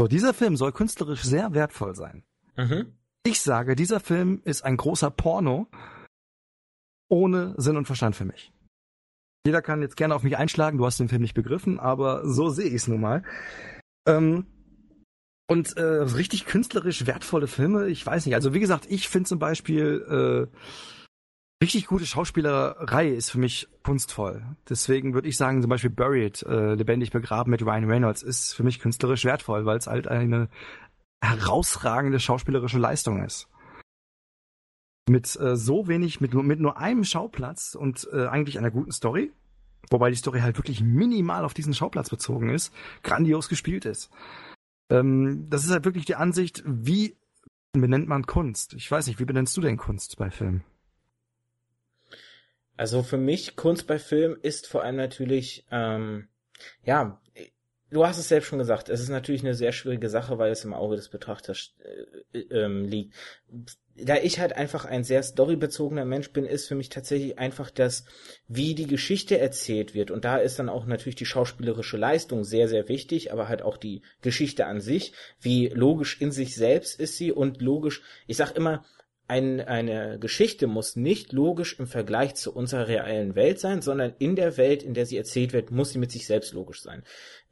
So, 0.00 0.08
dieser 0.08 0.34
Film 0.34 0.56
soll 0.56 0.72
künstlerisch 0.72 1.22
sehr 1.22 1.52
wertvoll 1.52 1.94
sein. 1.94 2.24
Mhm. 2.56 2.96
Ich 3.22 3.40
sage, 3.40 3.76
dieser 3.76 4.00
Film 4.00 4.40
ist 4.44 4.62
ein 4.62 4.76
großer 4.76 5.10
Porno 5.10 5.68
ohne 7.10 7.54
Sinn 7.58 7.76
und 7.76 7.84
Verstand 7.86 8.16
für 8.16 8.24
mich. 8.24 8.52
Jeder 9.44 9.62
kann 9.62 9.82
jetzt 9.82 9.96
gerne 9.96 10.14
auf 10.14 10.22
mich 10.22 10.36
einschlagen, 10.36 10.78
du 10.78 10.86
hast 10.86 11.00
den 11.00 11.08
Film 11.08 11.22
nicht 11.22 11.34
begriffen, 11.34 11.78
aber 11.78 12.26
so 12.26 12.48
sehe 12.48 12.68
ich 12.68 12.74
es 12.74 12.88
nun 12.88 13.00
mal. 13.00 13.22
Ähm, 14.06 14.46
und 15.50 15.76
äh, 15.76 15.82
richtig 15.82 16.46
künstlerisch 16.46 17.08
wertvolle 17.08 17.48
Filme, 17.48 17.88
ich 17.88 18.06
weiß 18.06 18.24
nicht. 18.24 18.36
Also 18.36 18.54
wie 18.54 18.60
gesagt, 18.60 18.86
ich 18.88 19.08
finde 19.08 19.28
zum 19.28 19.40
Beispiel 19.40 20.48
äh, 20.48 20.56
richtig 21.60 21.88
gute 21.88 22.06
Schauspielerei 22.06 23.08
ist 23.08 23.32
für 23.32 23.40
mich 23.40 23.66
kunstvoll. 23.82 24.44
Deswegen 24.68 25.12
würde 25.12 25.28
ich 25.28 25.36
sagen, 25.36 25.60
zum 25.60 25.68
Beispiel 25.68 25.90
Buried, 25.90 26.44
äh, 26.44 26.74
lebendig 26.74 27.10
begraben 27.10 27.50
mit 27.50 27.62
Ryan 27.62 27.90
Reynolds, 27.90 28.22
ist 28.22 28.54
für 28.54 28.62
mich 28.62 28.78
künstlerisch 28.78 29.24
wertvoll, 29.24 29.66
weil 29.66 29.76
es 29.76 29.88
halt 29.88 30.06
eine 30.06 30.48
herausragende 31.20 32.20
schauspielerische 32.20 32.78
Leistung 32.78 33.24
ist. 33.24 33.48
Mit 35.08 35.34
äh, 35.40 35.56
so 35.56 35.88
wenig, 35.88 36.20
mit, 36.20 36.32
mit 36.32 36.60
nur 36.60 36.78
einem 36.78 37.02
Schauplatz 37.02 37.74
und 37.74 38.08
äh, 38.12 38.28
eigentlich 38.28 38.56
einer 38.56 38.70
guten 38.70 38.92
Story, 38.92 39.32
wobei 39.90 40.10
die 40.10 40.16
Story 40.16 40.42
halt 40.42 40.58
wirklich 40.58 40.80
minimal 40.80 41.44
auf 41.44 41.54
diesen 41.54 41.74
Schauplatz 41.74 42.08
bezogen 42.08 42.50
ist, 42.50 42.72
grandios 43.02 43.48
gespielt 43.48 43.84
ist. 43.84 44.10
Ähm, 44.90 45.46
das 45.48 45.64
ist 45.64 45.70
halt 45.70 45.84
wirklich 45.84 46.04
die 46.04 46.16
Ansicht, 46.16 46.62
wie 46.66 47.16
benennt 47.72 48.08
man 48.08 48.26
Kunst? 48.26 48.74
Ich 48.74 48.90
weiß 48.90 49.06
nicht, 49.06 49.20
wie 49.20 49.24
benennst 49.24 49.56
du 49.56 49.60
denn 49.60 49.76
Kunst 49.76 50.16
bei 50.16 50.30
Film? 50.30 50.62
Also 52.76 53.02
für 53.02 53.18
mich 53.18 53.56
Kunst 53.56 53.86
bei 53.86 53.98
Film 53.98 54.36
ist 54.40 54.66
vor 54.66 54.82
allem 54.82 54.96
natürlich, 54.96 55.66
ähm, 55.70 56.28
ja, 56.82 57.20
du 57.90 58.06
hast 58.06 58.18
es 58.18 58.28
selbst 58.28 58.46
schon 58.46 58.58
gesagt, 58.58 58.88
es 58.88 59.00
ist 59.00 59.08
natürlich 59.08 59.42
eine 59.42 59.54
sehr 59.54 59.72
schwierige 59.72 60.08
Sache, 60.08 60.38
weil 60.38 60.52
es 60.52 60.64
im 60.64 60.74
Auge 60.74 60.96
des 60.96 61.08
Betrachters 61.08 61.74
äh, 62.32 62.38
äh, 62.38 62.66
liegt 62.66 63.14
da 64.04 64.16
ich 64.16 64.38
halt 64.38 64.54
einfach 64.54 64.84
ein 64.84 65.04
sehr 65.04 65.22
storybezogener 65.22 66.04
Mensch 66.04 66.32
bin, 66.32 66.44
ist 66.44 66.68
für 66.68 66.74
mich 66.74 66.88
tatsächlich 66.88 67.38
einfach 67.38 67.70
das, 67.70 68.04
wie 68.48 68.74
die 68.74 68.86
Geschichte 68.86 69.38
erzählt 69.38 69.94
wird. 69.94 70.10
Und 70.10 70.24
da 70.24 70.38
ist 70.38 70.58
dann 70.58 70.68
auch 70.68 70.86
natürlich 70.86 71.16
die 71.16 71.26
schauspielerische 71.26 71.96
Leistung 71.96 72.44
sehr, 72.44 72.68
sehr 72.68 72.88
wichtig, 72.88 73.32
aber 73.32 73.48
halt 73.48 73.62
auch 73.62 73.76
die 73.76 74.02
Geschichte 74.22 74.66
an 74.66 74.80
sich. 74.80 75.12
Wie 75.40 75.68
logisch 75.68 76.20
in 76.20 76.32
sich 76.32 76.54
selbst 76.54 76.98
ist 76.98 77.16
sie 77.16 77.32
und 77.32 77.60
logisch, 77.60 78.02
ich 78.26 78.36
sag 78.36 78.52
immer, 78.52 78.84
ein, 79.28 79.60
eine 79.60 80.18
Geschichte 80.18 80.66
muss 80.66 80.96
nicht 80.96 81.32
logisch 81.32 81.78
im 81.78 81.86
Vergleich 81.86 82.34
zu 82.34 82.52
unserer 82.52 82.88
realen 82.88 83.36
Welt 83.36 83.60
sein, 83.60 83.80
sondern 83.80 84.12
in 84.18 84.34
der 84.34 84.56
Welt, 84.56 84.82
in 84.82 84.92
der 84.92 85.06
sie 85.06 85.16
erzählt 85.16 85.52
wird, 85.52 85.70
muss 85.70 85.90
sie 85.90 86.00
mit 86.00 86.10
sich 86.10 86.26
selbst 86.26 86.52
logisch 86.52 86.82
sein. 86.82 87.04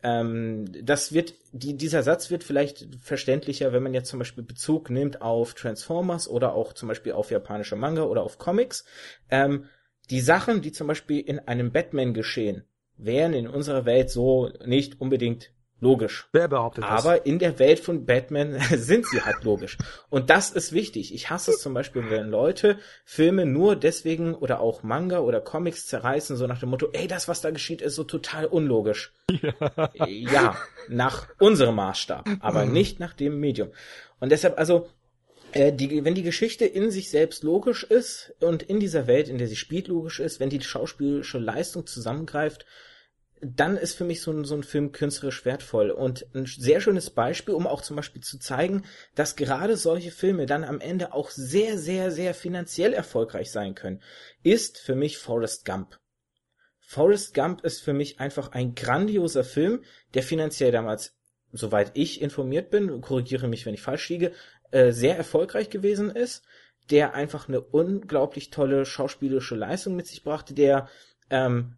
Ähm, 0.02 0.66
das 0.84 1.12
wird, 1.12 1.34
die, 1.52 1.76
dieser 1.76 2.02
Satz 2.02 2.30
wird 2.30 2.44
vielleicht 2.44 2.86
verständlicher, 3.02 3.72
wenn 3.72 3.82
man 3.82 3.94
jetzt 3.94 4.08
zum 4.08 4.18
Beispiel 4.18 4.44
Bezug 4.44 4.90
nimmt 4.90 5.22
auf 5.22 5.54
Transformers 5.54 6.28
oder 6.28 6.54
auch 6.54 6.72
zum 6.72 6.88
Beispiel 6.88 7.12
auf 7.12 7.30
japanische 7.30 7.76
Manga 7.76 8.02
oder 8.02 8.22
auf 8.22 8.38
Comics. 8.38 8.84
Ähm, 9.30 9.64
die 10.10 10.20
Sachen, 10.20 10.62
die 10.62 10.72
zum 10.72 10.86
Beispiel 10.86 11.20
in 11.20 11.40
einem 11.40 11.72
Batman 11.72 12.14
geschehen, 12.14 12.64
wären 12.96 13.34
in 13.34 13.48
unserer 13.48 13.84
Welt 13.84 14.10
so 14.10 14.50
nicht 14.64 15.00
unbedingt 15.00 15.52
logisch. 15.80 16.28
Wer 16.32 16.48
behauptet 16.48 16.84
das? 16.84 17.04
Aber 17.04 17.26
in 17.26 17.38
der 17.38 17.58
Welt 17.58 17.80
von 17.80 18.04
Batman 18.04 18.58
sind 18.70 19.06
sie 19.06 19.22
halt 19.22 19.44
logisch. 19.44 19.78
Und 20.10 20.30
das 20.30 20.50
ist 20.50 20.72
wichtig. 20.72 21.14
Ich 21.14 21.30
hasse 21.30 21.52
es 21.52 21.60
zum 21.60 21.74
Beispiel, 21.74 22.10
wenn 22.10 22.28
Leute 22.28 22.78
Filme 23.04 23.46
nur 23.46 23.76
deswegen 23.76 24.34
oder 24.34 24.60
auch 24.60 24.82
Manga 24.82 25.20
oder 25.20 25.40
Comics 25.40 25.86
zerreißen, 25.86 26.36
so 26.36 26.46
nach 26.46 26.60
dem 26.60 26.70
Motto, 26.70 26.88
ey, 26.92 27.06
das, 27.06 27.28
was 27.28 27.40
da 27.40 27.50
geschieht, 27.50 27.82
ist 27.82 27.94
so 27.94 28.04
total 28.04 28.46
unlogisch. 28.46 29.12
Ja, 29.30 29.90
ja 30.06 30.56
nach 30.88 31.28
unserem 31.38 31.76
Maßstab, 31.76 32.26
aber 32.40 32.64
mhm. 32.64 32.72
nicht 32.72 33.00
nach 33.00 33.14
dem 33.14 33.38
Medium. 33.38 33.70
Und 34.20 34.32
deshalb, 34.32 34.58
also, 34.58 34.88
äh, 35.52 35.72
die, 35.72 36.04
wenn 36.04 36.14
die 36.14 36.22
Geschichte 36.22 36.66
in 36.66 36.90
sich 36.90 37.10
selbst 37.10 37.42
logisch 37.42 37.84
ist 37.84 38.34
und 38.40 38.62
in 38.62 38.80
dieser 38.80 39.06
Welt, 39.06 39.28
in 39.28 39.38
der 39.38 39.48
sie 39.48 39.56
spielt, 39.56 39.88
logisch 39.88 40.20
ist, 40.20 40.40
wenn 40.40 40.50
die 40.50 40.60
schauspielerische 40.60 41.38
Leistung 41.38 41.86
zusammengreift, 41.86 42.66
dann 43.40 43.76
ist 43.76 43.94
für 43.94 44.04
mich 44.04 44.22
so 44.22 44.32
ein, 44.32 44.44
so 44.44 44.54
ein 44.54 44.62
Film 44.62 44.92
künstlerisch 44.92 45.44
wertvoll 45.44 45.90
und 45.90 46.26
ein 46.34 46.46
sehr 46.46 46.80
schönes 46.80 47.10
Beispiel, 47.10 47.54
um 47.54 47.66
auch 47.66 47.82
zum 47.82 47.96
Beispiel 47.96 48.22
zu 48.22 48.38
zeigen, 48.38 48.84
dass 49.14 49.36
gerade 49.36 49.76
solche 49.76 50.10
Filme 50.10 50.46
dann 50.46 50.64
am 50.64 50.80
Ende 50.80 51.12
auch 51.12 51.30
sehr, 51.30 51.78
sehr, 51.78 52.10
sehr 52.10 52.34
finanziell 52.34 52.92
erfolgreich 52.92 53.50
sein 53.50 53.74
können, 53.74 54.02
ist 54.42 54.78
für 54.78 54.94
mich 54.94 55.18
Forrest 55.18 55.64
Gump. 55.64 55.98
Forrest 56.80 57.34
Gump 57.34 57.64
ist 57.64 57.82
für 57.82 57.92
mich 57.92 58.18
einfach 58.18 58.52
ein 58.52 58.74
grandioser 58.74 59.44
Film, 59.44 59.84
der 60.14 60.22
finanziell 60.22 60.72
damals, 60.72 61.14
soweit 61.52 61.92
ich 61.94 62.22
informiert 62.22 62.70
bin, 62.70 63.00
korrigiere 63.00 63.48
mich, 63.48 63.66
wenn 63.66 63.74
ich 63.74 63.82
falsch 63.82 64.08
liege, 64.08 64.32
äh, 64.70 64.92
sehr 64.92 65.16
erfolgreich 65.16 65.70
gewesen 65.70 66.10
ist, 66.10 66.44
der 66.90 67.14
einfach 67.14 67.48
eine 67.48 67.60
unglaublich 67.60 68.50
tolle 68.50 68.86
schauspielerische 68.86 69.54
Leistung 69.54 69.96
mit 69.96 70.06
sich 70.06 70.22
brachte, 70.22 70.54
der 70.54 70.88
ähm, 71.30 71.76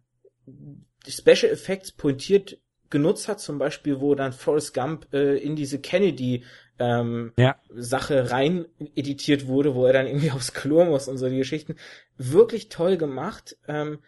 die 1.05 1.11
Special 1.11 1.51
Effects 1.51 1.91
pointiert 1.91 2.59
genutzt 2.89 3.27
hat, 3.27 3.39
zum 3.39 3.57
Beispiel, 3.57 4.01
wo 4.01 4.15
dann 4.15 4.33
Forrest 4.33 4.73
Gump 4.73 5.07
äh, 5.13 5.37
in 5.37 5.55
diese 5.55 5.79
Kennedy 5.79 6.43
ähm, 6.77 7.33
ja. 7.37 7.55
Sache 7.69 8.31
rein 8.31 8.65
editiert 8.95 9.47
wurde, 9.47 9.75
wo 9.75 9.85
er 9.85 9.93
dann 9.93 10.07
irgendwie 10.07 10.31
aufs 10.31 10.53
Klo 10.53 10.83
muss 10.85 11.07
und 11.07 11.17
so 11.17 11.29
die 11.29 11.37
Geschichten. 11.37 11.75
Wirklich 12.17 12.69
toll 12.69 12.97
gemacht. 12.97 13.57
Ähm, 13.67 13.99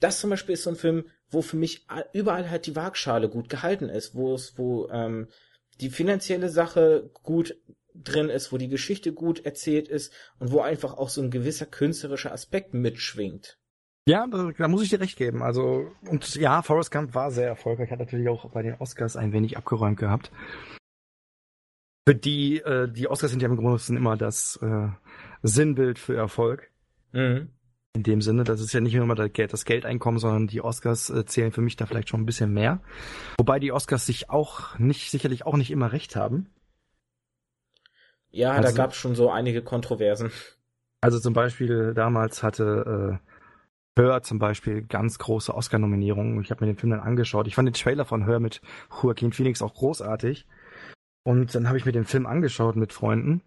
das 0.00 0.20
zum 0.20 0.30
Beispiel 0.30 0.54
ist 0.54 0.62
so 0.62 0.70
ein 0.70 0.76
Film, 0.76 1.06
wo 1.30 1.42
für 1.42 1.56
mich 1.56 1.86
überall 2.12 2.48
halt 2.48 2.66
die 2.66 2.76
Waagschale 2.76 3.28
gut 3.28 3.48
gehalten 3.48 3.88
ist, 3.88 4.14
wo 4.14 4.34
es, 4.34 4.56
wo 4.56 4.88
ähm, 4.88 5.28
die 5.80 5.90
finanzielle 5.90 6.48
Sache 6.48 7.10
gut 7.22 7.56
drin 7.94 8.28
ist, 8.28 8.52
wo 8.52 8.58
die 8.58 8.68
Geschichte 8.68 9.12
gut 9.12 9.44
erzählt 9.44 9.88
ist 9.88 10.12
und 10.38 10.52
wo 10.52 10.60
einfach 10.60 10.94
auch 10.94 11.08
so 11.08 11.20
ein 11.20 11.30
gewisser 11.30 11.66
künstlerischer 11.66 12.32
Aspekt 12.32 12.74
mitschwingt. 12.74 13.58
Ja, 14.08 14.26
da, 14.26 14.50
da, 14.56 14.68
muss 14.68 14.82
ich 14.82 14.88
dir 14.88 15.00
recht 15.00 15.18
geben. 15.18 15.42
Also, 15.42 15.92
und 16.06 16.34
ja, 16.36 16.62
Forrest 16.62 16.90
Gump 16.90 17.14
war 17.14 17.30
sehr 17.30 17.46
erfolgreich, 17.46 17.90
hat 17.90 17.98
natürlich 17.98 18.30
auch 18.30 18.48
bei 18.48 18.62
den 18.62 18.74
Oscars 18.76 19.16
ein 19.16 19.34
wenig 19.34 19.58
abgeräumt 19.58 19.98
gehabt. 19.98 20.32
Für 22.06 22.14
die, 22.14 22.56
äh, 22.60 22.90
die 22.90 23.06
Oscars 23.06 23.32
sind 23.32 23.42
ja 23.42 23.50
im 23.50 23.56
Grunde 23.56 23.78
immer 23.94 24.16
das 24.16 24.58
äh, 24.62 24.88
Sinnbild 25.42 25.98
für 25.98 26.16
Erfolg. 26.16 26.70
Mhm. 27.12 27.50
In 27.92 28.02
dem 28.02 28.22
Sinne, 28.22 28.44
das 28.44 28.62
ist 28.62 28.72
ja 28.72 28.80
nicht 28.80 28.94
nur 28.94 29.04
immer 29.04 29.14
das, 29.14 29.30
Geld, 29.30 29.52
das 29.52 29.66
Geldeinkommen, 29.66 30.18
sondern 30.18 30.46
die 30.46 30.62
Oscars 30.62 31.10
äh, 31.10 31.26
zählen 31.26 31.52
für 31.52 31.60
mich 31.60 31.76
da 31.76 31.84
vielleicht 31.84 32.08
schon 32.08 32.22
ein 32.22 32.26
bisschen 32.26 32.54
mehr. 32.54 32.80
Wobei 33.36 33.58
die 33.58 33.72
Oscars 33.72 34.06
sich 34.06 34.30
auch 34.30 34.78
nicht, 34.78 35.10
sicherlich 35.10 35.44
auch 35.44 35.58
nicht 35.58 35.70
immer 35.70 35.92
recht 35.92 36.16
haben. 36.16 36.48
Ja, 38.30 38.52
also, 38.52 38.62
da 38.62 38.72
gab 38.72 38.92
es 38.92 38.96
schon 38.96 39.14
so 39.14 39.30
einige 39.30 39.60
Kontroversen. 39.60 40.30
Also 41.02 41.20
zum 41.20 41.34
Beispiel 41.34 41.92
damals 41.94 42.42
hatte 42.42 43.20
äh, 43.20 43.28
Hör 43.98 44.22
zum 44.22 44.38
Beispiel 44.38 44.82
ganz 44.82 45.18
große 45.18 45.52
Oscar-Nominierungen. 45.52 46.40
Ich 46.40 46.52
habe 46.52 46.64
mir 46.64 46.72
den 46.72 46.78
Film 46.78 46.92
dann 46.92 47.00
angeschaut. 47.00 47.48
Ich 47.48 47.56
fand 47.56 47.66
den 47.66 47.74
Trailer 47.74 48.04
von 48.04 48.26
Hör 48.26 48.38
mit 48.38 48.62
Joaquin 49.02 49.32
Phoenix 49.32 49.60
auch 49.60 49.74
großartig. 49.74 50.46
Und 51.26 51.52
dann 51.56 51.66
habe 51.66 51.78
ich 51.78 51.84
mir 51.84 51.90
den 51.90 52.04
Film 52.04 52.24
angeschaut 52.24 52.76
mit 52.76 52.92
Freunden. 52.92 53.42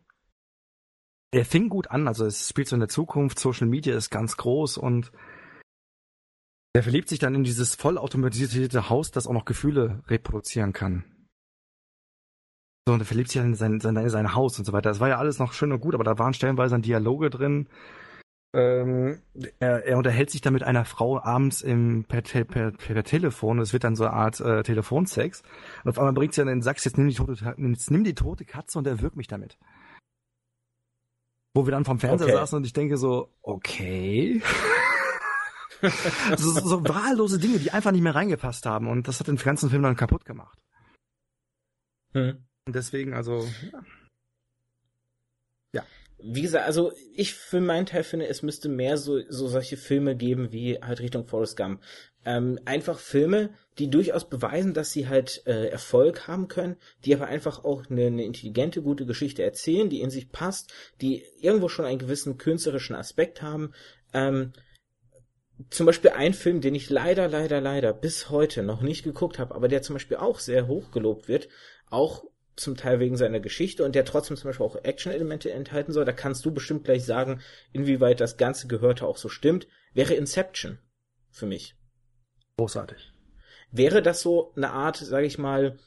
Er 1.33 1.45
fing 1.45 1.69
gut 1.69 1.89
an, 1.89 2.05
also 2.05 2.25
es 2.25 2.49
spielt 2.49 2.67
so 2.67 2.75
in 2.75 2.81
der 2.81 2.89
Zukunft, 2.89 3.39
Social 3.39 3.65
Media 3.65 3.95
ist 3.95 4.09
ganz 4.09 4.35
groß 4.35 4.77
und 4.77 5.13
er 6.73 6.83
verliebt 6.83 7.07
sich 7.07 7.19
dann 7.19 7.33
in 7.33 7.45
dieses 7.45 7.75
vollautomatisierte 7.75 8.89
Haus, 8.89 9.11
das 9.11 9.27
auch 9.27 9.33
noch 9.33 9.45
Gefühle 9.45 10.03
reproduzieren 10.07 10.73
kann. 10.73 11.05
So, 12.85 12.93
und 12.93 12.99
er 12.99 13.05
verliebt 13.05 13.29
sich 13.29 13.39
dann 13.39 13.51
in 13.51 13.55
sein, 13.55 13.79
sein, 13.79 14.09
sein 14.09 14.35
Haus 14.35 14.59
und 14.59 14.65
so 14.65 14.73
weiter. 14.73 14.89
Das 14.89 14.99
war 14.99 15.07
ja 15.07 15.17
alles 15.17 15.39
noch 15.39 15.53
schön 15.53 15.71
und 15.71 15.79
gut, 15.79 15.95
aber 15.95 16.03
da 16.03 16.19
waren 16.19 16.33
stellenweise 16.33 16.73
dann 16.75 16.81
Dialoge 16.81 17.29
drin, 17.29 17.69
ähm, 18.53 19.21
er, 19.59 19.85
er 19.85 19.97
unterhält 19.97 20.29
sich 20.29 20.41
dann 20.41 20.53
mit 20.53 20.63
einer 20.63 20.83
Frau 20.83 21.21
abends 21.21 21.61
im, 21.61 22.03
per, 22.03 22.21
per, 22.21 22.43
per, 22.43 22.71
per 22.71 23.03
Telefon. 23.03 23.59
Es 23.59 23.71
wird 23.71 23.83
dann 23.83 23.95
so 23.95 24.03
eine 24.03 24.13
Art 24.13 24.39
äh, 24.41 24.63
Telefonsex. 24.63 25.41
Und 25.83 25.89
auf 25.89 25.97
einmal 25.97 26.13
bringt 26.13 26.33
sie 26.33 26.41
dann 26.41 26.47
den 26.47 26.61
Sack, 26.61 26.83
jetzt 26.83 26.97
nimm 26.97 27.07
die 27.07 27.15
tote, 27.15 27.55
jetzt 27.57 27.91
nimm 27.91 28.03
die 28.03 28.15
tote 28.15 28.43
Katze 28.43 28.77
und 28.77 28.87
erwürg 28.87 29.15
mich 29.15 29.27
damit. 29.27 29.57
Wo 31.53 31.65
wir 31.65 31.71
dann 31.71 31.85
vom 31.85 31.99
Fernseher 31.99 32.27
okay. 32.27 32.37
saßen 32.37 32.57
und 32.57 32.65
ich 32.65 32.73
denke 32.73 32.97
so, 32.97 33.33
okay. 33.41 34.41
so, 36.37 36.51
so 36.51 36.83
wahllose 36.87 37.39
Dinge, 37.39 37.59
die 37.59 37.71
einfach 37.71 37.91
nicht 37.91 38.03
mehr 38.03 38.15
reingepasst 38.15 38.65
haben. 38.65 38.87
Und 38.87 39.07
das 39.07 39.19
hat 39.19 39.27
den 39.27 39.37
ganzen 39.37 39.69
Film 39.69 39.83
dann 39.83 39.95
kaputt 39.95 40.25
gemacht. 40.25 40.57
Hm. 42.13 42.45
Und 42.67 42.75
deswegen, 42.75 43.13
also, 43.13 43.45
ja 43.71 43.81
wie 46.23 46.41
gesagt, 46.41 46.65
also 46.65 46.91
ich 47.15 47.33
für 47.33 47.61
meinen 47.61 47.85
Teil 47.85 48.03
finde, 48.03 48.27
es 48.27 48.41
müsste 48.41 48.69
mehr 48.69 48.97
so, 48.97 49.21
so 49.29 49.47
solche 49.47 49.77
Filme 49.77 50.15
geben 50.15 50.51
wie 50.51 50.77
halt 50.81 50.99
Richtung 50.99 51.27
Forrest 51.27 51.57
Gump. 51.57 51.81
Ähm, 52.23 52.59
einfach 52.65 52.99
Filme, 52.99 53.49
die 53.79 53.89
durchaus 53.89 54.29
beweisen, 54.29 54.73
dass 54.73 54.91
sie 54.91 55.07
halt 55.07 55.41
äh, 55.47 55.67
Erfolg 55.67 56.27
haben 56.27 56.47
können, 56.47 56.77
die 57.03 57.15
aber 57.15 57.27
einfach 57.27 57.63
auch 57.63 57.89
eine, 57.89 58.07
eine 58.07 58.23
intelligente, 58.23 58.81
gute 58.83 59.05
Geschichte 59.05 59.41
erzählen, 59.43 59.89
die 59.89 60.01
in 60.01 60.11
sich 60.11 60.31
passt, 60.31 60.71
die 61.01 61.23
irgendwo 61.39 61.67
schon 61.67 61.85
einen 61.85 61.99
gewissen 61.99 62.37
künstlerischen 62.37 62.95
Aspekt 62.95 63.41
haben. 63.41 63.73
Ähm, 64.13 64.53
zum 65.69 65.85
Beispiel 65.85 66.11
ein 66.11 66.33
Film, 66.33 66.61
den 66.61 66.75
ich 66.75 66.89
leider, 66.89 67.27
leider, 67.27 67.61
leider 67.61 67.93
bis 67.93 68.29
heute 68.29 68.63
noch 68.63 68.81
nicht 68.81 69.03
geguckt 69.03 69.39
habe, 69.39 69.55
aber 69.55 69.67
der 69.67 69.81
zum 69.81 69.95
Beispiel 69.95 70.17
auch 70.17 70.39
sehr 70.39 70.67
hoch 70.67 70.91
gelobt 70.91 71.27
wird, 71.27 71.49
auch 71.89 72.23
zum 72.55 72.75
Teil 72.75 72.99
wegen 72.99 73.17
seiner 73.17 73.39
Geschichte 73.39 73.83
und 73.83 73.95
der 73.95 74.05
trotzdem 74.05 74.37
zum 74.37 74.49
Beispiel 74.49 74.65
auch 74.65 74.75
Action-Elemente 74.83 75.51
enthalten 75.51 75.93
soll. 75.93 76.05
Da 76.05 76.11
kannst 76.11 76.45
du 76.45 76.51
bestimmt 76.51 76.83
gleich 76.83 77.05
sagen, 77.05 77.41
inwieweit 77.71 78.19
das 78.19 78.37
ganze 78.37 78.67
Gehörte 78.67 79.05
auch 79.05 79.17
so 79.17 79.29
stimmt. 79.29 79.67
Wäre 79.93 80.13
Inception 80.13 80.79
für 81.29 81.45
mich. 81.45 81.75
Großartig. 82.57 83.13
Wäre 83.71 84.01
das 84.01 84.21
so 84.21 84.53
eine 84.55 84.71
Art, 84.71 84.97
sage 84.97 85.25
ich 85.25 85.37
mal, 85.37 85.77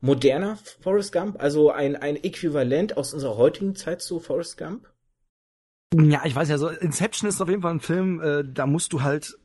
moderner 0.00 0.58
Forrest 0.80 1.12
Gump, 1.12 1.40
also 1.40 1.70
ein, 1.70 1.96
ein 1.96 2.16
Äquivalent 2.16 2.96
aus 2.96 3.14
unserer 3.14 3.36
heutigen 3.36 3.74
Zeit 3.74 4.02
zu 4.02 4.20
Forrest 4.20 4.58
Gump? 4.58 4.88
Ja, 5.94 6.22
ich 6.24 6.36
weiß 6.36 6.50
ja, 6.50 6.58
so 6.58 6.68
Inception 6.68 7.28
ist 7.28 7.40
auf 7.40 7.48
jeden 7.48 7.62
Fall 7.62 7.74
ein 7.74 7.80
Film, 7.80 8.20
äh, 8.20 8.44
da 8.44 8.66
musst 8.66 8.92
du 8.92 9.02
halt 9.02 9.38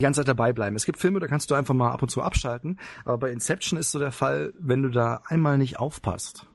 die 0.00 0.04
ganze 0.04 0.20
Zeit 0.20 0.28
dabei 0.28 0.52
bleiben. 0.52 0.76
Es 0.76 0.86
gibt 0.86 0.98
Filme, 0.98 1.20
da 1.20 1.26
kannst 1.26 1.50
du 1.50 1.54
einfach 1.54 1.74
mal 1.74 1.92
ab 1.92 2.02
und 2.02 2.08
zu 2.08 2.22
abschalten, 2.22 2.80
aber 3.04 3.18
bei 3.18 3.30
Inception 3.30 3.78
ist 3.78 3.92
so 3.92 3.98
der 3.98 4.12
Fall, 4.12 4.52
wenn 4.58 4.82
du 4.82 4.90
da 4.90 5.22
einmal 5.26 5.58
nicht 5.58 5.78
aufpasst, 5.78 6.46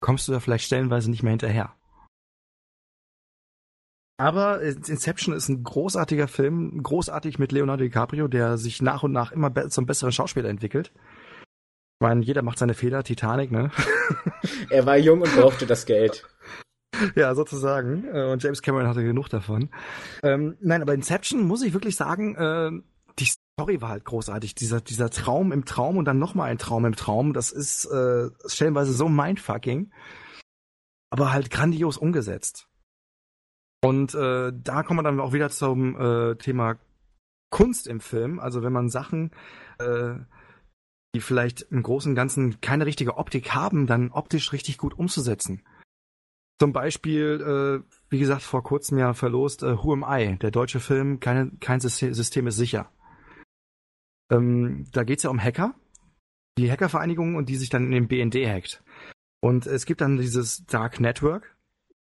kommst 0.00 0.28
du 0.28 0.32
da 0.32 0.40
vielleicht 0.40 0.66
stellenweise 0.66 1.10
nicht 1.10 1.22
mehr 1.22 1.30
hinterher. 1.30 1.74
Aber 4.16 4.60
Inception 4.60 5.34
ist 5.34 5.48
ein 5.48 5.64
großartiger 5.64 6.28
Film, 6.28 6.82
großartig 6.82 7.38
mit 7.38 7.50
Leonardo 7.50 7.82
DiCaprio, 7.82 8.28
der 8.28 8.58
sich 8.58 8.80
nach 8.80 9.02
und 9.02 9.12
nach 9.12 9.32
immer 9.32 9.50
be 9.50 9.68
zum 9.70 9.86
besseren 9.86 10.12
Schauspieler 10.12 10.48
entwickelt. 10.48 10.92
Ich 10.94 12.06
meine, 12.06 12.22
jeder 12.22 12.42
macht 12.42 12.58
seine 12.58 12.74
Fehler, 12.74 13.02
Titanic, 13.02 13.50
ne? 13.50 13.72
er 14.70 14.86
war 14.86 14.96
jung 14.98 15.22
und 15.22 15.34
brauchte 15.34 15.66
das 15.66 15.86
Geld. 15.86 16.24
Ja, 17.14 17.34
sozusagen. 17.34 18.04
Äh, 18.12 18.24
und 18.24 18.42
James 18.42 18.62
Cameron 18.62 18.88
hatte 18.88 19.04
genug 19.04 19.28
davon. 19.28 19.70
Ähm, 20.22 20.56
nein, 20.60 20.82
aber 20.82 20.94
Inception 20.94 21.46
muss 21.46 21.62
ich 21.62 21.72
wirklich 21.72 21.96
sagen, 21.96 22.34
äh, 22.36 22.70
die 23.18 23.26
Story 23.26 23.80
war 23.80 23.90
halt 23.90 24.04
großartig. 24.04 24.54
Dieser, 24.54 24.80
dieser 24.80 25.10
Traum 25.10 25.52
im 25.52 25.64
Traum 25.64 25.96
und 25.96 26.04
dann 26.04 26.18
nochmal 26.18 26.50
ein 26.50 26.58
Traum 26.58 26.84
im 26.84 26.96
Traum, 26.96 27.32
das 27.32 27.52
ist 27.52 27.84
äh, 27.86 28.30
stellenweise 28.46 28.92
so 28.92 29.08
mindfucking, 29.08 29.92
aber 31.10 31.32
halt 31.32 31.50
grandios 31.50 31.96
umgesetzt. 31.96 32.68
Und 33.82 34.14
äh, 34.14 34.52
da 34.54 34.82
kommen 34.82 35.00
wir 35.00 35.04
dann 35.04 35.20
auch 35.20 35.32
wieder 35.32 35.50
zum 35.50 36.00
äh, 36.00 36.36
Thema 36.36 36.78
Kunst 37.50 37.86
im 37.86 38.00
Film. 38.00 38.40
Also 38.40 38.62
wenn 38.62 38.72
man 38.72 38.88
Sachen, 38.88 39.30
äh, 39.78 40.14
die 41.14 41.20
vielleicht 41.20 41.62
im 41.70 41.82
Großen 41.82 42.10
und 42.10 42.16
Ganzen 42.16 42.60
keine 42.60 42.86
richtige 42.86 43.16
Optik 43.16 43.54
haben, 43.54 43.86
dann 43.86 44.10
optisch 44.10 44.52
richtig 44.52 44.78
gut 44.78 44.98
umzusetzen. 44.98 45.62
Zum 46.60 46.72
Beispiel, 46.72 47.82
äh, 47.84 47.96
wie 48.10 48.18
gesagt, 48.18 48.42
vor 48.42 48.62
kurzem 48.62 48.98
ja 48.98 49.12
verlost 49.12 49.62
äh, 49.62 49.76
Who 49.76 49.92
Am 49.92 50.04
I, 50.08 50.38
der 50.38 50.50
deutsche 50.50 50.80
Film, 50.80 51.18
keine, 51.18 51.50
kein 51.58 51.80
System, 51.80 52.46
ist 52.46 52.56
sicher. 52.56 52.90
Ähm, 54.30 54.86
da 54.92 55.02
geht's 55.02 55.24
ja 55.24 55.30
um 55.30 55.42
Hacker, 55.42 55.74
die 56.56 56.70
Hackervereinigung 56.70 57.34
und 57.34 57.48
die 57.48 57.56
sich 57.56 57.70
dann 57.70 57.84
in 57.84 57.90
den 57.90 58.08
BND 58.08 58.36
hackt. 58.46 58.84
Und 59.40 59.66
es 59.66 59.84
gibt 59.84 60.00
dann 60.00 60.16
dieses 60.16 60.64
Dark 60.64 61.00
Network, 61.00 61.56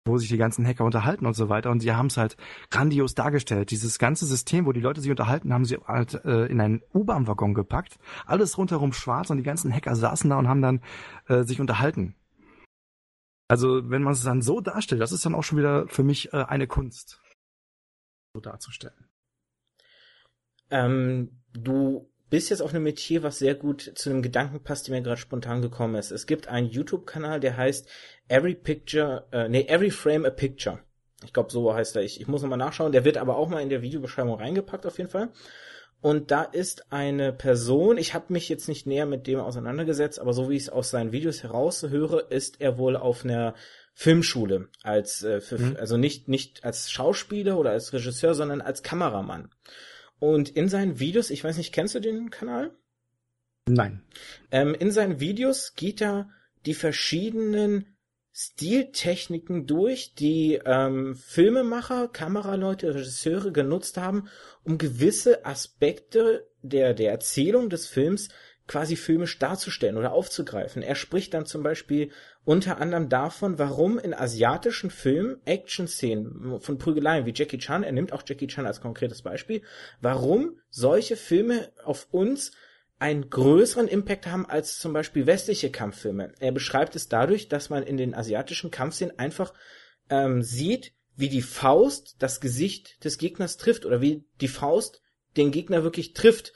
wo 0.06 0.18
sich 0.18 0.30
die 0.30 0.38
ganzen 0.38 0.68
Hacker 0.68 0.86
unterhalten 0.86 1.26
und 1.26 1.34
so 1.34 1.50
weiter. 1.50 1.72
Und 1.72 1.80
sie 1.80 1.94
haben 1.94 2.08
es 2.08 2.18
halt 2.18 2.38
grandios 2.70 3.16
dargestellt. 3.16 3.72
Dieses 3.72 3.98
ganze 3.98 4.26
System, 4.26 4.66
wo 4.66 4.74
die 4.74 4.82
Leute 4.82 5.02
sich 5.02 5.10
unterhalten, 5.10 5.54
haben 5.54 5.66
sie 5.66 5.78
halt 5.88 6.14
äh, 6.26 6.46
in 6.46 6.62
einen 6.62 6.84
U-Bahn-Waggon 6.94 7.54
gepackt. 7.54 7.98
Alles 8.26 8.58
rundherum 8.58 8.94
schwarz 8.94 9.30
und 9.30 9.38
die 9.38 9.44
ganzen 9.44 9.74
Hacker 9.74 9.96
saßen 9.96 10.30
da 10.30 10.38
und 10.38 10.48
haben 10.48 10.62
dann 10.62 10.82
äh, 11.28 11.44
sich 11.44 11.60
unterhalten. 11.60 12.16
Also 13.48 13.90
wenn 13.90 14.04
man 14.04 14.14
es 14.14 14.24
dann 14.24 14.42
so 14.42 14.60
darstellt, 14.62 15.02
das 15.02 15.12
ist 15.12 15.26
dann 15.26 15.36
auch 15.36 15.44
schon 15.44 15.58
wieder 15.58 15.88
für 15.88 16.04
mich 16.04 16.34
äh, 16.34 16.38
eine 16.38 16.68
Kunst, 16.68 17.22
so 18.34 18.42
darzustellen. 18.42 19.10
Ähm, 20.72 21.44
du 21.54 22.10
bist 22.30 22.50
jetzt 22.50 22.62
auf 22.62 22.74
einem 22.74 22.84
Metier, 22.84 23.24
was 23.24 23.38
sehr 23.38 23.56
gut 23.56 23.92
zu 23.96 24.10
einem 24.10 24.22
Gedanken 24.22 24.64
passt, 24.64 24.88
der 24.88 24.96
mir 24.96 25.04
gerade 25.04 25.22
spontan 25.22 25.62
gekommen 25.62 25.96
ist. 25.96 26.12
Es 26.12 26.26
gibt 26.26 26.48
einen 26.48 26.68
YouTube-Kanal, 26.68 27.40
der 27.40 27.56
heißt 27.56 27.88
Every 28.28 28.56
Picture, 28.56 29.28
äh, 29.32 29.48
nee, 29.48 29.68
Every 29.68 29.92
Frame 29.92 30.26
a 30.26 30.32
Picture. 30.32 30.80
Ich 31.24 31.34
glaube, 31.34 31.52
so 31.52 31.74
heißt 31.74 31.96
er. 31.96 32.04
Ich, 32.04 32.20
ich 32.20 32.28
muss 32.28 32.42
nochmal 32.42 32.58
nachschauen. 32.58 32.92
Der 32.92 33.06
wird 33.06 33.18
aber 33.18 33.38
auch 33.38 33.48
mal 33.48 33.62
in 33.62 33.70
der 33.70 33.82
Videobeschreibung 33.82 34.36
reingepackt, 34.36 34.86
auf 34.86 34.98
jeden 34.98 35.10
Fall. 35.10 35.30
Und 36.06 36.30
da 36.30 36.44
ist 36.44 36.94
eine 36.94 37.34
Person, 37.34 37.98
ich 37.98 38.14
habe 38.14 38.32
mich 38.32 38.48
jetzt 38.48 38.68
nicht 38.68 38.86
näher 38.86 39.08
mit 39.08 39.26
dem 39.26 39.40
auseinandergesetzt, 39.40 40.20
aber 40.20 40.34
so 40.34 40.52
wie 40.52 40.56
ich 40.56 40.62
es 40.62 40.70
aus 40.70 40.92
seinen 40.92 41.12
Videos 41.12 41.42
heraushöre, 41.42 42.28
ist 42.30 42.62
er 42.62 42.78
wohl 42.78 42.96
auf 42.96 43.26
einer 43.26 43.56
Filmschule 43.96 44.70
als 44.84 45.24
äh, 45.24 45.42
für, 45.42 45.58
mhm. 45.58 45.78
also 45.80 45.98
nicht 45.98 46.28
nicht 46.28 46.64
als 46.64 46.92
Schauspieler 46.92 47.58
oder 47.58 47.72
als 47.72 47.92
Regisseur, 47.92 48.36
sondern 48.36 48.62
als 48.62 48.84
Kameramann. 48.84 49.50
Und 50.20 50.50
in 50.50 50.70
seinen 50.70 51.00
Videos, 51.00 51.32
ich 51.32 51.44
weiß 51.44 51.58
nicht, 51.58 51.74
kennst 51.74 51.96
du 51.96 52.00
den 52.00 52.30
Kanal? 52.30 52.70
Nein. 53.68 54.04
Ähm, 54.52 54.76
in 54.76 54.92
seinen 54.92 55.20
Videos 55.20 55.74
geht 55.74 56.04
er 56.04 56.30
die 56.68 56.76
verschiedenen 56.76 57.95
Stiltechniken 58.38 59.66
durch, 59.66 60.14
die 60.14 60.60
ähm, 60.66 61.16
Filmemacher, 61.16 62.10
Kameraleute, 62.10 62.94
Regisseure 62.94 63.54
genutzt 63.54 63.96
haben, 63.96 64.28
um 64.66 64.78
gewisse 64.78 65.46
Aspekte 65.46 66.46
der, 66.62 66.94
der 66.94 67.12
Erzählung 67.12 67.70
des 67.70 67.88
Films 67.88 68.28
quasi 68.68 68.98
filmisch 68.98 69.40
darzustellen 69.40 69.96
oder 69.96 70.12
aufzugreifen. 70.12 70.82
Er 70.82 70.96
spricht 70.96 71.34
dann 71.34 71.46
zum 71.46 71.64
Beispiel 71.64 72.12
unter 72.44 72.82
anderem 72.82 73.08
davon, 73.08 73.58
warum 73.58 73.98
in 74.00 74.14
asiatischen 74.14 74.90
Filmen 74.90 75.38
Action-Szenen 75.46 76.60
von 76.60 76.78
Prügeleien 76.78 77.26
wie 77.26 77.34
Jackie 77.34 77.60
Chan, 77.60 77.84
er 77.84 77.94
nimmt 77.94 78.12
auch 78.12 78.24
Jackie 78.28 78.48
Chan 78.48 78.66
als 78.66 78.82
konkretes 78.82 79.22
Beispiel, 79.22 79.62
warum 80.02 80.60
solche 80.70 81.16
Filme 81.16 81.72
auf 81.86 82.08
uns 82.12 82.52
einen 82.98 83.30
größeren 83.30 83.88
Impact 83.88 84.28
haben 84.28 84.46
als 84.46 84.80
zum 84.80 84.94
Beispiel 84.94 85.26
westliche 85.26 85.70
Kampffilme. 85.70 86.34
Er 86.40 86.52
beschreibt 86.52 86.96
es 86.96 87.10
dadurch, 87.10 87.50
dass 87.50 87.70
man 87.70 87.84
in 87.84 87.98
den 87.98 88.16
asiatischen 88.16 88.72
Kampfszenen 88.72 89.20
einfach 89.20 89.54
ähm, 90.10 90.42
sieht, 90.42 90.94
wie 91.16 91.30
die 91.30 91.42
Faust 91.42 92.16
das 92.20 92.42
Gesicht 92.42 93.04
des 93.04 93.18
Gegners 93.18 93.58
trifft 93.58 93.86
oder 93.86 94.02
wie 94.02 94.26
die 94.42 94.48
Faust 94.48 95.02
den 95.38 95.52
Gegner 95.52 95.84
wirklich 95.84 96.14
trifft. 96.14 96.54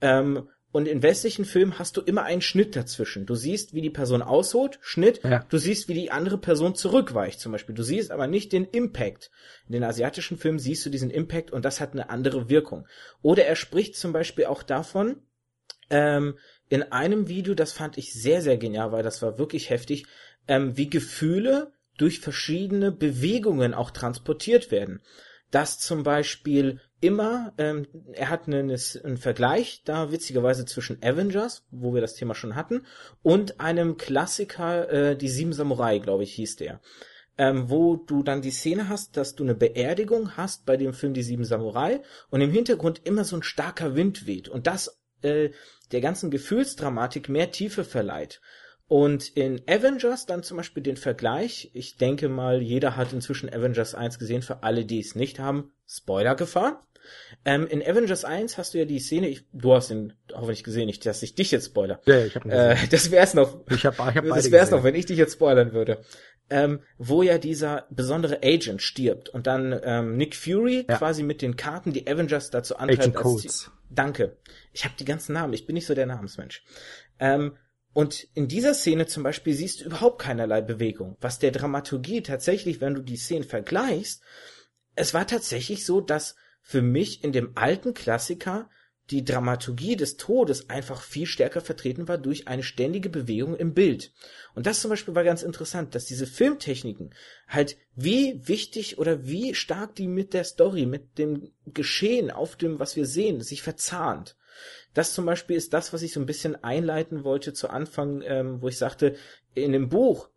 Ähm, 0.00 0.48
und 0.72 0.88
in 0.88 1.02
westlichen 1.02 1.44
Filmen 1.44 1.78
hast 1.78 1.98
du 1.98 2.00
immer 2.00 2.22
einen 2.22 2.40
Schnitt 2.40 2.74
dazwischen. 2.76 3.26
Du 3.26 3.34
siehst, 3.34 3.74
wie 3.74 3.82
die 3.82 3.90
Person 3.90 4.22
ausholt, 4.22 4.78
Schnitt. 4.80 5.22
Ja. 5.22 5.44
Du 5.50 5.58
siehst, 5.58 5.88
wie 5.88 5.94
die 5.94 6.10
andere 6.10 6.38
Person 6.38 6.74
zurückweicht, 6.74 7.40
zum 7.40 7.52
Beispiel. 7.52 7.74
Du 7.74 7.82
siehst 7.82 8.10
aber 8.10 8.26
nicht 8.26 8.52
den 8.52 8.64
Impact. 8.64 9.30
In 9.66 9.74
den 9.74 9.84
asiatischen 9.84 10.38
Filmen 10.38 10.58
siehst 10.58 10.86
du 10.86 10.90
diesen 10.90 11.10
Impact 11.10 11.50
und 11.50 11.66
das 11.66 11.80
hat 11.80 11.92
eine 11.92 12.08
andere 12.08 12.48
Wirkung. 12.48 12.86
Oder 13.20 13.44
er 13.44 13.56
spricht 13.56 13.96
zum 13.96 14.14
Beispiel 14.14 14.46
auch 14.46 14.62
davon, 14.62 15.20
ähm, 15.92 16.36
in 16.68 16.82
einem 16.90 17.28
Video, 17.28 17.54
das 17.54 17.72
fand 17.72 17.98
ich 17.98 18.14
sehr, 18.14 18.42
sehr 18.42 18.56
genial, 18.56 18.90
weil 18.92 19.02
das 19.02 19.22
war 19.22 19.38
wirklich 19.38 19.70
heftig, 19.70 20.06
ähm, 20.48 20.76
wie 20.76 20.88
Gefühle 20.90 21.72
durch 21.98 22.20
verschiedene 22.20 22.90
Bewegungen 22.90 23.74
auch 23.74 23.90
transportiert 23.90 24.70
werden. 24.70 25.02
Dass 25.50 25.78
zum 25.78 26.02
Beispiel 26.02 26.80
immer, 27.02 27.52
ähm, 27.58 27.86
er 28.14 28.30
hat 28.30 28.46
einen, 28.46 28.70
einen 28.70 29.18
Vergleich 29.18 29.82
da 29.84 30.10
witzigerweise 30.10 30.64
zwischen 30.64 31.02
Avengers, 31.02 31.66
wo 31.70 31.92
wir 31.92 32.00
das 32.00 32.14
Thema 32.14 32.34
schon 32.34 32.56
hatten, 32.56 32.86
und 33.22 33.60
einem 33.60 33.98
Klassiker, 33.98 34.88
äh, 34.90 35.16
die 35.16 35.28
Sieben 35.28 35.52
Samurai, 35.52 35.98
glaube 35.98 36.22
ich, 36.22 36.32
hieß 36.32 36.56
der. 36.56 36.80
Ähm, 37.36 37.68
wo 37.68 37.96
du 37.96 38.22
dann 38.22 38.40
die 38.40 38.50
Szene 38.50 38.88
hast, 38.88 39.16
dass 39.16 39.34
du 39.34 39.42
eine 39.44 39.54
Beerdigung 39.54 40.36
hast 40.36 40.64
bei 40.64 40.76
dem 40.76 40.94
Film 40.94 41.12
Die 41.12 41.22
Sieben 41.22 41.44
Samurai 41.44 42.00
und 42.30 42.40
im 42.40 42.50
Hintergrund 42.50 43.02
immer 43.04 43.24
so 43.24 43.36
ein 43.36 43.42
starker 43.42 43.94
Wind 43.94 44.26
weht 44.26 44.48
und 44.48 44.66
das 44.66 45.02
äh, 45.22 45.50
der 45.92 46.00
ganzen 46.00 46.30
Gefühlsdramatik 46.30 47.28
mehr 47.28 47.50
Tiefe 47.50 47.84
verleiht. 47.84 48.40
Und 48.88 49.28
in 49.36 49.62
Avengers 49.66 50.26
dann 50.26 50.42
zum 50.42 50.58
Beispiel 50.58 50.82
den 50.82 50.98
Vergleich, 50.98 51.70
ich 51.72 51.96
denke 51.96 52.28
mal, 52.28 52.60
jeder 52.60 52.96
hat 52.96 53.12
inzwischen 53.12 53.48
Avengers 53.48 53.94
1 53.94 54.18
gesehen, 54.18 54.42
für 54.42 54.62
alle, 54.62 54.84
die 54.84 55.00
es 55.00 55.14
nicht 55.14 55.38
haben, 55.38 55.72
Spoiler-Gefahr. 55.86 56.86
Ähm, 57.44 57.66
in 57.66 57.82
Avengers 57.82 58.24
1 58.24 58.58
hast 58.58 58.74
du 58.74 58.78
ja 58.78 58.84
die 58.84 59.00
Szene, 59.00 59.28
ich, 59.28 59.44
du 59.52 59.72
hast 59.72 59.90
ihn 59.90 60.12
hoffentlich 60.32 60.62
gesehen, 60.62 60.86
nicht, 60.86 61.04
dass 61.06 61.22
ich 61.22 61.34
dich 61.34 61.50
jetzt 61.50 61.66
spoiler. 61.66 62.00
Ja, 62.04 62.24
ich 62.24 62.36
hab 62.36 62.44
äh, 62.46 62.76
Das 62.90 63.10
wär's 63.10 63.34
noch. 63.34 63.60
Ich 63.70 63.86
hab, 63.86 63.94
ich 63.94 64.00
hab 64.00 64.24
das 64.24 64.50
wär's 64.50 64.68
gesehen. 64.68 64.76
noch, 64.76 64.84
wenn 64.84 64.94
ich 64.94 65.06
dich 65.06 65.18
jetzt 65.18 65.34
spoilern 65.34 65.72
würde. 65.72 65.98
Ähm, 66.50 66.80
wo 66.98 67.22
ja 67.22 67.38
dieser 67.38 67.86
besondere 67.90 68.40
Agent 68.42 68.82
stirbt 68.82 69.30
und 69.30 69.46
dann 69.46 69.78
ähm, 69.84 70.16
Nick 70.16 70.36
Fury 70.36 70.84
ja. 70.86 70.98
quasi 70.98 71.22
mit 71.22 71.40
den 71.40 71.56
Karten 71.56 71.92
die 71.92 72.06
Avengers 72.06 72.50
dazu 72.50 72.76
antreibt. 72.76 73.16
Agent 73.16 73.16
Danke. 73.94 74.38
Ich 74.72 74.84
habe 74.84 74.94
die 74.98 75.04
ganzen 75.04 75.34
Namen, 75.34 75.52
ich 75.52 75.66
bin 75.66 75.74
nicht 75.74 75.86
so 75.86 75.94
der 75.94 76.06
Namensmensch. 76.06 76.64
Ähm, 77.18 77.56
und 77.92 78.26
in 78.34 78.48
dieser 78.48 78.72
Szene 78.72 79.06
zum 79.06 79.22
Beispiel 79.22 79.52
siehst 79.52 79.80
du 79.80 79.84
überhaupt 79.84 80.22
keinerlei 80.22 80.62
Bewegung. 80.62 81.16
Was 81.20 81.38
der 81.38 81.50
Dramaturgie 81.50 82.22
tatsächlich, 82.22 82.80
wenn 82.80 82.94
du 82.94 83.02
die 83.02 83.16
Szenen 83.16 83.44
vergleichst, 83.44 84.22
es 84.94 85.12
war 85.12 85.26
tatsächlich 85.26 85.84
so, 85.84 86.00
dass 86.00 86.36
für 86.62 86.80
mich 86.80 87.22
in 87.22 87.32
dem 87.32 87.52
alten 87.54 87.92
Klassiker 87.92 88.70
die 89.10 89.24
Dramaturgie 89.24 89.96
des 89.96 90.16
Todes 90.16 90.70
einfach 90.70 91.02
viel 91.02 91.26
stärker 91.26 91.60
vertreten 91.60 92.08
war 92.08 92.18
durch 92.18 92.48
eine 92.48 92.62
ständige 92.62 93.10
Bewegung 93.10 93.56
im 93.56 93.74
Bild. 93.74 94.12
Und 94.54 94.66
das 94.66 94.80
zum 94.80 94.90
Beispiel 94.90 95.14
war 95.14 95.24
ganz 95.24 95.42
interessant, 95.42 95.94
dass 95.94 96.06
diese 96.06 96.26
Filmtechniken 96.26 97.14
halt 97.48 97.76
wie 97.94 98.40
wichtig 98.46 98.98
oder 98.98 99.26
wie 99.26 99.54
stark 99.54 99.96
die 99.96 100.08
mit 100.08 100.34
der 100.34 100.44
Story, 100.44 100.86
mit 100.86 101.18
dem 101.18 101.50
Geschehen 101.66 102.30
auf 102.30 102.56
dem, 102.56 102.78
was 102.78 102.96
wir 102.96 103.06
sehen, 103.06 103.42
sich 103.42 103.62
verzahnt. 103.62 104.36
Das 104.94 105.14
zum 105.14 105.24
Beispiel 105.24 105.56
ist 105.56 105.72
das, 105.72 105.92
was 105.92 106.02
ich 106.02 106.12
so 106.12 106.20
ein 106.20 106.26
bisschen 106.26 106.62
einleiten 106.62 107.24
wollte 107.24 107.52
zu 107.52 107.70
Anfang, 107.70 108.22
ähm, 108.22 108.60
wo 108.60 108.68
ich 108.68 108.76
sagte, 108.76 109.16
in 109.54 109.72
dem 109.72 109.88
Buch 109.88 110.30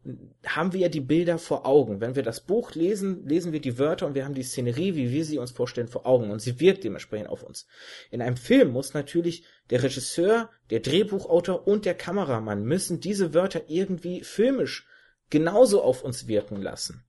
haben 0.46 0.74
wir 0.74 0.82
ja 0.82 0.90
die 0.90 1.02
Bilder 1.02 1.38
vor 1.38 1.66
Augen. 1.66 2.02
Wenn 2.02 2.16
wir 2.16 2.24
das 2.24 2.42
Buch 2.42 2.76
lesen, 2.76 3.26
lesen 3.26 3.54
wir 3.54 3.62
die 3.62 3.80
Wörter 3.80 4.08
und 4.08 4.16
wir 4.16 4.26
haben 4.26 4.34
die 4.34 4.44
Szenerie, 4.44 4.96
wie 4.96 5.12
wir 5.12 5.24
sie 5.24 5.38
uns 5.38 5.52
vorstellen, 5.52 5.88
vor 5.88 6.06
Augen 6.06 6.32
und 6.32 6.42
sie 6.42 6.60
wirkt 6.60 6.84
dementsprechend 6.84 7.30
auf 7.30 7.44
uns. 7.44 7.66
In 8.12 8.22
einem 8.22 8.36
Film 8.36 8.72
muss 8.72 8.94
natürlich 8.94 9.46
der 9.70 9.84
Regisseur, 9.84 10.50
der 10.70 10.82
Drehbuchautor 10.82 11.66
und 11.66 11.86
der 11.86 11.96
Kameramann 11.96 12.64
müssen 12.66 13.00
diese 13.00 13.34
Wörter 13.34 13.70
irgendwie 13.70 14.22
filmisch 14.24 14.86
genauso 15.30 15.82
auf 15.82 16.04
uns 16.04 16.28
wirken 16.28 16.62
lassen. 16.62 17.06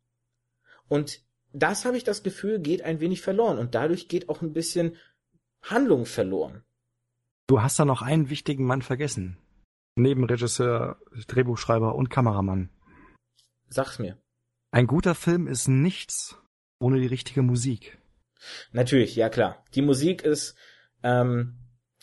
Und 0.88 1.20
das 1.52 1.84
habe 1.84 1.96
ich 1.96 2.04
das 2.04 2.22
Gefühl, 2.22 2.60
geht 2.60 2.82
ein 2.82 3.00
wenig 3.00 3.20
verloren 3.20 3.58
und 3.58 3.74
dadurch 3.74 4.08
geht 4.08 4.28
auch 4.28 4.42
ein 4.42 4.52
bisschen 4.52 4.96
Handlung 5.62 6.06
verloren. 6.06 6.62
Du 7.48 7.62
hast 7.62 7.78
da 7.78 7.84
noch 7.84 8.02
einen 8.02 8.30
wichtigen 8.30 8.64
Mann 8.64 8.82
vergessen. 8.82 9.38
Neben 9.96 10.24
Regisseur, 10.24 11.00
Drehbuchschreiber 11.26 11.94
und 11.94 12.10
Kameramann. 12.10 12.70
Sag's 13.68 13.98
mir. 13.98 14.18
Ein 14.70 14.86
guter 14.86 15.14
Film 15.14 15.46
ist 15.46 15.68
nichts 15.68 16.36
ohne 16.78 17.00
die 17.00 17.06
richtige 17.06 17.42
Musik. 17.42 17.98
Natürlich, 18.72 19.16
ja 19.16 19.30
klar. 19.30 19.64
Die 19.74 19.82
Musik 19.82 20.22
ist, 20.22 20.54
ähm, 21.02 21.58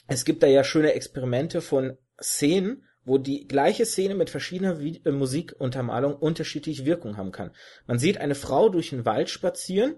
es 0.08 0.26
gibt 0.26 0.42
da 0.42 0.48
ja 0.48 0.64
schöne 0.64 0.94
Experimente 0.94 1.62
von 1.62 1.98
Szenen, 2.20 2.84
wo 3.06 3.18
die 3.18 3.48
gleiche 3.48 3.86
Szene 3.86 4.16
mit 4.16 4.30
verschiedener 4.30 4.80
Vi 4.80 5.02
äh, 5.06 5.12
Musikuntermalung 5.12 6.16
unterschiedliche 6.16 6.86
Wirkung 6.86 7.18
haben 7.18 7.32
kann. 7.32 7.52
Man 7.86 8.00
sieht 8.00 8.18
eine 8.18 8.36
Frau 8.36 8.70
durch 8.70 8.90
den 8.90 9.06
Wald 9.06 9.30
spazieren 9.30 9.96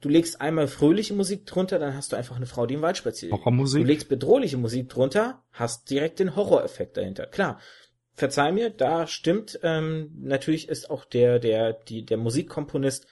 Du 0.00 0.08
legst 0.08 0.40
einmal 0.40 0.68
fröhliche 0.68 1.14
Musik 1.14 1.44
drunter, 1.46 1.78
dann 1.78 1.94
hast 1.94 2.12
du 2.12 2.16
einfach 2.16 2.36
eine 2.36 2.46
Frau, 2.46 2.66
die 2.66 2.74
im 2.74 2.82
Wald 2.82 2.96
spaziert. 2.96 3.32
Horrormusik. 3.32 3.82
Du 3.82 3.86
legst 3.86 4.08
bedrohliche 4.08 4.56
Musik 4.56 4.88
drunter, 4.88 5.42
hast 5.50 5.90
direkt 5.90 6.20
den 6.20 6.36
Horroreffekt 6.36 6.96
dahinter. 6.96 7.26
Klar, 7.26 7.60
verzeih 8.14 8.52
mir, 8.52 8.70
da 8.70 9.08
stimmt. 9.08 9.58
Ähm, 9.62 10.12
natürlich 10.20 10.68
ist 10.68 10.90
auch 10.90 11.04
der 11.04 11.40
der 11.40 11.72
die 11.72 12.04
der 12.04 12.16
Musikkomponist 12.16 13.06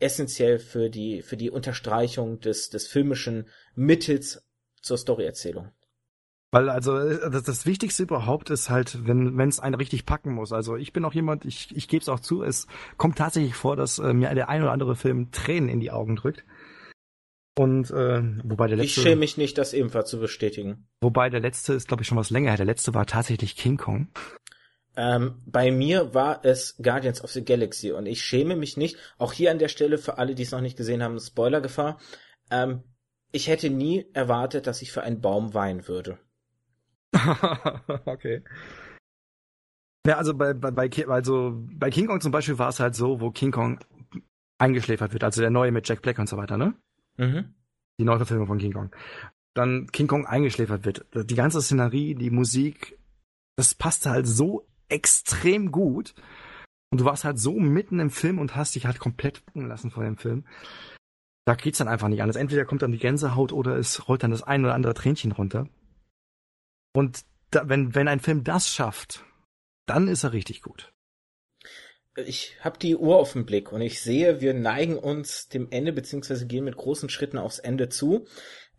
essentiell 0.00 0.58
für 0.58 0.90
die 0.90 1.22
für 1.22 1.36
die 1.36 1.50
Unterstreichung 1.50 2.40
des 2.40 2.70
des 2.70 2.88
filmischen 2.88 3.48
Mittels 3.76 4.44
zur 4.80 4.98
Storyerzählung. 4.98 5.70
Weil 6.52 6.68
also 6.68 6.96
äh, 6.98 7.30
das, 7.30 7.42
das 7.42 7.66
Wichtigste 7.66 8.04
überhaupt 8.04 8.50
ist 8.50 8.70
halt, 8.70 9.06
wenn 9.06 9.36
wenn 9.38 9.48
es 9.48 9.58
einen 9.58 9.74
richtig 9.74 10.06
packen 10.06 10.32
muss. 10.32 10.52
Also 10.52 10.76
ich 10.76 10.92
bin 10.92 11.04
auch 11.04 11.14
jemand, 11.14 11.44
ich 11.44 11.74
ich 11.74 11.88
gebe 11.88 12.02
es 12.02 12.08
auch 12.08 12.20
zu, 12.20 12.42
es 12.42 12.68
kommt 12.98 13.18
tatsächlich 13.18 13.54
vor, 13.54 13.74
dass 13.74 13.98
äh, 13.98 14.12
mir 14.12 14.32
der 14.34 14.48
ein 14.48 14.62
oder 14.62 14.72
andere 14.72 14.94
Film 14.94 15.32
Tränen 15.32 15.68
in 15.68 15.80
die 15.80 15.90
Augen 15.90 16.14
drückt. 16.14 16.44
Und 17.58 17.90
äh, 17.90 18.22
wobei 18.44 18.68
der 18.68 18.76
letzte. 18.76 19.00
Ich 19.00 19.06
schäme 19.06 19.16
mich 19.16 19.36
nicht, 19.36 19.58
das 19.58 19.74
ebenfalls 19.74 20.10
zu 20.10 20.20
bestätigen. 20.20 20.86
Wobei 21.00 21.30
der 21.30 21.40
letzte 21.40 21.72
ist, 21.72 21.88
glaube 21.88 22.02
ich, 22.02 22.08
schon 22.08 22.18
was 22.18 22.30
länger. 22.30 22.56
Der 22.56 22.66
letzte 22.66 22.94
war 22.94 23.06
tatsächlich 23.06 23.56
King 23.56 23.78
Kong. 23.78 24.08
Ähm, 24.94 25.42
bei 25.46 25.70
mir 25.70 26.14
war 26.14 26.44
es 26.44 26.76
Guardians 26.82 27.24
of 27.24 27.30
the 27.30 27.44
Galaxy 27.44 27.92
und 27.92 28.04
ich 28.04 28.22
schäme 28.22 28.56
mich 28.56 28.76
nicht. 28.76 28.96
Auch 29.16 29.32
hier 29.32 29.50
an 29.50 29.58
der 29.58 29.68
Stelle 29.68 29.96
für 29.96 30.18
alle, 30.18 30.34
die 30.34 30.42
es 30.42 30.52
noch 30.52 30.60
nicht 30.60 30.76
gesehen 30.76 31.02
haben, 31.02 31.18
Spoilergefahr. 31.18 31.98
Ähm, 32.50 32.82
ich 33.32 33.48
hätte 33.48 33.70
nie 33.70 34.06
erwartet, 34.12 34.66
dass 34.66 34.82
ich 34.82 34.92
für 34.92 35.02
einen 35.02 35.22
Baum 35.22 35.54
weinen 35.54 35.88
würde. 35.88 36.18
okay. 38.06 38.42
Ja, 40.06 40.16
also 40.16 40.34
bei, 40.34 40.52
bei, 40.52 40.70
bei, 40.70 40.90
also 41.08 41.52
bei 41.54 41.90
King 41.90 42.06
Kong 42.06 42.20
zum 42.20 42.32
Beispiel 42.32 42.58
war 42.58 42.68
es 42.68 42.80
halt 42.80 42.94
so, 42.94 43.20
wo 43.20 43.30
King 43.30 43.52
Kong 43.52 43.78
eingeschläfert 44.58 45.12
wird, 45.12 45.24
also 45.24 45.40
der 45.40 45.50
neue 45.50 45.72
mit 45.72 45.88
Jack 45.88 46.02
Black 46.02 46.18
und 46.18 46.28
so 46.28 46.36
weiter, 46.36 46.56
ne? 46.56 46.74
Mhm. 47.16 47.54
Die 47.98 48.04
Neuverfilmung 48.04 48.46
von 48.46 48.58
King 48.58 48.72
Kong. 48.72 48.90
Dann 49.54 49.86
King 49.92 50.06
Kong 50.06 50.26
eingeschläfert 50.26 50.84
wird. 50.84 51.30
Die 51.30 51.34
ganze 51.34 51.60
Szenerie, 51.60 52.14
die 52.14 52.30
Musik, 52.30 52.98
das 53.56 53.74
passte 53.74 54.10
halt 54.10 54.26
so 54.26 54.66
extrem 54.88 55.70
gut. 55.70 56.14
Und 56.90 57.00
du 57.00 57.04
warst 57.04 57.24
halt 57.24 57.38
so 57.38 57.58
mitten 57.58 58.00
im 58.00 58.10
Film 58.10 58.38
und 58.38 58.56
hast 58.56 58.74
dich 58.74 58.86
halt 58.86 58.98
komplett 58.98 59.44
gucken 59.46 59.68
lassen 59.68 59.90
vor 59.90 60.04
dem 60.04 60.16
Film. 60.16 60.44
Da 61.44 61.54
geht's 61.54 61.78
dann 61.78 61.88
einfach 61.88 62.08
nicht 62.08 62.22
anders. 62.22 62.36
Entweder 62.36 62.64
kommt 62.64 62.82
dann 62.82 62.92
die 62.92 62.98
Gänsehaut 62.98 63.52
oder 63.52 63.76
es 63.76 64.08
rollt 64.08 64.22
dann 64.22 64.30
das 64.30 64.42
ein 64.42 64.64
oder 64.64 64.74
andere 64.74 64.94
Tränchen 64.94 65.32
runter. 65.32 65.68
Und 66.92 67.24
da, 67.50 67.68
wenn, 67.68 67.94
wenn 67.94 68.08
ein 68.08 68.20
Film 68.20 68.44
das 68.44 68.68
schafft, 68.68 69.24
dann 69.86 70.08
ist 70.08 70.24
er 70.24 70.32
richtig 70.32 70.62
gut. 70.62 70.92
Ich 72.14 72.56
habe 72.60 72.78
die 72.78 72.96
Uhr 72.96 73.16
auf 73.16 73.32
dem 73.32 73.46
Blick 73.46 73.72
und 73.72 73.80
ich 73.80 74.02
sehe, 74.02 74.42
wir 74.42 74.52
neigen 74.52 74.98
uns 74.98 75.48
dem 75.48 75.68
Ende 75.70 75.94
beziehungsweise 75.94 76.46
gehen 76.46 76.64
mit 76.64 76.76
großen 76.76 77.08
Schritten 77.08 77.38
aufs 77.38 77.58
Ende 77.58 77.88
zu. 77.88 78.26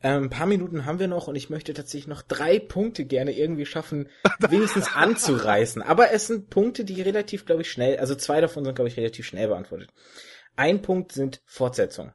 Ähm, 0.04 0.26
ein 0.26 0.30
paar 0.30 0.46
Minuten 0.46 0.86
haben 0.86 1.00
wir 1.00 1.08
noch 1.08 1.28
und 1.28 1.36
ich 1.36 1.50
möchte 1.50 1.74
tatsächlich 1.74 2.08
noch 2.08 2.22
drei 2.22 2.60
Punkte 2.60 3.06
gerne 3.06 3.36
irgendwie 3.36 3.66
schaffen, 3.66 4.10
wenigstens 4.40 4.94
anzureißen. 4.94 5.82
Aber 5.82 6.12
es 6.12 6.28
sind 6.28 6.52
Punkte, 6.52 6.86
die 6.86 7.02
relativ, 7.02 7.46
glaube 7.46 7.64
ich, 7.64 7.72
schnell, 7.72 7.98
also 7.98 8.14
zwei 8.14 8.40
davon 8.40 8.66
sind, 8.66 8.76
glaube 8.76 8.90
ich, 8.90 8.98
relativ 8.98 9.26
schnell 9.26 9.48
beantwortet. 9.48 9.90
Ein 10.56 10.84
Punkt 10.84 11.12
sind 11.14 11.42
Fortsetzungen. 11.46 12.14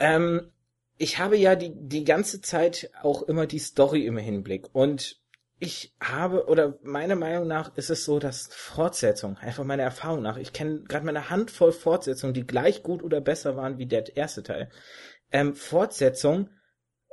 ähm, 0.00 0.50
ich 0.98 1.18
habe 1.18 1.36
ja 1.36 1.54
die, 1.54 1.72
die 1.74 2.04
ganze 2.04 2.40
Zeit 2.40 2.90
auch 3.02 3.22
immer 3.22 3.46
die 3.46 3.60
Story 3.60 4.04
im 4.04 4.18
Hinblick. 4.18 4.74
Und 4.74 5.22
ich 5.60 5.94
habe, 6.00 6.46
oder 6.46 6.78
meiner 6.82 7.16
Meinung 7.16 7.46
nach 7.46 7.76
ist 7.76 7.90
es 7.90 8.04
so, 8.04 8.18
dass 8.18 8.48
Fortsetzung, 8.48 9.36
einfach 9.38 9.64
meiner 9.64 9.84
Erfahrung 9.84 10.22
nach, 10.22 10.36
ich 10.36 10.52
kenne 10.52 10.82
gerade 10.82 11.06
meine 11.06 11.30
Handvoll 11.30 11.72
Fortsetzungen, 11.72 12.34
die 12.34 12.46
gleich 12.46 12.82
gut 12.82 13.02
oder 13.02 13.20
besser 13.20 13.56
waren 13.56 13.78
wie 13.78 13.86
der 13.86 14.16
erste 14.16 14.42
Teil. 14.42 14.70
Ähm, 15.32 15.54
Fortsetzung 15.54 16.50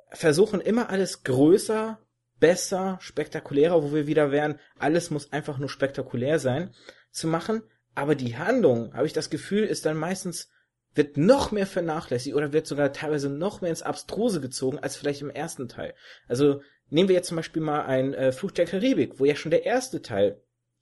versuchen 0.09 0.61
immer 0.61 0.89
alles 0.89 1.23
größer, 1.23 1.99
besser, 2.39 2.97
spektakulärer, 3.01 3.81
wo 3.81 3.93
wir 3.93 4.07
wieder 4.07 4.31
wären, 4.31 4.59
alles 4.77 5.09
muss 5.09 5.31
einfach 5.31 5.57
nur 5.57 5.69
spektakulär 5.69 6.39
sein, 6.39 6.73
zu 7.11 7.27
machen, 7.27 7.63
aber 7.95 8.15
die 8.15 8.37
Handlung, 8.37 8.93
habe 8.93 9.07
ich 9.07 9.13
das 9.13 9.29
Gefühl, 9.29 9.63
ist 9.63 9.85
dann 9.85 9.97
meistens 9.97 10.49
wird 10.95 11.17
noch 11.17 11.51
mehr 11.51 11.67
vernachlässigt 11.67 12.35
oder 12.35 12.53
wird 12.53 12.65
sogar 12.65 12.91
teilweise 12.93 13.29
noch 13.29 13.61
mehr 13.61 13.69
ins 13.69 13.83
Abstruse 13.83 14.41
gezogen 14.41 14.79
als 14.79 14.95
vielleicht 14.95 15.21
im 15.21 15.29
ersten 15.29 15.67
Teil. 15.67 15.93
Also 16.27 16.61
nehmen 16.89 17.09
wir 17.09 17.15
jetzt 17.15 17.27
zum 17.27 17.37
Beispiel 17.37 17.61
mal 17.61 17.83
ein 17.85 18.13
äh, 18.13 18.31
Fluch 18.31 18.51
der 18.51 18.65
Karibik, 18.65 19.19
wo 19.19 19.25
ja 19.25 19.35
schon 19.35 19.51
der 19.51 19.65
erste 19.65 20.01
Teil 20.01 20.41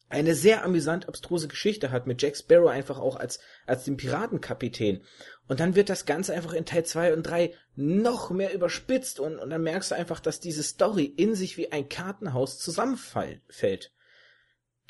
eine 0.09 0.36
sehr 0.36 0.64
amüsant 0.64 1.07
abstruse 1.07 1.47
Geschichte 1.47 1.89
hat 1.89 2.05
mit 2.05 2.22
Jack 2.22 2.38
Sparrow 2.38 2.70
einfach 2.70 2.99
auch 2.99 3.16
als 3.16 3.39
als 3.66 3.86
dem 3.86 3.97
Piratenkapitän 3.97 5.03
und 5.47 5.59
dann 5.59 5.76
wird 5.76 5.89
das 5.89 6.05
Ganze 6.05 6.34
einfach 6.34 6.53
in 6.53 6.66
Teil 6.66 6.86
2 6.86 7.14
und 7.14 7.24
3 7.24 7.53
noch 7.76 8.30
mehr 8.30 8.53
überspitzt 8.53 9.20
und, 9.20 9.39
und 9.39 9.49
dann 9.49 9.64
merkst 9.64 9.91
du 9.91 9.95
einfach, 9.95 10.20
dass 10.20 10.39
diese 10.39 10.64
Story 10.64 11.05
in 11.05 11.36
sich 11.36 11.57
wie 11.57 11.72
ein 11.72 11.89
Kartenhaus 11.89 12.59
zusammenfällt. 12.59 13.91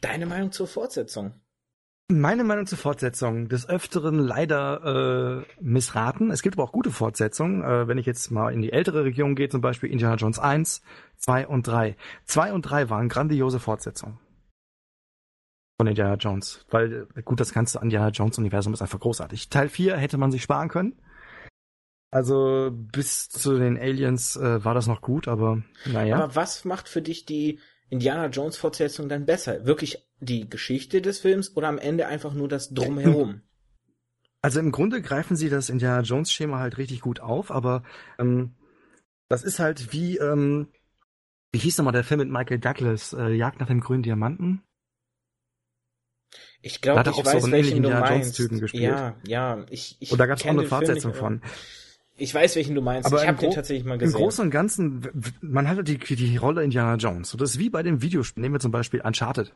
Deine 0.01 0.25
Meinung 0.25 0.51
zur 0.51 0.67
Fortsetzung? 0.67 1.39
Meine 2.19 2.43
Meinung 2.43 2.67
zur 2.67 2.77
Fortsetzung 2.77 3.49
des 3.49 3.67
Öfteren 3.67 4.19
leider 4.19 5.41
äh, 5.41 5.53
missraten. 5.59 6.29
Es 6.29 6.43
gibt 6.43 6.55
aber 6.55 6.63
auch 6.63 6.71
gute 6.71 6.91
Fortsetzungen. 6.91 7.63
Äh, 7.63 7.87
wenn 7.87 7.97
ich 7.97 8.05
jetzt 8.05 8.29
mal 8.29 8.53
in 8.53 8.61
die 8.61 8.71
ältere 8.71 9.03
Region 9.03 9.35
gehe, 9.35 9.49
zum 9.49 9.61
Beispiel 9.61 9.91
Indiana 9.91 10.15
Jones 10.15 10.37
1, 10.37 10.83
2 11.17 11.47
und 11.47 11.65
3. 11.65 11.95
2 12.25 12.53
und 12.53 12.61
3 12.61 12.91
waren 12.91 13.09
grandiose 13.09 13.59
Fortsetzungen 13.59 14.19
von 15.79 15.87
Indiana 15.87 16.15
Jones. 16.15 16.65
Weil, 16.69 17.07
gut, 17.25 17.39
das 17.39 17.51
ganze 17.51 17.79
Indiana 17.79 18.09
Jones 18.09 18.37
Universum 18.37 18.73
ist 18.73 18.83
einfach 18.83 18.99
großartig. 18.99 19.49
Teil 19.49 19.69
4 19.69 19.97
hätte 19.97 20.19
man 20.19 20.31
sich 20.31 20.43
sparen 20.43 20.69
können. 20.69 20.93
Also 22.11 22.69
bis 22.71 23.27
zu 23.29 23.57
den 23.57 23.75
Aliens 23.75 24.35
äh, 24.35 24.63
war 24.63 24.75
das 24.75 24.85
noch 24.85 25.01
gut, 25.01 25.27
aber 25.27 25.63
naja. 25.87 26.17
Aber 26.17 26.35
was 26.35 26.63
macht 26.63 26.87
für 26.87 27.01
dich 27.01 27.25
die 27.25 27.59
Indiana 27.93 28.25
Jones 28.25 28.57
Fortsetzung 28.57 29.07
dann 29.07 29.27
besser? 29.27 29.65
Wirklich 29.65 30.03
die 30.19 30.49
Geschichte 30.49 30.99
des 30.99 31.19
Films 31.19 31.55
oder 31.55 31.67
am 31.67 31.77
Ende 31.77 32.07
einfach 32.07 32.33
nur 32.33 32.47
das 32.47 32.73
Drumherum? 32.73 33.41
Also 34.41 34.59
im 34.59 34.71
Grunde 34.71 35.01
greifen 35.01 35.35
sie 35.37 35.49
das 35.49 35.69
Indiana 35.69 36.01
Jones 36.01 36.31
Schema 36.31 36.57
halt 36.57 36.79
richtig 36.79 37.01
gut 37.01 37.19
auf, 37.19 37.51
aber 37.51 37.83
ähm, 38.17 38.55
das 39.29 39.43
ist 39.43 39.59
halt 39.59 39.93
wie, 39.93 40.17
ähm, 40.17 40.69
wie 41.51 41.59
hieß 41.59 41.77
nochmal 41.77 41.93
der 41.93 42.03
Film 42.03 42.19
mit 42.19 42.29
Michael 42.29 42.59
Douglas, 42.59 43.13
äh, 43.13 43.29
Jagd 43.29 43.59
nach 43.59 43.67
dem 43.67 43.79
grünen 43.79 44.01
Diamanten? 44.01 44.63
Ich 46.63 46.81
glaube, 46.81 47.01
ich 47.01 47.15
auch 47.15 47.25
weiß, 47.25 47.41
so 47.41 47.45
einen 47.45 47.51
welchen 47.53 47.77
Indiana. 47.77 48.11
Jones 48.11 48.31
Typen 48.33 48.59
gespielt. 48.59 48.83
Ja, 48.83 49.15
ja, 49.27 49.65
ich, 49.69 49.97
ich 49.99 50.11
Und 50.11 50.17
da 50.17 50.25
gab 50.25 50.39
es 50.39 50.45
auch 50.45 50.49
eine 50.49 50.63
Fortsetzung 50.63 51.13
von. 51.13 51.41
Ich 52.15 52.33
weiß, 52.33 52.55
welchen 52.55 52.75
du 52.75 52.81
meinst. 52.81 53.07
Aber 53.07 53.17
ich 53.17 53.23
im 53.23 53.29
habe 53.29 53.39
den 53.39 53.51
tatsächlich 53.51 53.85
mal 53.85 53.95
Im 53.95 53.99
gesehen. 53.99 54.17
Großen 54.17 54.45
und 54.45 54.51
Ganzen, 54.51 55.09
man 55.41 55.67
hat 55.67 55.77
halt 55.77 55.87
die, 55.87 55.97
die 55.97 56.37
Rolle 56.37 56.63
Indiana 56.63 56.95
Jones. 56.95 57.33
Und 57.33 57.41
das 57.41 57.51
ist 57.51 57.59
wie 57.59 57.69
bei 57.69 57.81
dem 57.81 58.01
Videospiel. 58.01 58.41
Nehmen 58.41 58.55
wir 58.55 58.59
zum 58.59 58.71
Beispiel 58.71 59.01
Uncharted. 59.01 59.53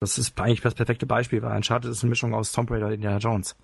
Das 0.00 0.18
ist 0.18 0.38
eigentlich 0.40 0.60
das 0.60 0.74
perfekte 0.74 1.06
Beispiel, 1.06 1.42
weil 1.42 1.56
Uncharted 1.56 1.90
ist 1.90 2.02
eine 2.02 2.10
Mischung 2.10 2.32
aus 2.32 2.52
Tomb 2.52 2.70
Raider 2.70 2.86
und 2.86 2.92
Indiana 2.92 3.18
Jones. 3.18 3.56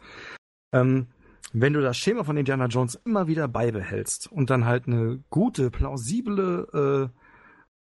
Ähm, 0.73 1.07
wenn 1.53 1.73
du 1.73 1.81
das 1.81 1.97
Schema 1.97 2.25
von 2.25 2.37
Indiana 2.37 2.67
Jones 2.67 3.01
immer 3.05 3.29
wieder 3.29 3.49
beibehältst 3.49 4.31
und 4.31 4.51
dann 4.51 4.65
halt 4.65 4.87
eine 4.87 5.23
gute, 5.31 5.71
plausible 5.71 7.13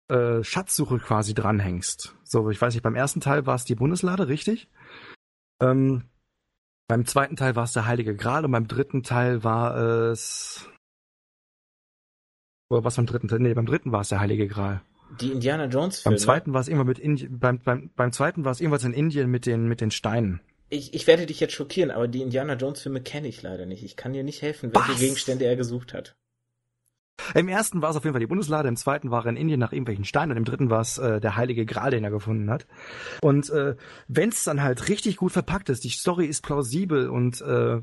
äh, 0.08 0.14
äh, 0.14 0.44
Schatzsuche 0.44 0.98
quasi 0.98 1.34
dranhängst. 1.34 2.16
So, 2.22 2.48
ich 2.48 2.60
weiß 2.60 2.74
nicht, 2.74 2.82
beim 2.82 2.94
ersten 2.94 3.20
Teil 3.20 3.44
war 3.46 3.56
es 3.56 3.64
die 3.64 3.74
Bundeslade, 3.74 4.28
richtig? 4.28 4.70
Ähm, 5.60 6.04
beim 6.88 7.04
zweiten 7.04 7.36
Teil 7.36 7.54
war 7.54 7.64
es 7.64 7.74
der 7.74 7.86
Heilige 7.86 8.16
Gral 8.16 8.44
und 8.44 8.50
beim 8.50 8.66
dritten 8.66 9.02
Teil 9.02 9.44
war 9.44 9.76
es. 9.76 10.66
Oder 12.70 12.82
was 12.84 12.96
beim 12.96 13.06
dritten 13.06 13.28
Teil? 13.28 13.38
Nee, 13.40 13.54
beim 13.54 13.66
dritten 13.66 13.92
war 13.92 14.00
es 14.00 14.08
der 14.08 14.20
Heilige 14.20 14.48
Gral. 14.48 14.80
Die 15.20 15.30
Indiana 15.30 15.66
Jones 15.66 16.00
Filme. 16.00 16.16
Beim 16.16 16.22
zweiten 16.22 16.52
war 16.52 16.60
es 16.60 16.68
irgendwann 16.68 16.88
mit 16.88 16.98
Indi 16.98 17.28
beim, 17.28 17.58
beim, 17.60 17.90
beim 17.94 18.12
zweiten 18.12 18.44
war 18.44 18.52
es 18.52 18.60
irgendwas 18.60 18.84
in 18.84 18.92
Indien 18.92 19.30
mit 19.30 19.46
den, 19.46 19.68
mit 19.68 19.80
den 19.80 19.90
Steinen. 19.90 20.40
Ich, 20.70 20.92
ich 20.92 21.06
werde 21.06 21.24
dich 21.24 21.40
jetzt 21.40 21.54
schockieren, 21.54 21.90
aber 21.90 22.08
die 22.08 22.20
Indiana 22.20 22.54
Jones 22.54 22.82
Filme 22.82 23.00
kenne 23.00 23.28
ich 23.28 23.40
leider 23.42 23.64
nicht. 23.64 23.82
Ich 23.84 23.96
kann 23.96 24.12
dir 24.12 24.22
nicht 24.22 24.42
helfen, 24.42 24.74
welche 24.74 24.92
Was? 24.92 24.98
Gegenstände 24.98 25.46
er 25.46 25.56
gesucht 25.56 25.94
hat. 25.94 26.14
Im 27.34 27.48
ersten 27.48 27.82
war 27.82 27.90
es 27.90 27.96
auf 27.96 28.04
jeden 28.04 28.14
Fall 28.14 28.20
die 28.20 28.26
Bundeslade, 28.26 28.68
im 28.68 28.76
zweiten 28.76 29.10
war 29.10 29.24
er 29.24 29.30
in 29.30 29.36
Indien 29.36 29.60
nach 29.60 29.72
irgendwelchen 29.72 30.04
Steinen 30.04 30.32
und 30.32 30.36
im 30.38 30.44
dritten 30.44 30.70
war 30.70 30.80
es 30.80 30.98
äh, 30.98 31.20
der 31.20 31.36
heilige 31.36 31.66
Gral, 31.66 31.90
den 31.90 32.04
er 32.04 32.10
gefunden 32.10 32.50
hat. 32.50 32.66
Und 33.22 33.50
äh, 33.50 33.76
wenn 34.06 34.30
es 34.30 34.44
dann 34.44 34.62
halt 34.62 34.88
richtig 34.88 35.16
gut 35.16 35.32
verpackt 35.32 35.68
ist, 35.68 35.84
die 35.84 35.90
Story 35.90 36.26
ist 36.26 36.42
plausibel 36.42 37.08
und 37.08 37.40
äh, 37.40 37.82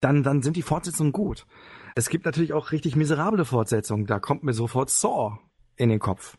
dann, 0.00 0.22
dann 0.22 0.42
sind 0.42 0.56
die 0.56 0.62
Fortsetzungen 0.62 1.12
gut. 1.12 1.46
Es 1.94 2.08
gibt 2.08 2.26
natürlich 2.26 2.52
auch 2.52 2.72
richtig 2.72 2.94
miserable 2.96 3.44
Fortsetzungen. 3.44 4.06
Da 4.06 4.20
kommt 4.20 4.42
mir 4.42 4.52
sofort 4.52 4.90
Saw 4.90 5.38
in 5.76 5.88
den 5.88 5.98
Kopf. 5.98 6.36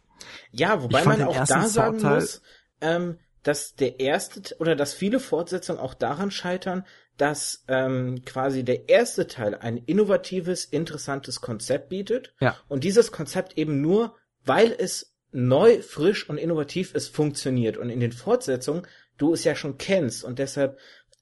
Ja, 0.51 0.82
wobei 0.82 1.03
man 1.03 1.22
auch 1.24 1.45
da 1.45 1.68
sagen 1.68 2.01
muss, 2.01 2.41
ähm, 2.82 3.18
dass 3.43 3.76
der 3.76 3.99
erste 3.99 4.55
oder 4.59 4.76
dass 4.76 4.93
viele 4.93 5.20
Fortsetzungen 5.20 5.80
auch 5.80 5.93
daran 5.93 6.32
scheitern, 6.32 6.86
dass 7.18 7.63
ähm, 7.68 8.24
quasi 8.26 8.63
der 8.63 8.89
erste 8.89 9.28
Teil 9.28 9.55
ein 9.55 9.78
innovatives, 9.78 10.65
interessantes 10.65 11.41
Konzept 11.41 11.89
bietet 11.89 12.34
Ja. 12.39 12.55
und 12.68 12.84
dieses 12.84 13.11
Konzept 13.11 13.57
eben 13.57 13.82
nur, 13.82 14.15
weil 14.45 14.74
es 14.78 15.15
neu, 15.32 15.82
frisch 15.82 16.30
und 16.30 16.38
innovativ 16.38 16.93
ist, 16.95 17.13
funktioniert 17.13 17.78
und 17.78 17.89
in 17.89 17.99
den 17.99 18.11
Fortsetzungen 18.11 18.88
du 19.18 19.34
es 19.34 19.43
ja 19.43 19.55
schon 19.55 19.78
kennst 19.78 20.24
und 20.24 20.39
deshalb 20.39 20.78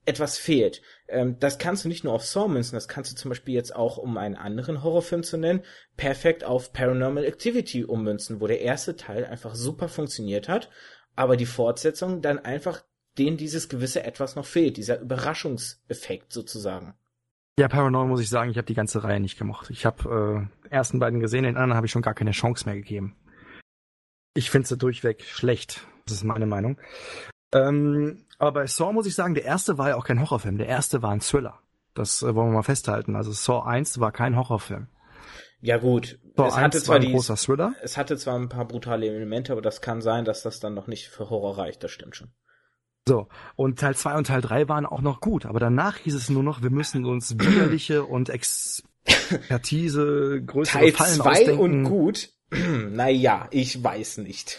etwas 0.06 0.38
fehlt. 0.38 0.82
Ähm, 1.08 1.38
das 1.40 1.58
kannst 1.58 1.84
du 1.84 1.90
nicht 1.90 2.04
nur 2.04 2.14
auf 2.14 2.26
Saw 2.26 2.48
münzen, 2.48 2.76
das 2.76 2.88
kannst 2.88 3.12
du 3.12 3.16
zum 3.16 3.30
Beispiel 3.30 3.56
jetzt 3.56 3.76
auch, 3.76 3.98
um 3.98 4.18
einen 4.18 4.36
anderen 4.36 4.84
Horrorfilm 4.84 5.24
zu 5.24 5.38
nennen, 5.38 5.64
perfekt 5.98 6.44
auf 6.44 6.74
Paranormal 6.74 7.26
Activity 7.26 7.84
ummünzen, 7.84 8.40
wo 8.40 8.48
der 8.48 8.62
erste 8.62 8.96
Teil 8.96 9.26
einfach 9.26 9.56
super 9.56 9.88
funktioniert 9.90 10.48
hat, 10.48 10.70
aber 11.16 11.38
die 11.38 11.48
Fortsetzung 11.48 12.22
dann 12.22 12.40
einfach 12.40 12.84
denen 13.18 13.38
dieses 13.38 13.70
gewisse 13.70 14.04
Etwas 14.04 14.36
noch 14.36 14.46
fehlt, 14.46 14.78
dieser 14.78 15.00
Überraschungseffekt 15.00 16.34
sozusagen. 16.34 16.94
Ja, 17.58 17.70
Paranormal 17.70 18.10
muss 18.10 18.22
ich 18.22 18.30
sagen, 18.30 18.52
ich 18.52 18.58
habe 18.58 18.68
die 18.68 18.74
ganze 18.74 19.04
Reihe 19.04 19.20
nicht 19.20 19.38
gemocht. 19.38 19.70
Ich 19.70 19.86
habe 19.86 20.50
äh, 20.68 20.70
ersten 20.70 21.00
beiden 21.00 21.22
gesehen, 21.22 21.44
den 21.44 21.56
anderen 21.56 21.76
habe 21.76 21.86
ich 21.88 21.92
schon 21.92 22.02
gar 22.02 22.14
keine 22.14 22.32
Chance 22.32 22.66
mehr 22.66 22.76
gegeben. 22.76 23.16
Ich 24.34 24.50
finde 24.50 24.68
sie 24.68 24.78
durchweg 24.78 25.24
schlecht. 25.24 25.88
Das 26.06 26.18
ist 26.18 26.24
meine 26.26 26.46
Meinung. 26.46 26.78
Ähm, 27.54 28.26
aber 28.38 28.52
bei 28.52 28.68
Saw 28.68 28.92
muss 28.92 29.08
ich 29.08 29.16
sagen, 29.16 29.34
der 29.34 29.46
erste 29.46 29.78
war 29.78 29.90
ja 29.90 29.96
auch 29.96 30.06
kein 30.06 30.20
Horrorfilm. 30.20 30.58
Der 30.58 30.68
erste 30.68 31.02
war 31.02 31.12
ein 31.12 31.22
Thriller. 31.22 31.60
Das 31.94 32.22
äh, 32.22 32.36
wollen 32.36 32.50
wir 32.50 32.56
mal 32.56 32.64
festhalten. 32.64 33.16
Also 33.16 33.32
Saw 33.32 33.66
1 33.66 34.02
war 34.02 34.12
kein 34.12 34.36
Horrorfilm. 34.36 34.88
Ja 35.62 35.78
gut, 35.78 36.20
Saw 36.36 36.48
es 36.48 36.56
1 36.56 36.64
hatte 36.64 36.78
war 36.78 36.84
zwar 36.84 36.96
ein 36.98 37.02
die, 37.04 37.12
großer 37.14 37.38
Thriller. 37.38 37.74
es 37.82 37.96
hatte 37.96 38.18
zwar 38.18 38.38
ein 38.38 38.50
paar 38.50 38.68
brutale 38.68 39.08
Elemente, 39.08 39.54
aber 39.54 39.62
das 39.62 39.82
kann 39.82 40.02
sein, 40.02 40.26
dass 40.26 40.44
das 40.44 40.60
dann 40.60 40.74
noch 40.74 40.88
nicht 40.88 41.08
für 41.08 41.30
Horror 41.30 41.58
reicht, 41.58 41.84
das 41.84 41.92
stimmt 41.92 42.18
schon. 42.18 42.34
So, 43.08 43.28
und 43.56 43.80
Teil 43.80 43.96
2 43.96 44.16
und 44.16 44.28
Teil 44.28 44.42
3 44.42 44.68
waren 44.68 44.88
auch 44.88 45.02
noch 45.02 45.22
gut, 45.22 45.46
aber 45.46 45.60
danach 45.60 45.98
hieß 45.98 46.16
es 46.16 46.30
nur 46.30 46.42
noch, 46.42 46.64
wir 46.64 46.72
müssen 46.72 47.06
uns 47.06 47.38
widerliche 47.38 48.04
und 48.06 48.30
Expertise, 48.30 50.42
größere 50.44 50.80
Teil 50.80 50.92
Fallen 50.92 51.18
2 51.18 51.30
ausdenken. 51.30 51.62
und 51.62 51.84
gut, 51.84 52.30
naja, 52.50 53.48
ich 53.52 53.84
weiß 53.84 54.18
nicht. 54.18 54.58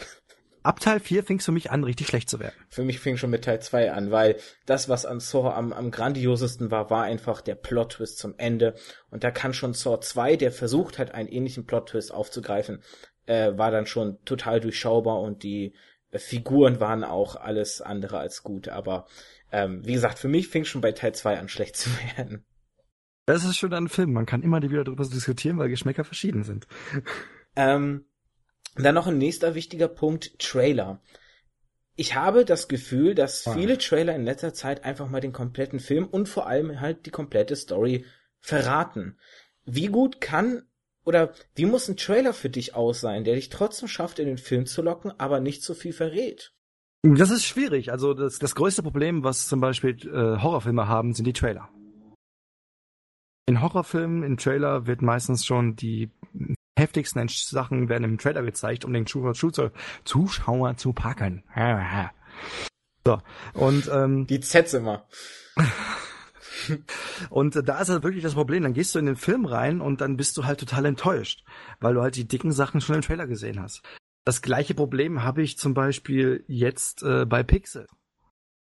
Ab 0.63 0.79
Teil 0.79 1.01
4 1.01 1.25
fing 1.25 1.39
es 1.39 1.45
für 1.45 1.53
mich 1.53 1.73
an, 1.73 1.83
richtig 1.83 2.07
schlecht 2.07 2.31
zu 2.31 2.39
werden. 2.39 2.55
Für 2.69 2.85
mich 2.85 3.01
fing 3.01 3.17
schon 3.17 3.31
mit 3.31 3.45
Teil 3.45 3.61
2 3.61 3.93
an, 3.93 4.13
weil 4.13 4.37
das, 4.65 4.89
was 4.89 5.07
an 5.07 5.19
Saw 5.19 5.51
am, 5.51 5.73
am 5.73 5.91
grandiosesten 5.91 6.71
war, 6.71 6.89
war 6.89 7.03
einfach 7.03 7.41
der 7.41 7.57
Plot-Twist 7.57 8.19
zum 8.19 8.35
Ende. 8.37 8.77
Und 9.11 9.25
da 9.25 9.33
kann 9.33 9.55
schon 9.55 9.75
Saw 9.75 10.01
2, 10.01 10.37
der 10.37 10.53
versucht 10.53 10.99
hat, 10.99 11.13
einen 11.13 11.29
ähnlichen 11.29 11.67
Plot-Twist 11.67 12.15
aufzugreifen, 12.15 12.81
äh, 13.27 13.57
war 13.57 13.73
dann 13.73 13.87
schon 13.87 14.25
total 14.25 14.61
durchschaubar 14.61 15.21
und 15.21 15.43
die 15.43 15.75
Figuren 16.19 16.81
waren 16.81 17.05
auch 17.05 17.37
alles 17.37 17.81
andere 17.81 18.19
als 18.19 18.43
gut. 18.43 18.69
Aber 18.69 19.07
ähm, 19.53 19.85
wie 19.87 19.93
gesagt, 19.93 20.19
für 20.19 20.29
mich 20.29 20.49
fing 20.49 20.65
schon 20.65 20.81
bei 20.81 20.93
Teil 20.93 21.15
2 21.15 21.39
an, 21.39 21.49
schlecht 21.51 21.77
zu 21.77 21.91
werden. 22.17 22.45
Das 23.27 23.45
ist 23.45 23.57
schon 23.57 23.73
ein 23.75 23.89
Film. 23.89 24.13
Man 24.13 24.27
kann 24.27 24.43
immer 24.43 24.63
wieder 24.63 24.85
darüber 24.85 25.05
diskutieren, 25.05 25.59
weil 25.59 25.69
Geschmäcker 25.69 26.05
verschieden 26.05 26.45
sind. 26.45 26.67
Ähm, 27.59 28.05
dann 28.75 28.95
noch 28.95 29.07
ein 29.07 29.17
nächster 29.17 29.55
wichtiger 29.55 29.89
Punkt, 29.89 30.39
Trailer. 30.39 31.01
Ich 31.95 32.15
habe 32.15 32.45
das 32.45 32.69
Gefühl, 32.69 33.15
dass 33.15 33.47
Ah. 33.47 33.55
viele 33.55 33.79
Trailer 33.79 34.15
in 34.15 34.25
letzter 34.25 34.53
Zeit 34.53 34.85
einfach 34.85 35.09
mal 35.09 35.23
den 35.23 35.33
kompletten 35.33 35.81
Film 35.81 36.07
und 36.07 36.29
vor 36.29 36.47
allem 36.47 36.83
halt 36.83 37.07
die 37.07 37.11
komplette 37.11 37.57
Story 37.57 38.05
verraten. 38.41 39.19
Wie 39.65 39.87
gut 39.87 40.21
kann 40.21 40.65
oder 41.07 41.33
wie 41.55 41.65
muss 41.65 41.89
ein 41.89 41.97
Trailer 41.97 42.35
für 42.35 42.51
dich 42.51 42.75
aus 42.75 43.01
sein, 43.01 43.25
der 43.25 43.37
dich 43.37 43.49
trotzdem 43.49 43.89
schafft, 43.89 44.19
in 44.19 44.27
den 44.27 44.39
Film 44.39 44.67
zu 44.67 44.83
locken, 44.83 45.13
aber 45.19 45.41
nicht 45.41 45.63
so 45.63 45.73
viel 45.73 45.93
verrät? 45.93 46.53
Das 47.03 47.31
ist 47.31 47.45
schwierig. 47.45 47.93
Also 47.93 48.13
das, 48.13 48.39
das 48.41 48.57
größte 48.57 48.83
Problem, 48.83 49.23
was 49.23 49.47
zum 49.47 49.61
Beispiel 49.61 49.97
äh, 50.09 50.43
Horrorfilme 50.43 50.89
haben, 50.89 51.15
sind 51.15 51.25
die 51.25 51.33
Trailer. 51.33 51.69
In 53.47 53.63
Horrorfilmen, 53.63 54.25
im 54.25 54.37
Trailer 54.37 54.89
wird 54.89 55.03
meistens 55.03 55.47
schon 55.47 55.77
die 55.77 56.11
heftigsten 56.77 57.29
Sachen 57.29 57.89
werden 57.89 58.05
im 58.05 58.19
Trailer 58.19 58.43
gezeigt, 58.43 58.85
um 58.85 58.93
den 58.93 59.07
Zuschauer, 59.07 59.73
Zuschauer, 60.05 60.77
zu 60.77 60.93
packen. 60.93 61.45
So, 63.07 63.23
und 63.55 63.89
ähm, 63.93 64.27
Die 64.27 64.41
Zs 64.41 64.75
immer. 64.75 65.07
Und 67.31 67.69
da 67.69 67.81
ist 67.81 67.89
halt 67.89 68.03
wirklich 68.03 68.23
das 68.23 68.35
Problem. 68.35 68.63
Dann 68.63 68.75
gehst 68.75 68.95
du 68.95 68.99
in 68.99 69.07
den 69.07 69.17
Film 69.17 69.45
rein 69.45 69.81
und 69.81 70.01
dann 70.01 70.17
bist 70.17 70.37
du 70.37 70.45
halt 70.45 70.61
total 70.61 70.87
enttäuscht, 70.87 71.45
weil 71.81 71.95
du 71.95 72.03
halt 72.03 72.17
die 72.17 72.29
dicken 72.29 72.53
Sachen 72.53 72.81
schon 72.81 72.97
im 72.97 73.03
Trailer 73.03 73.27
gesehen 73.27 73.61
hast. 73.61 73.83
Das 74.25 74.43
gleiche 74.43 74.75
Problem 74.75 75.23
habe 75.23 75.43
ich 75.43 75.57
zum 75.57 75.73
Beispiel 75.75 76.45
jetzt 76.49 77.03
äh, 77.03 77.25
bei 77.25 77.43
Pixel. 77.43 77.87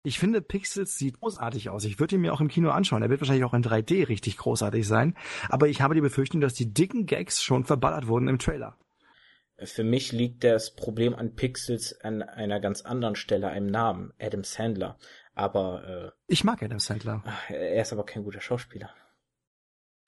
Ich 0.04 0.18
finde, 0.18 0.42
Pixels 0.42 0.96
sieht 0.96 1.20
großartig 1.20 1.70
aus. 1.70 1.84
Ich 1.84 2.00
würde 2.00 2.16
ihn 2.16 2.22
mir 2.22 2.34
auch 2.34 2.42
im 2.42 2.48
Kino 2.48 2.72
anschauen. 2.72 3.04
Er 3.04 3.10
wird 3.10 3.22
wahrscheinlich 3.22 3.44
auch 3.46 3.54
in 3.54 3.64
3D 3.64 4.08
richtig 4.08 4.38
großartig 4.38 4.88
sein. 4.88 5.16
Aber 5.50 5.68
ich 5.68 5.82
habe 5.82 5.94
die 5.94 6.02
Befürchtung, 6.02 6.42
dass 6.42 6.56
die 6.56 6.74
dicken 6.74 7.06
Gags 7.06 7.44
schon 7.44 7.66
verballert 7.66 8.08
wurden 8.08 8.28
im 8.28 8.40
Trailer. 8.40 8.78
Für 9.64 9.84
mich 9.84 10.12
liegt 10.12 10.44
das 10.44 10.74
Problem 10.74 11.14
an 11.14 11.36
Pixels 11.36 12.00
an 12.02 12.24
einer 12.24 12.60
ganz 12.60 12.82
anderen 12.82 13.16
Stelle, 13.16 13.50
einem 13.50 13.68
Namen, 13.68 14.12
Adam 14.20 14.44
Sandler. 14.44 14.98
Aber 15.34 16.14
Ich 16.28 16.44
mag 16.44 16.62
Adam 16.62 16.80
Sandler. 16.80 17.24
äh, 17.50 17.76
er 17.76 17.82
ist 17.82 17.94
aber 17.94 18.06
kein 18.06 18.24
guter 18.24 18.42
Schauspieler. 18.42 18.90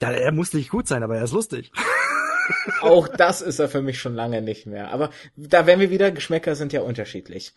Ja, 0.01 0.11
er 0.11 0.32
muss 0.32 0.53
nicht 0.53 0.69
gut 0.69 0.88
sein, 0.88 1.03
aber 1.03 1.17
er 1.17 1.24
ist 1.24 1.32
lustig. 1.32 1.71
Auch 2.82 3.07
das 3.07 3.41
ist 3.41 3.59
er 3.59 3.69
für 3.69 3.82
mich 3.82 3.99
schon 3.99 4.15
lange 4.15 4.41
nicht 4.41 4.65
mehr. 4.65 4.91
Aber 4.91 5.11
da 5.38 5.65
werden 5.65 5.80
wir 5.80 5.91
wieder, 5.91 6.11
Geschmäcker 6.11 6.55
sind 6.55 6.74
ja 6.74 6.82
unterschiedlich. 6.82 7.53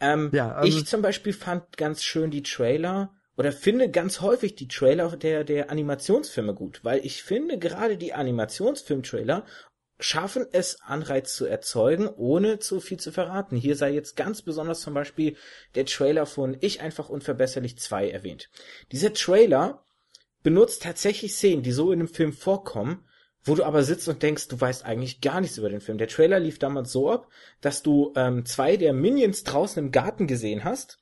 Ähm, 0.00 0.30
Ja, 0.32 0.60
ähm, 0.60 0.68
ich 0.68 0.86
zum 0.86 1.02
Beispiel 1.02 1.32
fand 1.32 1.76
ganz 1.76 2.04
schön 2.04 2.30
die 2.30 2.44
Trailer 2.44 3.14
oder 3.36 3.52
finde 3.52 3.90
ganz 3.90 4.20
häufig 4.20 4.54
die 4.54 4.68
Trailer 4.68 5.16
der, 5.16 5.44
der 5.44 5.70
Animationsfilme 5.70 6.54
gut, 6.54 6.84
weil 6.84 7.04
ich 7.04 7.22
finde 7.22 7.58
gerade 7.58 7.96
die 7.96 8.12
Animationsfilm-Trailer 8.12 9.44
schaffen 9.98 10.46
es, 10.52 10.80
Anreiz 10.80 11.34
zu 11.34 11.46
erzeugen, 11.46 12.08
ohne 12.08 12.58
zu 12.58 12.80
viel 12.80 12.98
zu 12.98 13.10
verraten. 13.10 13.56
Hier 13.56 13.76
sei 13.76 13.90
jetzt 13.90 14.16
ganz 14.16 14.42
besonders 14.42 14.80
zum 14.80 14.94
Beispiel 14.94 15.36
der 15.74 15.86
Trailer 15.86 16.26
von 16.26 16.56
Ich 16.60 16.80
einfach 16.80 17.08
unverbesserlich 17.08 17.78
2 17.78 18.10
erwähnt. 18.10 18.48
Dieser 18.92 19.12
Trailer 19.12 19.84
benutzt 20.42 20.82
tatsächlich 20.82 21.34
Szenen, 21.34 21.62
die 21.62 21.72
so 21.72 21.90
in 21.90 21.98
einem 21.98 22.08
Film 22.08 22.32
vorkommen, 22.32 23.04
wo 23.42 23.54
du 23.54 23.64
aber 23.64 23.82
sitzt 23.82 24.08
und 24.08 24.22
denkst, 24.22 24.48
du 24.48 24.60
weißt 24.60 24.84
eigentlich 24.84 25.20
gar 25.20 25.40
nichts 25.40 25.58
über 25.58 25.68
den 25.68 25.80
Film. 25.80 25.98
Der 25.98 26.08
Trailer 26.08 26.38
lief 26.38 26.58
damals 26.58 26.92
so 26.92 27.10
ab, 27.10 27.28
dass 27.60 27.82
du 27.82 28.12
ähm, 28.14 28.44
zwei 28.44 28.76
der 28.76 28.92
Minions 28.92 29.42
draußen 29.44 29.82
im 29.82 29.90
Garten 29.90 30.26
gesehen 30.26 30.64
hast, 30.64 31.00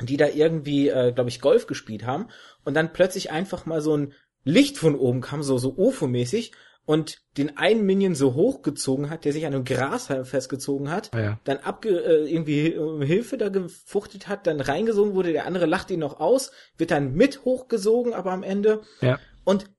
die 0.00 0.16
da 0.16 0.28
irgendwie, 0.28 0.88
äh, 0.88 1.12
glaube 1.12 1.28
ich, 1.28 1.40
Golf 1.40 1.66
gespielt 1.66 2.04
haben 2.04 2.28
und 2.64 2.74
dann 2.74 2.92
plötzlich 2.92 3.30
einfach 3.30 3.66
mal 3.66 3.80
so 3.80 3.96
ein 3.96 4.14
Licht 4.44 4.78
von 4.78 4.94
oben 4.94 5.20
kam, 5.20 5.42
so 5.42 5.58
so 5.58 5.74
UFO-mäßig 5.76 6.52
und 6.84 7.18
den 7.36 7.56
einen 7.56 7.84
Minion 7.86 8.14
so 8.14 8.34
hochgezogen 8.34 9.08
hat, 9.10 9.24
der 9.24 9.32
sich 9.32 9.46
an 9.46 9.54
einem 9.54 9.64
Grashalm 9.64 10.24
festgezogen 10.24 10.90
hat, 10.90 11.10
Ah 11.14 11.20
ja. 11.20 11.40
dann 11.44 11.58
abge 11.58 11.90
äh, 11.90 12.28
irgendwie 12.32 12.76
um 12.76 13.00
Hilfe 13.02 13.38
da 13.38 13.48
gefuchtet 13.50 14.28
hat, 14.28 14.46
dann 14.46 14.60
reingesogen 14.60 15.14
wurde, 15.14 15.32
der 15.32 15.46
andere 15.46 15.66
lacht 15.66 15.90
ihn 15.90 16.00
noch 16.00 16.18
aus, 16.20 16.50
wird 16.76 16.90
dann 16.90 17.14
mit 17.14 17.44
hochgesogen, 17.44 18.12
aber 18.14 18.32
am 18.32 18.42
Ende 18.42 18.82
Ja. 19.00 19.18
und 19.44 19.70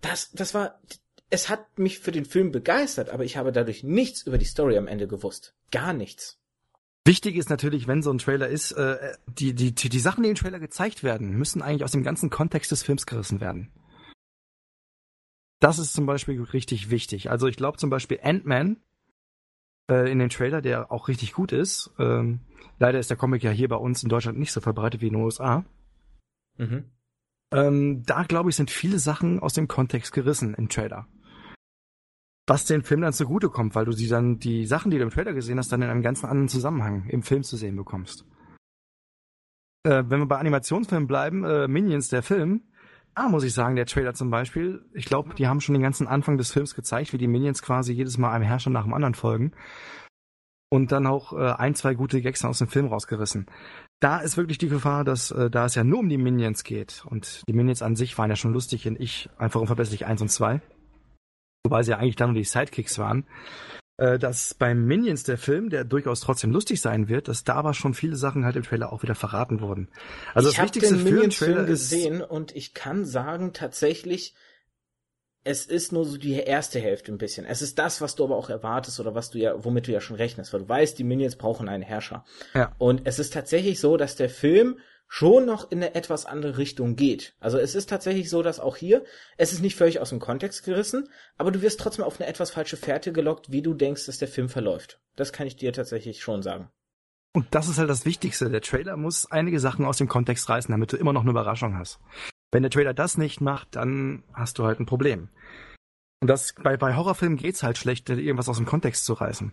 das, 0.00 0.30
das 0.32 0.54
war, 0.54 0.80
es 1.28 1.48
hat 1.48 1.78
mich 1.78 1.98
für 1.98 2.12
den 2.12 2.24
Film 2.24 2.52
begeistert, 2.52 3.10
aber 3.10 3.24
ich 3.24 3.36
habe 3.36 3.50
dadurch 3.52 3.82
nichts 3.82 4.22
über 4.26 4.38
die 4.38 4.44
Story 4.46 4.78
am 4.78 4.86
Ende 4.86 5.08
gewusst. 5.08 5.54
Gar 5.72 5.92
nichts. 5.92 6.38
Wichtig 7.04 7.36
ist 7.36 7.50
natürlich, 7.50 7.88
wenn 7.88 8.02
so 8.02 8.12
ein 8.12 8.18
Trailer 8.18 8.48
ist, 8.48 8.72
äh, 8.72 8.96
die, 9.26 9.54
die, 9.54 9.74
die, 9.74 9.88
die 9.88 9.98
Sachen, 9.98 10.22
die 10.22 10.28
im 10.30 10.34
Trailer 10.36 10.60
gezeigt 10.60 11.02
werden, 11.02 11.30
müssen 11.30 11.62
eigentlich 11.62 11.82
aus 11.84 11.92
dem 11.92 12.02
ganzen 12.04 12.30
Kontext 12.30 12.70
des 12.70 12.82
Films 12.82 13.06
gerissen 13.06 13.40
werden. 13.40 13.72
Das 15.60 15.78
ist 15.78 15.92
zum 15.92 16.06
Beispiel 16.06 16.40
richtig 16.42 16.90
wichtig. 16.90 17.30
Also 17.30 17.46
ich 17.46 17.56
glaube 17.56 17.78
zum 17.78 17.90
Beispiel 17.90 18.20
Ant-Man 18.22 18.76
äh, 19.90 20.10
in 20.10 20.18
den 20.18 20.28
Trailer, 20.28 20.60
der 20.60 20.92
auch 20.92 21.08
richtig 21.08 21.32
gut 21.32 21.52
ist. 21.52 21.90
Ähm, 21.98 22.40
leider 22.78 22.98
ist 22.98 23.10
der 23.10 23.16
Comic 23.16 23.42
ja 23.42 23.50
hier 23.50 23.68
bei 23.68 23.76
uns 23.76 24.02
in 24.02 24.08
Deutschland 24.08 24.38
nicht 24.38 24.52
so 24.52 24.60
verbreitet 24.60 25.00
wie 25.00 25.08
in 25.08 25.14
den 25.14 25.22
USA. 25.22 25.64
Mhm. 26.56 26.84
Ähm, 27.52 28.02
da 28.04 28.24
glaube 28.24 28.50
ich, 28.50 28.56
sind 28.56 28.70
viele 28.70 28.98
Sachen 28.98 29.40
aus 29.40 29.54
dem 29.54 29.68
Kontext 29.68 30.12
gerissen 30.12 30.54
im 30.54 30.68
Trailer 30.68 31.08
was 32.48 32.64
den 32.64 32.82
Film 32.82 33.02
dann 33.02 33.12
zugutekommt, 33.12 33.74
weil 33.74 33.84
du 33.84 33.92
sie 33.92 34.08
dann, 34.08 34.38
die 34.38 34.66
Sachen, 34.66 34.90
die 34.90 34.96
du 34.96 35.04
im 35.04 35.10
Trailer 35.10 35.34
gesehen 35.34 35.58
hast, 35.58 35.70
dann 35.70 35.82
in 35.82 35.90
einem 35.90 36.02
ganz 36.02 36.24
anderen 36.24 36.48
Zusammenhang 36.48 37.06
im 37.08 37.22
Film 37.22 37.42
zu 37.42 37.56
sehen 37.56 37.76
bekommst. 37.76 38.24
Äh, 39.84 40.04
wenn 40.08 40.20
wir 40.20 40.26
bei 40.26 40.38
Animationsfilmen 40.38 41.06
bleiben, 41.06 41.44
äh, 41.44 41.68
Minions, 41.68 42.08
der 42.08 42.22
Film, 42.22 42.62
da 43.18 43.28
muss 43.28 43.44
ich 43.44 43.52
sagen, 43.52 43.76
der 43.76 43.86
Trailer 43.86 44.14
zum 44.14 44.30
Beispiel, 44.30 44.84
ich 44.94 45.04
glaube, 45.04 45.34
die 45.34 45.46
haben 45.46 45.60
schon 45.60 45.74
den 45.74 45.82
ganzen 45.82 46.06
Anfang 46.06 46.38
des 46.38 46.52
Films 46.52 46.74
gezeigt, 46.74 47.12
wie 47.12 47.18
die 47.18 47.26
Minions 47.26 47.62
quasi 47.62 47.92
jedes 47.92 48.16
Mal 48.16 48.32
einem 48.32 48.44
Herrscher 48.44 48.70
nach 48.70 48.84
dem 48.84 48.94
anderen 48.94 49.14
folgen. 49.14 49.52
Und 50.70 50.92
dann 50.92 51.06
auch 51.06 51.32
äh, 51.32 51.52
ein, 51.52 51.74
zwei 51.74 51.94
gute 51.94 52.20
Gags 52.20 52.44
aus 52.44 52.58
dem 52.58 52.68
Film 52.68 52.86
rausgerissen. 52.86 53.46
Da 54.00 54.18
ist 54.18 54.36
wirklich 54.36 54.58
die 54.58 54.68
Gefahr, 54.68 55.02
dass 55.02 55.30
äh, 55.30 55.50
da 55.50 55.64
es 55.64 55.74
ja 55.74 55.82
nur 55.82 56.00
um 56.00 56.08
die 56.08 56.18
Minions 56.18 56.62
geht 56.62 57.04
und 57.06 57.42
die 57.48 57.54
Minions 57.54 57.82
an 57.82 57.96
sich 57.96 58.16
waren 58.18 58.28
ja 58.28 58.36
schon 58.36 58.52
lustig 58.52 58.84
in 58.84 59.00
Ich 59.00 59.30
einfach 59.38 59.60
unverbesserlich 59.60 60.04
1 60.06 60.20
und 60.22 60.28
2 60.28 60.60
wobei 61.68 61.82
sie 61.82 61.90
ja 61.90 61.98
eigentlich 61.98 62.16
dann 62.16 62.30
nur 62.30 62.38
die 62.38 62.44
Sidekicks 62.44 62.98
waren, 62.98 63.24
dass 63.98 64.54
beim 64.54 64.86
Minions 64.86 65.24
der 65.24 65.38
Film, 65.38 65.70
der 65.70 65.84
durchaus 65.84 66.20
trotzdem 66.20 66.52
lustig 66.52 66.80
sein 66.80 67.08
wird, 67.08 67.26
dass 67.26 67.42
da 67.42 67.54
aber 67.54 67.74
schon 67.74 67.94
viele 67.94 68.14
Sachen 68.14 68.44
halt 68.44 68.54
im 68.54 68.62
Trailer 68.62 68.92
auch 68.92 69.02
wieder 69.02 69.16
verraten 69.16 69.60
wurden. 69.60 69.88
Also 70.34 70.48
ich 70.48 70.54
das 70.54 70.64
Wichtigste 70.66 70.94
den 70.94 71.04
Minions 71.04 71.36
Film 71.36 71.66
gesehen 71.66 72.22
und 72.22 72.54
ich 72.54 72.74
kann 72.74 73.04
sagen 73.04 73.52
tatsächlich, 73.52 74.34
es 75.42 75.66
ist 75.66 75.92
nur 75.92 76.04
so 76.04 76.16
die 76.16 76.34
erste 76.34 76.78
Hälfte 76.78 77.10
ein 77.10 77.18
bisschen. 77.18 77.44
Es 77.44 77.60
ist 77.60 77.78
das, 77.78 78.00
was 78.00 78.14
du 78.14 78.24
aber 78.24 78.36
auch 78.36 78.50
erwartest 78.50 79.00
oder 79.00 79.14
was 79.14 79.30
du 79.30 79.38
ja, 79.38 79.64
womit 79.64 79.88
du 79.88 79.92
ja 79.92 80.00
schon 80.00 80.16
rechnest, 80.16 80.52
weil 80.52 80.60
du 80.60 80.68
weißt, 80.68 80.98
die 80.98 81.04
Minions 81.04 81.36
brauchen 81.36 81.68
einen 81.68 81.82
Herrscher. 81.82 82.24
Ja. 82.54 82.74
Und 82.78 83.02
es 83.04 83.18
ist 83.18 83.32
tatsächlich 83.32 83.80
so, 83.80 83.96
dass 83.96 84.14
der 84.14 84.30
Film 84.30 84.78
schon 85.08 85.46
noch 85.46 85.70
in 85.70 85.78
eine 85.78 85.94
etwas 85.94 86.26
andere 86.26 86.58
Richtung 86.58 86.94
geht. 86.94 87.34
Also 87.40 87.58
es 87.58 87.74
ist 87.74 87.88
tatsächlich 87.88 88.28
so, 88.30 88.42
dass 88.42 88.60
auch 88.60 88.76
hier, 88.76 89.04
es 89.38 89.52
ist 89.52 89.62
nicht 89.62 89.74
völlig 89.74 90.00
aus 90.00 90.10
dem 90.10 90.20
Kontext 90.20 90.64
gerissen, 90.64 91.08
aber 91.38 91.50
du 91.50 91.62
wirst 91.62 91.80
trotzdem 91.80 92.04
auf 92.04 92.20
eine 92.20 92.28
etwas 92.28 92.50
falsche 92.50 92.76
Fährte 92.76 93.12
gelockt, 93.12 93.50
wie 93.50 93.62
du 93.62 93.74
denkst, 93.74 94.06
dass 94.06 94.18
der 94.18 94.28
Film 94.28 94.48
verläuft. 94.48 95.00
Das 95.16 95.32
kann 95.32 95.46
ich 95.46 95.56
dir 95.56 95.72
tatsächlich 95.72 96.22
schon 96.22 96.42
sagen. 96.42 96.70
Und 97.32 97.46
das 97.50 97.68
ist 97.68 97.78
halt 97.78 97.90
das 97.90 98.04
Wichtigste. 98.04 98.50
Der 98.50 98.60
Trailer 98.60 98.96
muss 98.96 99.30
einige 99.30 99.60
Sachen 99.60 99.84
aus 99.84 99.98
dem 99.98 100.08
Kontext 100.08 100.48
reißen, 100.48 100.70
damit 100.70 100.92
du 100.92 100.96
immer 100.96 101.12
noch 101.12 101.22
eine 101.22 101.30
Überraschung 101.30 101.76
hast. 101.76 101.98
Wenn 102.50 102.62
der 102.62 102.70
Trailer 102.70 102.94
das 102.94 103.18
nicht 103.18 103.40
macht, 103.40 103.76
dann 103.76 104.24
hast 104.32 104.58
du 104.58 104.64
halt 104.64 104.80
ein 104.80 104.86
Problem. 104.86 105.28
Und 106.20 106.28
das 106.28 106.54
bei, 106.62 106.76
bei 106.76 106.96
Horrorfilmen 106.96 107.38
geht's 107.38 107.62
halt 107.62 107.78
schlecht, 107.78 108.08
irgendwas 108.10 108.48
aus 108.48 108.56
dem 108.56 108.66
Kontext 108.66 109.04
zu 109.04 109.12
reißen. 109.12 109.52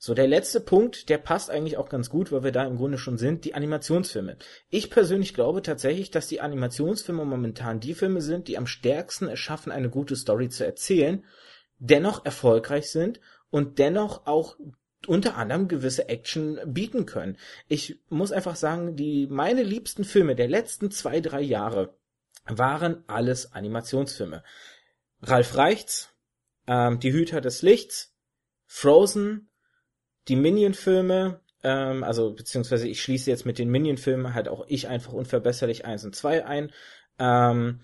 So, 0.00 0.14
der 0.14 0.28
letzte 0.28 0.60
Punkt, 0.60 1.08
der 1.08 1.18
passt 1.18 1.50
eigentlich 1.50 1.76
auch 1.76 1.88
ganz 1.88 2.08
gut, 2.08 2.30
weil 2.30 2.44
wir 2.44 2.52
da 2.52 2.64
im 2.64 2.76
Grunde 2.76 2.98
schon 2.98 3.18
sind, 3.18 3.44
die 3.44 3.54
Animationsfilme. 3.54 4.36
Ich 4.70 4.90
persönlich 4.90 5.34
glaube 5.34 5.60
tatsächlich, 5.60 6.12
dass 6.12 6.28
die 6.28 6.40
Animationsfilme 6.40 7.24
momentan 7.24 7.80
die 7.80 7.94
Filme 7.94 8.20
sind, 8.20 8.46
die 8.46 8.56
am 8.58 8.68
stärksten 8.68 9.28
es 9.28 9.40
schaffen, 9.40 9.72
eine 9.72 9.90
gute 9.90 10.14
Story 10.14 10.50
zu 10.50 10.64
erzählen, 10.64 11.24
dennoch 11.78 12.24
erfolgreich 12.24 12.90
sind 12.90 13.20
und 13.50 13.80
dennoch 13.80 14.26
auch 14.26 14.56
unter 15.06 15.36
anderem 15.36 15.66
gewisse 15.66 16.08
Action 16.08 16.60
bieten 16.64 17.04
können. 17.04 17.36
Ich 17.66 18.00
muss 18.08 18.30
einfach 18.30 18.56
sagen, 18.56 18.94
die 18.94 19.26
meine 19.28 19.64
liebsten 19.64 20.04
Filme 20.04 20.36
der 20.36 20.48
letzten 20.48 20.92
zwei, 20.92 21.20
drei 21.20 21.40
Jahre 21.40 21.96
waren 22.46 23.02
alles 23.08 23.52
Animationsfilme. 23.52 24.44
Ralf 25.22 25.56
Reichts, 25.56 26.14
ähm, 26.68 27.00
Die 27.00 27.12
Hüter 27.12 27.40
des 27.40 27.62
Lichts, 27.62 28.14
Frozen, 28.66 29.47
die 30.28 30.36
Minion-Filme, 30.36 31.40
ähm, 31.62 32.04
also 32.04 32.32
beziehungsweise 32.32 32.88
ich 32.88 33.02
schließe 33.02 33.30
jetzt 33.30 33.46
mit 33.46 33.58
den 33.58 33.70
Minion-Filmen 33.70 34.34
halt 34.34 34.48
auch 34.48 34.64
ich 34.68 34.88
einfach 34.88 35.12
unverbesserlich 35.12 35.84
1 35.84 36.04
und 36.04 36.14
2 36.14 36.44
ein. 36.44 36.72
Ähm, 37.18 37.80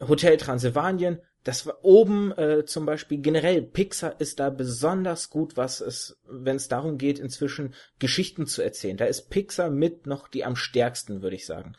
Hotel 0.00 0.36
Transylvanien, 0.36 1.20
das 1.44 1.64
war 1.64 1.82
oben 1.82 2.32
äh, 2.32 2.64
zum 2.66 2.84
Beispiel 2.84 3.18
generell 3.18 3.62
Pixar 3.62 4.20
ist 4.20 4.40
da 4.40 4.50
besonders 4.50 5.30
gut, 5.30 5.56
was 5.56 5.80
es, 5.80 6.18
wenn 6.28 6.56
es 6.56 6.68
darum 6.68 6.98
geht, 6.98 7.18
inzwischen 7.18 7.74
Geschichten 7.98 8.46
zu 8.46 8.60
erzählen. 8.60 8.98
Da 8.98 9.06
ist 9.06 9.30
Pixar 9.30 9.70
mit 9.70 10.06
noch 10.06 10.28
die 10.28 10.44
am 10.44 10.54
stärksten, 10.54 11.22
würde 11.22 11.36
ich 11.36 11.46
sagen. 11.46 11.76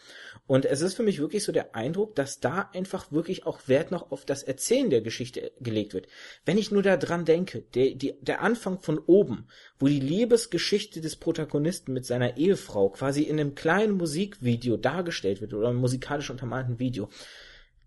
Und 0.47 0.66
es 0.66 0.82
ist 0.82 0.95
für 0.95 1.03
mich 1.03 1.20
wirklich 1.20 1.43
so 1.43 1.51
der 1.51 1.76
Eindruck, 1.76 2.16
dass 2.16 2.39
da 2.39 2.72
einfach 2.74 3.12
wirklich 3.12 3.45
auch 3.45 3.68
Wert 3.68 3.91
noch 3.91 4.12
auf 4.12 4.26
das 4.26 4.41
Erzählen 4.41 4.89
der 4.89 5.01
Geschichte 5.01 5.51
gelegt 5.59 5.93
wird. 5.93 6.07
Wenn 6.43 6.57
ich 6.57 6.72
nur 6.72 6.82
daran 6.82 7.26
denke, 7.26 7.62
der, 7.76 7.93
die, 7.93 8.16
der 8.20 8.41
Anfang 8.41 8.82
von 8.82 8.97
oben, 8.97 9.47
wo 9.78 9.88
die 9.88 9.99
Liebesgeschichte 9.99 11.01
des 11.01 11.18
Protagonisten 11.18 11.93
mit 11.93 12.07
seiner 12.07 12.36
Ehefrau 12.38 12.89
quasi 12.89 13.24
in 13.24 13.39
einem 13.39 13.53
kleinen 13.53 13.93
Musikvideo 13.93 14.78
dargestellt 14.78 15.39
wird 15.39 15.53
oder 15.53 15.70
einem 15.70 15.80
musikalisch 15.80 16.32
untermalten 16.32 16.80
Video, 16.80 17.09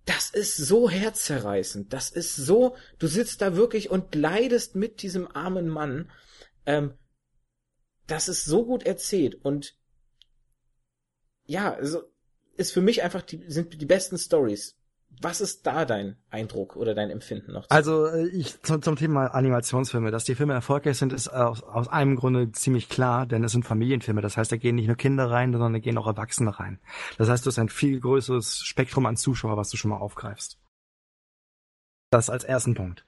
das 0.05 0.31
ist 0.31 0.57
so 0.57 0.91
herzzerreißend. 0.91 1.93
Das 1.93 2.11
ist 2.11 2.37
so, 2.37 2.77
du 2.99 3.07
sitzt 3.07 3.41
da 3.41 3.57
wirklich 3.57 3.91
und 3.91 4.15
leidest 4.15 4.75
mit 4.75 5.03
diesem 5.03 5.27
armen 5.35 5.69
Mann. 5.69 6.11
Ähm, 6.67 6.95
das 8.07 8.29
ist 8.29 8.45
so 8.45 8.67
gut 8.67 8.83
erzählt 8.85 9.35
und 9.35 9.77
ja, 11.47 11.73
also 11.75 12.03
ist 12.57 12.73
für 12.73 12.81
mich 12.81 13.03
einfach 13.03 13.23
die, 13.23 13.45
sind 13.49 13.81
die 13.81 13.87
besten 13.87 14.19
Stories. 14.19 14.77
Was 15.21 15.41
ist 15.41 15.67
da 15.67 15.85
dein 15.85 16.17
Eindruck 16.31 16.77
oder 16.77 16.95
dein 16.95 17.11
Empfinden 17.11 17.53
noch? 17.53 17.67
Also 17.69 18.07
äh, 18.07 18.27
ich 18.29 18.61
zum, 18.63 18.83
zum 18.83 18.97
Thema 18.97 19.29
Animationsfilme, 19.29 20.11
dass 20.11 20.25
die 20.25 20.35
Filme 20.35 20.55
erfolgreich 20.55 20.99
sind, 20.99 21.13
ist 21.13 21.29
aus, 21.29 21.63
aus 21.63 21.89
einem 21.89 22.17
Grunde 22.17 22.53
ziemlich 22.53 22.89
klar, 22.89 23.27
denn 23.27 23.45
es 23.45 23.53
sind 23.53 23.65
Familienfilme. 23.65 24.21
Das 24.21 24.37
heißt, 24.37 24.53
da 24.53 24.57
gehen 24.57 24.77
nicht 24.77 24.87
nur 24.87 24.97
Kinder 24.97 25.31
rein, 25.31 25.53
sondern 25.53 25.73
da 25.73 25.79
gehen 25.79 25.99
auch 25.99 26.07
Erwachsene 26.07 26.59
rein. 26.59 26.81
Das 27.19 27.29
heißt, 27.29 27.45
du 27.45 27.49
hast 27.49 27.59
ein 27.59 27.69
viel 27.69 28.01
größeres 28.01 28.63
Spektrum 28.65 29.07
an 29.07 29.17
Zuschauer, 29.17 29.57
was 29.57 29.71
du 29.71 29.77
schon 29.77 29.91
mal 29.91 29.99
aufgreifst. 29.99 30.59
Das 32.11 32.31
als 32.31 32.45
ersten 32.45 32.75
Punkt. 32.75 33.05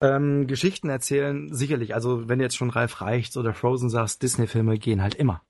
Ähm, 0.00 0.46
Geschichten 0.46 0.88
erzählen 0.90 1.52
sicherlich. 1.52 1.94
Also 1.94 2.28
wenn 2.28 2.38
du 2.38 2.44
jetzt 2.44 2.56
schon 2.56 2.70
Ralf 2.70 3.00
Reichts 3.00 3.36
oder 3.36 3.54
Frozen 3.54 3.90
sagst, 3.90 4.22
Disney-Filme 4.22 4.78
gehen 4.78 5.02
halt 5.02 5.14
immer. 5.14 5.42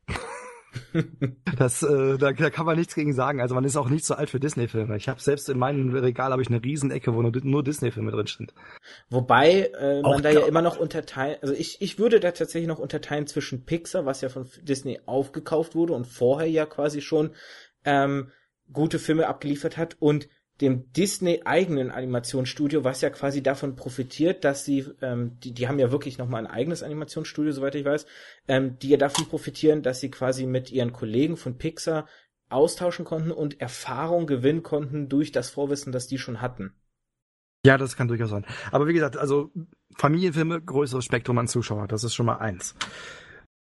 Das, 1.58 1.82
äh, 1.82 2.18
da, 2.18 2.32
da 2.32 2.50
kann 2.50 2.66
man 2.66 2.76
nichts 2.76 2.94
gegen 2.94 3.12
sagen. 3.12 3.40
Also 3.40 3.54
man 3.54 3.64
ist 3.64 3.76
auch 3.76 3.88
nicht 3.88 4.04
so 4.04 4.14
alt 4.14 4.30
für 4.30 4.40
Disney-Filme. 4.40 4.96
Ich 4.96 5.08
habe 5.08 5.20
selbst 5.20 5.48
in 5.48 5.58
meinem 5.58 5.94
Regal 5.94 6.32
habe 6.32 6.42
ich 6.42 6.48
eine 6.48 6.62
Riesenecke, 6.62 7.14
wo 7.14 7.22
nur, 7.22 7.32
nur 7.42 7.62
Disney-Filme 7.62 8.10
drin 8.10 8.26
sind. 8.26 8.54
Wobei 9.10 9.70
äh, 9.78 10.02
man 10.02 10.22
da 10.22 10.30
ja 10.30 10.46
immer 10.46 10.62
noch 10.62 10.78
unterteilt, 10.78 11.42
also 11.42 11.54
ich, 11.54 11.80
ich 11.80 11.98
würde 11.98 12.20
da 12.20 12.30
tatsächlich 12.30 12.68
noch 12.68 12.78
unterteilen 12.78 13.26
zwischen 13.26 13.64
Pixar, 13.64 14.06
was 14.06 14.20
ja 14.20 14.28
von 14.28 14.48
Disney 14.62 15.00
aufgekauft 15.06 15.74
wurde 15.74 15.92
und 15.92 16.06
vorher 16.06 16.48
ja 16.48 16.66
quasi 16.66 17.00
schon 17.00 17.30
ähm, 17.84 18.30
gute 18.72 18.98
Filme 18.98 19.26
abgeliefert 19.26 19.76
hat 19.76 19.96
und 20.00 20.28
dem 20.60 20.92
Disney-eigenen 20.92 21.90
Animationsstudio, 21.90 22.84
was 22.84 23.00
ja 23.00 23.10
quasi 23.10 23.42
davon 23.42 23.74
profitiert, 23.74 24.44
dass 24.44 24.64
sie, 24.64 24.86
ähm, 25.02 25.38
die, 25.40 25.52
die 25.52 25.66
haben 25.66 25.78
ja 25.78 25.90
wirklich 25.90 26.16
nochmal 26.18 26.46
ein 26.46 26.50
eigenes 26.50 26.82
Animationsstudio, 26.82 27.52
soweit 27.52 27.74
ich 27.74 27.84
weiß, 27.84 28.06
ähm, 28.46 28.78
die 28.78 28.90
ja 28.90 28.96
davon 28.96 29.26
profitieren, 29.26 29.82
dass 29.82 30.00
sie 30.00 30.10
quasi 30.10 30.46
mit 30.46 30.70
ihren 30.70 30.92
Kollegen 30.92 31.36
von 31.36 31.58
Pixar 31.58 32.06
austauschen 32.48 33.04
konnten 33.04 33.32
und 33.32 33.60
Erfahrung 33.60 34.26
gewinnen 34.26 34.62
konnten 34.62 35.08
durch 35.08 35.32
das 35.32 35.50
Vorwissen, 35.50 35.92
das 35.92 36.06
die 36.06 36.18
schon 36.18 36.40
hatten. 36.40 36.74
Ja, 37.66 37.78
das 37.78 37.96
kann 37.96 38.08
durchaus 38.08 38.30
sein. 38.30 38.46
Aber 38.70 38.86
wie 38.86 38.92
gesagt, 38.92 39.16
also 39.16 39.50
Familienfilme, 39.96 40.60
größeres 40.60 41.04
Spektrum 41.04 41.38
an 41.38 41.48
Zuschauer, 41.48 41.88
das 41.88 42.04
ist 42.04 42.14
schon 42.14 42.26
mal 42.26 42.36
eins. 42.36 42.76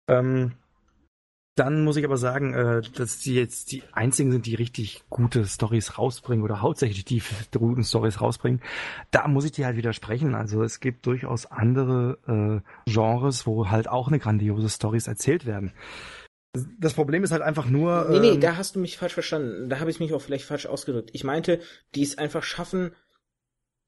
Ähm, 0.09 0.53
dann 1.59 1.85
muss 1.85 1.97
ich 1.97 2.05
aber 2.05 2.17
sagen, 2.17 2.55
äh, 2.55 2.83
dass 2.95 3.19
die 3.19 3.35
jetzt 3.35 3.73
die 3.73 3.83
einzigen 3.93 4.31
sind, 4.31 4.47
die 4.47 4.55
richtig 4.55 5.03
gute 5.11 5.45
Stories 5.45 5.99
rausbringen 5.99 6.45
oder 6.45 6.63
hauptsächlich 6.63 7.05
die 7.05 7.23
guten 7.57 7.85
Stories 7.85 8.21
rausbringen. 8.21 8.61
Da 9.11 9.27
muss 9.29 9.45
ich 9.45 9.53
dir 9.53 9.67
halt 9.67 9.77
widersprechen. 9.77 10.35
Also 10.35 10.63
es 10.63 10.81
gibt 10.81 11.07
durchaus 11.07 11.47
andere 11.47 12.63
äh, 12.87 12.91
Genres, 12.91 13.47
wo 13.47 13.69
halt 13.69 13.89
auch 13.89 14.09
eine 14.09 14.19
grandiose 14.19 14.69
Stories 14.69 15.09
erzählt 15.09 15.47
werden. 15.47 15.73
Das 16.79 16.95
Problem 16.95 17.25
ist 17.25 17.33
halt 17.33 17.43
einfach 17.43 17.67
nur. 17.67 18.09
Nee, 18.11 18.21
nee, 18.21 18.29
ähm, 18.31 18.41
da 18.41 18.57
hast 18.57 18.77
du 18.77 18.81
mich 18.81 18.97
falsch 18.97 19.15
verstanden. 19.15 19.69
Da 19.69 19.81
habe 19.81 19.91
ich 19.91 20.01
mich 20.01 20.13
auch 20.13 20.23
vielleicht 20.23 20.45
falsch 20.45 20.67
ausgedrückt. 20.67 21.11
Ich 21.13 21.25
meinte, 21.25 21.61
die 21.95 22.03
es 22.03 22.19
einfach 22.19 22.43
schaffen, 22.43 22.93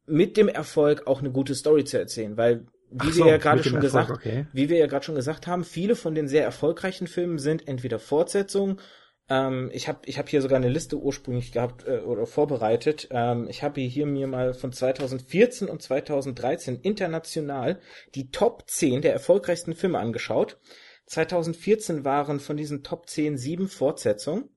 mit 0.06 0.36
dem 0.36 0.48
Erfolg 0.48 1.06
auch 1.06 1.20
eine 1.20 1.30
gute 1.30 1.54
Story 1.54 1.84
zu 1.84 1.98
erzählen, 1.98 2.36
weil 2.36 2.66
wie 2.90 3.12
so, 3.12 3.24
wir 3.24 3.32
ja 3.32 3.38
gerade 3.38 3.62
schon 3.62 3.74
Erfolg, 3.74 3.82
gesagt, 3.82 4.10
okay. 4.10 4.46
wie 4.52 4.68
wir 4.68 4.78
ja 4.78 4.86
gerade 4.86 5.04
schon 5.04 5.14
gesagt 5.14 5.46
haben, 5.46 5.64
viele 5.64 5.96
von 5.96 6.14
den 6.14 6.28
sehr 6.28 6.44
erfolgreichen 6.44 7.06
Filmen 7.06 7.38
sind 7.38 7.68
entweder 7.68 7.98
Fortsetzungen. 7.98 8.80
Ähm, 9.28 9.70
ich 9.72 9.88
habe 9.88 10.00
ich 10.06 10.18
hab 10.18 10.28
hier 10.28 10.42
sogar 10.42 10.56
eine 10.56 10.68
Liste 10.68 10.96
ursprünglich 10.96 11.52
gehabt 11.52 11.86
äh, 11.86 12.00
oder 12.00 12.26
vorbereitet. 12.26 13.08
Ähm, 13.10 13.46
ich 13.48 13.62
habe 13.62 13.80
hier 13.80 14.06
mir 14.06 14.26
mal 14.26 14.54
von 14.54 14.72
2014 14.72 15.68
und 15.68 15.80
2013 15.80 16.80
international 16.80 17.80
die 18.14 18.30
Top 18.30 18.64
10 18.66 19.02
der 19.02 19.12
erfolgreichsten 19.12 19.74
Filme 19.74 19.98
angeschaut. 19.98 20.58
2014 21.06 22.04
waren 22.04 22.40
von 22.40 22.56
diesen 22.56 22.82
Top 22.82 23.08
10 23.08 23.38
sieben 23.38 23.68
Fortsetzungen 23.68 24.50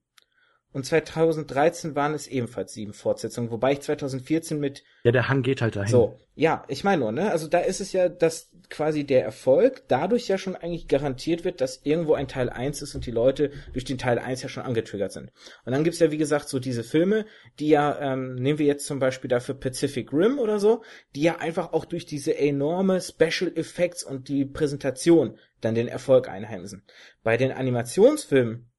und 0.73 0.85
2013 0.85 1.95
waren 1.95 2.13
es 2.13 2.27
ebenfalls 2.27 2.73
sieben 2.73 2.93
Fortsetzungen, 2.93 3.51
wobei 3.51 3.73
ich 3.73 3.81
2014 3.81 4.59
mit 4.59 4.83
Ja, 5.03 5.11
der 5.11 5.29
Hang 5.29 5.43
geht 5.43 5.61
halt 5.61 5.75
dahin. 5.75 5.89
so, 5.91 6.17
ja, 6.35 6.65
ich 6.67 6.83
meine 6.83 7.01
nur, 7.01 7.11
ne? 7.11 7.31
Also 7.31 7.47
da 7.47 7.59
ist 7.59 7.79
es 7.79 7.93
ja, 7.93 8.09
dass 8.09 8.49
quasi 8.69 9.03
der 9.03 9.23
Erfolg 9.23 9.83
dadurch 9.87 10.27
ja 10.27 10.39
schon 10.39 10.55
eigentlich 10.55 10.87
garantiert 10.87 11.43
wird, 11.43 11.61
dass 11.61 11.81
irgendwo 11.83 12.15
ein 12.15 12.27
Teil 12.27 12.49
1 12.49 12.81
ist 12.81 12.95
und 12.95 13.05
die 13.05 13.11
Leute 13.11 13.51
durch 13.71 13.85
den 13.85 13.99
Teil 13.99 14.17
1 14.17 14.41
ja 14.41 14.49
schon 14.49 14.63
angetriggert 14.63 15.11
sind. 15.11 15.31
Und 15.63 15.73
dann 15.73 15.83
gibt's 15.83 15.99
ja, 15.99 16.09
wie 16.09 16.17
gesagt, 16.17 16.49
so 16.49 16.57
diese 16.57 16.83
Filme, 16.83 17.25
die 17.59 17.67
ja, 17.69 17.99
ähm, 17.99 18.33
nehmen 18.35 18.57
wir 18.57 18.65
jetzt 18.65 18.87
zum 18.87 18.97
Beispiel 18.97 19.27
dafür 19.29 19.53
Pacific 19.55 20.11
Rim 20.11 20.39
oder 20.39 20.59
so, 20.59 20.81
die 21.15 21.21
ja 21.21 21.37
einfach 21.37 21.71
auch 21.73 21.85
durch 21.85 22.07
diese 22.07 22.35
enorme 22.35 22.99
Special 22.99 23.51
Effects 23.55 24.03
und 24.03 24.27
die 24.27 24.45
Präsentation 24.45 25.37
dann 25.61 25.75
den 25.75 25.87
Erfolg 25.87 26.27
einheimsen. 26.27 26.83
Bei 27.21 27.37
den 27.37 27.51
Animationsfilmen, 27.51 28.69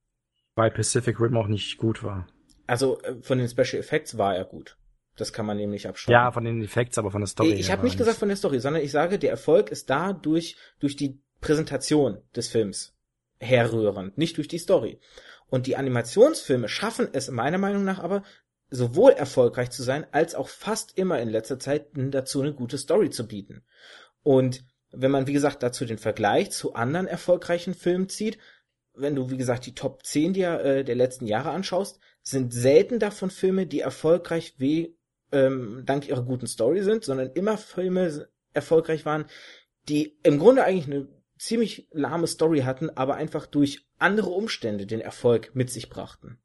Weil 0.57 0.71
Pacific 0.71 1.21
Rim 1.21 1.37
auch 1.37 1.49
nicht 1.49 1.79
gut 1.79 2.03
war. 2.03 2.27
also 2.67 3.01
äh, 3.03 3.17
von 3.23 3.39
den 3.39 3.49
Special 3.49 3.81
Effects 3.81 4.19
war 4.19 4.37
er 4.37 4.45
gut. 4.45 4.77
Das 5.17 5.33
kann 5.33 5.47
man 5.47 5.57
nämlich 5.57 5.87
abschreiben. 5.87 6.13
Ja, 6.13 6.33
von 6.33 6.45
den 6.45 6.63
Effekts, 6.63 6.99
aber 6.99 7.11
von 7.11 7.21
der 7.21 7.29
Story. 7.29 7.53
Ich 7.53 7.71
habe 7.71 7.85
nicht 7.85 7.99
gesagt 7.99 8.19
von 8.19 8.29
der 8.29 8.37
Story, 8.37 8.59
sondern 8.59 8.83
ich 8.83 8.91
sage, 8.91 9.19
der 9.19 9.31
Erfolg 9.31 9.71
ist 9.71 9.89
da 9.91 10.13
durch, 10.13 10.57
durch 10.81 10.97
die 10.97 11.21
Präsentation 11.41 12.19
des 12.35 12.49
Films 12.49 12.97
herrührend, 13.39 14.19
nicht 14.19 14.37
durch 14.39 14.49
die 14.49 14.59
Story. 14.59 14.99
Und 15.47 15.67
die 15.67 15.77
Animationsfilme 15.77 16.69
schaffen 16.69 17.09
es 17.13 17.31
meiner 17.31 17.59
Meinung 17.59 17.85
nach 17.85 18.01
aber, 18.01 18.25
sowohl 18.71 19.13
erfolgreich 19.13 19.71
zu 19.71 19.83
sein, 19.83 20.07
als 20.11 20.35
auch 20.35 20.49
fast 20.49 20.99
immer 20.99 21.21
in 21.21 21.29
letzter 21.29 21.59
Zeit 21.61 21.89
dazu 21.95 22.41
eine 22.41 22.55
gute 22.55 22.79
Story 22.79 23.11
zu 23.11 23.29
bieten. 23.29 23.63
Und 24.23 24.65
wenn 24.91 25.11
man, 25.11 25.27
wie 25.27 25.33
gesagt, 25.33 25.63
dazu 25.63 25.85
den 25.85 25.99
Vergleich 25.99 26.51
zu 26.51 26.75
anderen 26.75 27.07
erfolgreichen 27.07 27.75
Filmen 27.75 28.09
zieht, 28.09 28.39
wenn 28.95 29.15
du, 29.15 29.31
wie 29.31 29.37
gesagt, 29.37 29.67
die 29.67 29.75
Top 29.75 30.05
10 30.05 30.33
dir, 30.35 30.61
äh, 30.61 30.85
der 30.85 30.95
letzten 30.95 31.27
Jahre 31.27 31.51
anschaust, 31.51 32.01
sind 32.23 32.53
selten 32.53 32.99
davon 32.99 33.31
Filme, 33.31 33.67
die 33.67 33.81
erfolgreich 33.81 34.55
wie 34.59 34.97
ähm, 35.33 35.83
dank 35.85 36.09
ihrer 36.09 36.23
guten 36.23 36.47
Story 36.47 36.83
sind, 36.83 37.05
sondern 37.05 37.31
immer 37.33 37.59
Filme 37.59 38.29
erfolgreich 38.53 39.05
waren, 39.05 39.27
die 39.89 40.19
im 40.23 40.39
Grunde 40.39 40.65
eigentlich 40.65 40.87
eine 40.87 41.09
ziemlich 41.39 41.89
lahme 41.91 42.27
Story 42.27 42.61
hatten, 42.61 42.91
aber 42.91 43.17
einfach 43.17 43.47
durch 43.47 43.87
andere 43.99 44.31
Umstände 44.31 44.87
den 44.87 45.01
Erfolg 45.01 45.55
mit 45.55 45.71
sich 45.71 45.91
brachten. 45.91 46.39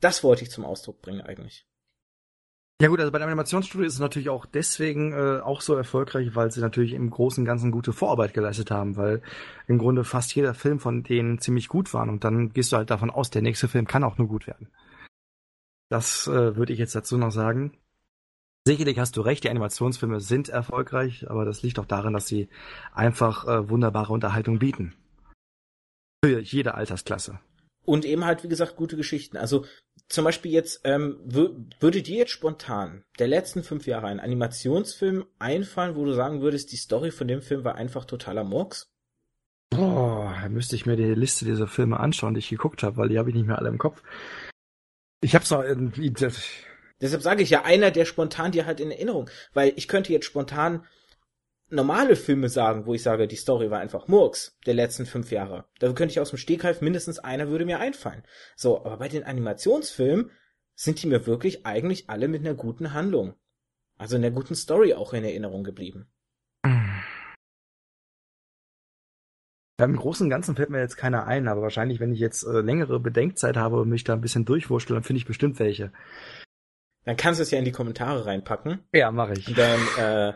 Das 0.00 0.22
wollte 0.22 0.44
ich 0.44 0.50
zum 0.50 0.64
Ausdruck 0.64 1.02
bringen 1.02 1.20
eigentlich. 1.20 1.66
Ja 2.80 2.86
gut, 2.88 3.00
also 3.00 3.10
bei 3.10 3.18
der 3.18 3.26
Animationsstudio 3.26 3.86
ist 3.88 3.94
es 3.94 4.00
natürlich 4.00 4.28
auch 4.28 4.46
deswegen 4.46 5.12
äh, 5.12 5.40
auch 5.40 5.62
so 5.62 5.74
erfolgreich, 5.74 6.36
weil 6.36 6.52
sie 6.52 6.60
natürlich 6.60 6.92
im 6.92 7.10
Großen 7.10 7.42
und 7.42 7.46
Ganzen 7.46 7.72
gute 7.72 7.92
Vorarbeit 7.92 8.34
geleistet 8.34 8.70
haben, 8.70 8.96
weil 8.96 9.20
im 9.66 9.78
Grunde 9.78 10.04
fast 10.04 10.32
jeder 10.36 10.54
Film 10.54 10.78
von 10.78 11.02
denen 11.02 11.40
ziemlich 11.40 11.66
gut 11.66 11.92
waren 11.92 12.08
und 12.08 12.22
dann 12.22 12.52
gehst 12.52 12.70
du 12.70 12.76
halt 12.76 12.90
davon 12.90 13.10
aus, 13.10 13.30
der 13.30 13.42
nächste 13.42 13.66
Film 13.66 13.88
kann 13.88 14.04
auch 14.04 14.16
nur 14.16 14.28
gut 14.28 14.46
werden. 14.46 14.68
Das 15.90 16.28
äh, 16.28 16.54
würde 16.54 16.72
ich 16.72 16.78
jetzt 16.78 16.94
dazu 16.94 17.18
noch 17.18 17.32
sagen. 17.32 17.76
Sicherlich 18.64 18.98
hast 19.00 19.16
du 19.16 19.22
recht, 19.22 19.42
die 19.42 19.50
Animationsfilme 19.50 20.20
sind 20.20 20.48
erfolgreich, 20.48 21.28
aber 21.28 21.44
das 21.44 21.62
liegt 21.62 21.80
auch 21.80 21.86
daran, 21.86 22.12
dass 22.12 22.28
sie 22.28 22.48
einfach 22.94 23.48
äh, 23.48 23.68
wunderbare 23.68 24.12
Unterhaltung 24.12 24.60
bieten. 24.60 24.94
Für 26.24 26.38
jede 26.38 26.74
Altersklasse. 26.74 27.40
Und 27.84 28.04
eben 28.04 28.24
halt, 28.24 28.44
wie 28.44 28.48
gesagt, 28.48 28.76
gute 28.76 28.96
Geschichten. 28.96 29.36
Also 29.36 29.64
zum 30.08 30.24
Beispiel 30.24 30.52
jetzt, 30.52 30.80
ähm, 30.84 31.18
würde 31.24 32.02
dir 32.02 32.18
jetzt 32.18 32.30
spontan 32.30 33.04
der 33.18 33.28
letzten 33.28 33.62
fünf 33.62 33.86
Jahre 33.86 34.06
ein 34.06 34.20
Animationsfilm 34.20 35.26
einfallen, 35.38 35.96
wo 35.96 36.04
du 36.04 36.14
sagen 36.14 36.40
würdest, 36.40 36.72
die 36.72 36.76
Story 36.76 37.10
von 37.10 37.28
dem 37.28 37.42
Film 37.42 37.64
war 37.64 37.74
einfach 37.74 38.04
totaler 38.04 38.44
Murks? 38.44 38.90
Boah, 39.70 40.34
da 40.42 40.48
müsste 40.48 40.76
ich 40.76 40.86
mir 40.86 40.96
die 40.96 41.14
Liste 41.14 41.44
dieser 41.44 41.66
Filme 41.66 42.00
anschauen, 42.00 42.32
die 42.32 42.38
ich 42.38 42.48
geguckt 42.48 42.82
habe, 42.82 42.96
weil 42.96 43.10
die 43.10 43.18
habe 43.18 43.28
ich 43.28 43.36
nicht 43.36 43.46
mehr 43.46 43.58
alle 43.58 43.68
im 43.68 43.78
Kopf. 43.78 44.02
Ich 45.20 45.34
hab's 45.34 45.50
noch 45.50 45.62
irgendwie. 45.62 46.10
Deshalb 47.00 47.22
sage 47.22 47.42
ich 47.42 47.50
ja 47.50 47.64
einer, 47.64 47.90
der 47.90 48.06
spontan 48.06 48.52
dir 48.52 48.64
halt 48.64 48.80
in 48.80 48.90
Erinnerung, 48.90 49.28
weil 49.52 49.72
ich 49.76 49.88
könnte 49.88 50.12
jetzt 50.12 50.26
spontan 50.26 50.86
normale 51.70 52.16
Filme 52.16 52.48
sagen, 52.48 52.86
wo 52.86 52.94
ich 52.94 53.02
sage, 53.02 53.28
die 53.28 53.36
Story 53.36 53.70
war 53.70 53.80
einfach 53.80 54.08
Murks 54.08 54.58
der 54.66 54.74
letzten 54.74 55.06
fünf 55.06 55.30
Jahre. 55.30 55.66
Da 55.78 55.92
könnte 55.92 56.12
ich 56.12 56.20
aus 56.20 56.30
dem 56.30 56.38
Stegreif 56.38 56.80
mindestens 56.80 57.18
einer 57.18 57.48
würde 57.48 57.64
mir 57.64 57.80
einfallen. 57.80 58.22
So, 58.56 58.84
aber 58.84 58.96
bei 58.98 59.08
den 59.08 59.24
Animationsfilmen 59.24 60.30
sind 60.74 61.02
die 61.02 61.08
mir 61.08 61.26
wirklich 61.26 61.66
eigentlich 61.66 62.08
alle 62.08 62.28
mit 62.28 62.40
einer 62.40 62.54
guten 62.54 62.92
Handlung, 62.92 63.34
also 63.96 64.16
einer 64.16 64.30
guten 64.30 64.54
Story 64.54 64.94
auch 64.94 65.12
in 65.12 65.24
Erinnerung 65.24 65.64
geblieben. 65.64 66.08
Ja, 69.80 69.84
Im 69.84 69.96
Großen 69.96 70.24
und 70.24 70.30
Ganzen 70.30 70.56
fällt 70.56 70.70
mir 70.70 70.80
jetzt 70.80 70.96
keiner 70.96 71.26
ein, 71.28 71.46
aber 71.46 71.62
wahrscheinlich, 71.62 72.00
wenn 72.00 72.12
ich 72.12 72.18
jetzt 72.18 72.42
äh, 72.42 72.60
längere 72.60 72.98
Bedenkzeit 72.98 73.56
habe 73.56 73.80
und 73.80 73.88
mich 73.88 74.02
da 74.02 74.12
ein 74.12 74.20
bisschen 74.20 74.44
durchwurschtel, 74.44 74.94
dann 74.94 75.04
finde 75.04 75.18
ich 75.18 75.26
bestimmt 75.26 75.60
welche. 75.60 75.92
Dann 77.04 77.16
kannst 77.16 77.38
du 77.38 77.42
es 77.42 77.52
ja 77.52 77.60
in 77.60 77.64
die 77.64 77.72
Kommentare 77.72 78.26
reinpacken. 78.26 78.80
Ja, 78.92 79.12
mache 79.12 79.34
ich. 79.34 79.46
Und 79.46 79.56
dann, 79.56 79.80
äh, 79.98 80.32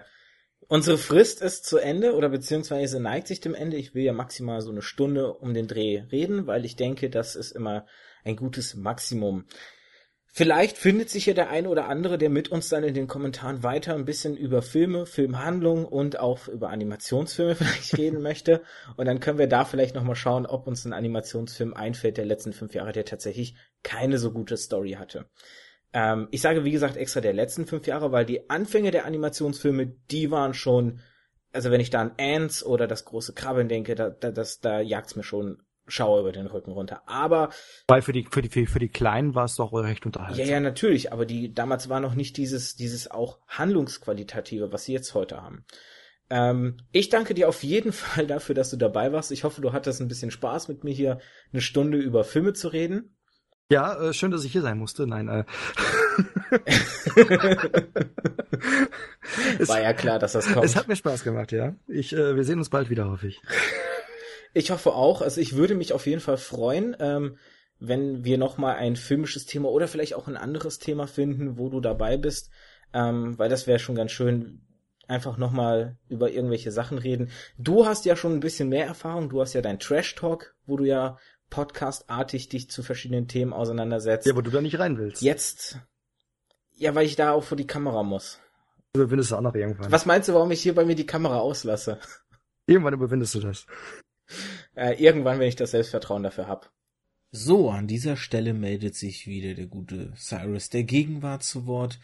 unsere 0.73 0.97
Frist 0.97 1.43
ist 1.43 1.67
zu 1.67 1.77
Ende 1.77 2.15
oder 2.15 2.31
beziehungsweise 2.31 2.99
neigt 2.99 3.27
sich 3.27 3.41
dem 3.41 3.55
Ende. 3.55 3.77
Ich 3.77 3.95
will 3.95 4.05
ja 4.05 4.15
maximal 4.15 4.63
so 4.63 4.71
eine 4.71 4.81
Stunde 4.81 5.35
um 5.35 5.53
den 5.53 5.69
Dreh 5.69 6.05
reden, 6.11 6.47
weil 6.47 6.65
ich 6.65 6.77
denke, 6.77 7.11
das 7.11 7.37
ist 7.37 7.53
immer 7.53 7.85
ein 8.25 8.37
gutes 8.37 8.75
Maximum. 8.75 9.45
Vielleicht 10.35 10.79
findet 10.79 11.11
sich 11.11 11.27
ja 11.27 11.35
der 11.35 11.51
eine 11.51 11.69
oder 11.69 11.89
andere, 11.89 12.17
der 12.17 12.31
mit 12.31 12.49
uns 12.49 12.71
dann 12.71 12.85
in 12.85 12.95
den 12.95 13.07
Kommentaren 13.07 13.63
weiter 13.63 13.95
ein 13.95 14.07
bisschen 14.07 14.35
über 14.35 14.63
Filme, 14.63 15.05
Filmhandlung 15.05 15.85
und 15.85 16.19
auch 16.19 16.49
über 16.49 16.71
Animationsfilme 16.71 17.55
vielleicht 17.55 17.99
reden 17.99 18.23
möchte. 18.23 18.63
Und 18.97 19.05
dann 19.05 19.21
können 19.21 19.39
wir 19.39 19.49
da 19.49 19.67
vielleicht 19.67 19.95
nochmal 19.95 20.17
schauen, 20.17 20.47
ob 20.47 20.67
uns 20.67 20.87
ein 20.87 20.95
Animationsfilm 20.95 21.75
einfällt 21.75 22.17
der 22.17 22.25
letzten 22.25 22.55
fünf 22.55 22.73
Jahre, 22.73 22.93
der 22.93 23.05
tatsächlich 23.05 23.57
keine 23.83 24.17
so 24.17 24.33
gute 24.33 24.57
Story 24.57 24.93
hatte. 24.93 25.27
Ähm, 25.93 26.29
ich 26.31 26.41
sage, 26.41 26.65
wie 26.65 26.71
gesagt, 26.71 26.97
extra 26.97 27.21
der 27.21 27.33
letzten 27.33 27.67
fünf 27.67 27.87
Jahre, 27.87 28.13
weil 28.13 28.25
die 28.25 28.49
Anfänge 28.49 28.91
der 28.91 29.05
Animationsfilme, 29.05 29.87
die 30.11 30.31
waren 30.31 30.55
schon, 30.55 31.01
also 31.53 31.71
wenn 31.71 31.81
ich 31.81 31.91
da 31.91 32.01
an 32.01 32.13
Ants 32.19 32.65
oder 32.65 32.87
das 32.87 33.05
große 33.05 33.35
Krabbeln 33.35 33.69
denke, 33.69 33.95
da, 33.95 34.11
da, 34.11 34.31
das, 34.31 34.61
da 34.61 34.81
jagt's 34.81 35.17
mir 35.17 35.23
schon 35.23 35.63
Schauer 35.87 36.21
über 36.21 36.33
den 36.33 36.47
Rücken 36.47 36.73
runter. 36.73 37.03
Aber 37.07 37.51
Weil 37.89 38.03
für 38.03 38.13
die, 38.13 38.25
für 38.31 38.41
die, 38.41 38.49
für, 38.49 38.67
für 38.67 38.79
die 38.79 38.89
Kleinen 38.89 39.35
war 39.35 39.45
es 39.45 39.57
doch 39.57 39.73
recht 39.73 40.07
unterhaltsam. 40.07 40.45
ja, 40.45 40.53
ja, 40.53 40.61
natürlich, 40.61 41.13
aber 41.13 41.27
die 41.27 41.53
damals 41.53 41.89
war 41.89 42.01
noch 42.01 42.15
nicht 42.15 42.37
dieses, 42.37 42.77
dieses 42.77 43.11
auch 43.11 43.39
handlungsqualitative, 43.49 44.73
was 44.73 44.85
sie 44.85 44.93
jetzt 44.93 45.15
heute 45.15 45.43
haben. 45.43 45.65
Ähm, 46.31 46.79
ich 46.93 47.11
danke 47.11 47.35
dir 47.35 47.49
auf 47.49 47.63
jeden 47.63 47.93
Fall 47.93 48.27
dafür, 48.27 48.55
dass 48.55 48.71
du 48.71 48.77
dabei 48.77 49.13
warst. 49.13 49.33
Ich 49.33 49.45
hoffe, 49.45 49.61
du 49.61 49.73
hattest 49.73 50.01
ein 50.01 50.09
bisschen 50.09 50.31
Spaß 50.31 50.69
mit 50.69 50.85
mir 50.85 50.95
hier 50.95 51.19
eine 51.53 51.61
Stunde 51.61 51.99
über 51.99 52.25
Filme 52.25 52.53
zu 52.55 52.69
reden. 52.69 53.17
Ja, 53.71 54.01
äh, 54.01 54.13
schön, 54.13 54.31
dass 54.31 54.45
ich 54.45 54.53
hier 54.53 54.63
sein 54.63 54.79
musste. 54.79 55.07
Nein, 55.07 55.29
äh. 55.29 55.45
es, 59.59 59.69
War 59.69 59.81
ja 59.81 59.93
klar, 59.95 60.19
dass 60.19 60.33
das 60.33 60.53
kommt. 60.53 60.65
es 60.65 60.77
hat 60.77 60.89
mir 60.89 60.97
Spaß 60.97 61.25
gemacht, 61.25 61.53
ja. 61.53 61.75
Ich, 61.87 62.13
äh, 62.13 62.37
wir 62.37 62.45
sehen 62.45 62.59
uns 62.59 62.69
bald 62.69 62.91
wieder, 62.91 63.11
hoffe 63.11 63.29
ich. 63.29 63.41
Ich 64.55 64.71
hoffe 64.71 64.93
auch. 64.93 65.23
Also 65.23 65.41
ich 65.41 65.57
würde 65.57 65.75
mich 65.75 65.95
auf 65.95 66.07
jeden 66.07 66.21
Fall 66.21 66.37
freuen, 66.37 66.95
ähm, 67.01 67.39
wenn 67.79 68.23
wir 68.23 68.37
nochmal 68.37 68.77
ein 68.77 68.97
filmisches 68.97 69.47
Thema 69.47 69.71
oder 69.71 69.89
vielleicht 69.89 70.15
auch 70.15 70.29
ein 70.29 70.37
anderes 70.37 70.79
Thema 70.79 71.07
finden, 71.07 71.57
wo 71.57 71.71
du 71.71 71.81
dabei 71.81 72.19
bist, 72.19 72.51
ähm, 72.93 73.39
weil 73.39 73.49
das 73.49 73.67
wäre 73.67 73.79
schon 73.79 73.95
ganz 73.95 74.13
schön, 74.13 74.61
einfach 75.09 75.37
nochmal 75.37 75.99
über 76.09 76.31
irgendwelche 76.31 76.71
Sachen 76.71 76.99
reden. 76.99 77.31
Du 77.59 77.87
hast 77.87 78.05
ja 78.05 78.17
schon 78.17 78.33
ein 78.33 78.41
bisschen 78.41 78.69
mehr 78.69 78.87
Erfahrung, 78.87 79.29
du 79.29 79.41
hast 79.41 79.53
ja 79.53 79.61
dein 79.61 79.79
Trash 79.79 80.15
Talk, 80.15 80.55
wo 80.67 80.77
du 80.77 80.85
ja 80.85 81.19
podcastartig 81.53 82.49
dich 82.49 82.71
zu 82.71 82.83
verschiedenen 82.83 83.29
Themen 83.29 83.53
auseinandersetzt. 83.53 84.27
Ja, 84.27 84.33
aber 84.33 84.43
du 84.43 84.51
da 84.51 84.63
nicht 84.63 84.79
rein 84.79 84.97
willst. 84.97 85.21
Jetzt, 85.21 85.79
ja, 86.75 86.95
weil 86.95 87.05
ich 87.05 87.15
da 87.15 87.33
auch 87.33 87.45
vor 87.45 87.59
die 87.59 87.67
Kamera 87.67 88.03
muss. 88.03 88.41
Du 88.95 89.03
überwindest 89.03 89.31
du 89.31 89.37
auch 89.37 89.43
noch 89.43 89.55
irgendwann. 89.55 89.93
Was 89.93 90.07
meinst 90.07 90.29
du, 90.29 90.35
warum 90.35 90.51
ich 90.51 90.63
hier 90.63 90.75
bei 90.75 90.87
mir 90.87 90.95
die 90.95 91.07
Kamera 91.07 91.39
auslasse? 91.39 92.01
Irgendwann 92.67 92.95
überwindest 92.95 93.35
du 93.35 93.41
das. 93.41 93.67
Äh, 94.75 94.95
irgendwann, 95.03 95.39
wenn 95.39 95.49
ich 95.49 95.57
das 95.57 95.73
Selbstvertrauen 95.73 96.23
dafür 96.23 96.49
hab. 96.49 96.73
So, 97.31 97.71
an 97.71 97.87
dieser 97.87 98.17
Stelle 98.17 98.55
meldet 98.55 98.95
sich 98.95 99.27
wieder 99.27 99.55
der 99.55 99.67
gute 99.67 100.15
Cyrus 100.17 100.71
der 100.71 100.85
Gegenwart 100.85 101.43
zu 101.43 101.67
Wort. 101.67 101.99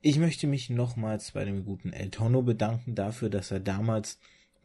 Ich 0.00 0.18
möchte 0.18 0.48
mich 0.48 0.70
nochmals 0.70 1.32
bei 1.32 1.44
dem 1.44 1.64
guten 1.64 1.92
El 1.92 2.10
Tono 2.10 2.42
bedanken 2.42 2.96
dafür, 2.96 3.30
dass 3.30 3.52
er 3.52 3.60
damals 3.60 4.18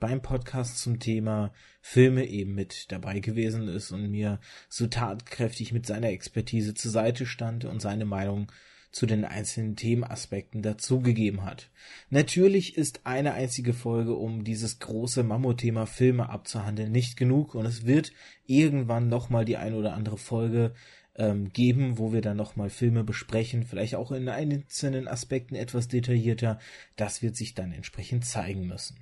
beim 0.04 0.22
Podcast 0.22 0.80
zum 0.80 1.00
Thema 1.00 1.54
Filme 1.80 2.26
eben 2.26 2.54
mit 2.56 2.92
dabei 2.92 3.22
gewesen 3.22 3.70
ist 3.70 3.94
und 3.94 4.12
mir 4.12 4.42
so 4.68 4.88
tatkräftig 4.88 5.72
mit 5.72 5.86
seiner 5.86 6.10
Expertise 6.10 6.74
zur 6.74 6.92
Seite 6.92 7.26
stand 7.26 7.64
und 7.64 7.82
seine 7.82 8.04
Meinung 8.04 8.52
zu 8.92 9.06
den 9.06 9.24
einzelnen 9.24 9.78
Themenaspekten 9.78 10.62
dazugegeben 10.62 11.46
hat. 11.46 11.70
Natürlich 12.10 12.76
ist 12.76 13.06
eine 13.06 13.34
einzige 13.34 13.72
Folge, 13.72 14.14
um 14.14 14.44
dieses 14.44 14.80
große 14.80 15.24
Mammutthema 15.24 15.86
Filme 15.86 16.28
abzuhandeln, 16.28 16.92
nicht 16.92 17.16
genug 17.16 17.56
und 17.56 17.66
es 17.66 17.86
wird 17.86 18.12
irgendwann 18.46 19.08
nochmal 19.08 19.46
die 19.46 19.56
ein 19.56 19.74
oder 19.74 19.94
andere 19.94 20.18
Folge 20.18 20.74
ähm, 21.16 21.54
geben, 21.54 21.98
wo 21.98 22.12
wir 22.12 22.20
dann 22.20 22.36
nochmal 22.36 22.70
Filme 22.70 23.06
besprechen, 23.06 23.64
vielleicht 23.64 23.96
auch 23.96 24.12
in 24.12 24.28
einzelnen 24.28 25.08
Aspekten 25.08 25.56
etwas 25.56 25.88
detaillierter. 25.88 26.60
Das 26.98 27.22
wird 27.22 27.38
sich 27.38 27.54
dann 27.54 27.72
entsprechend 27.72 28.26
zeigen 28.26 28.68
müssen. 28.68 28.98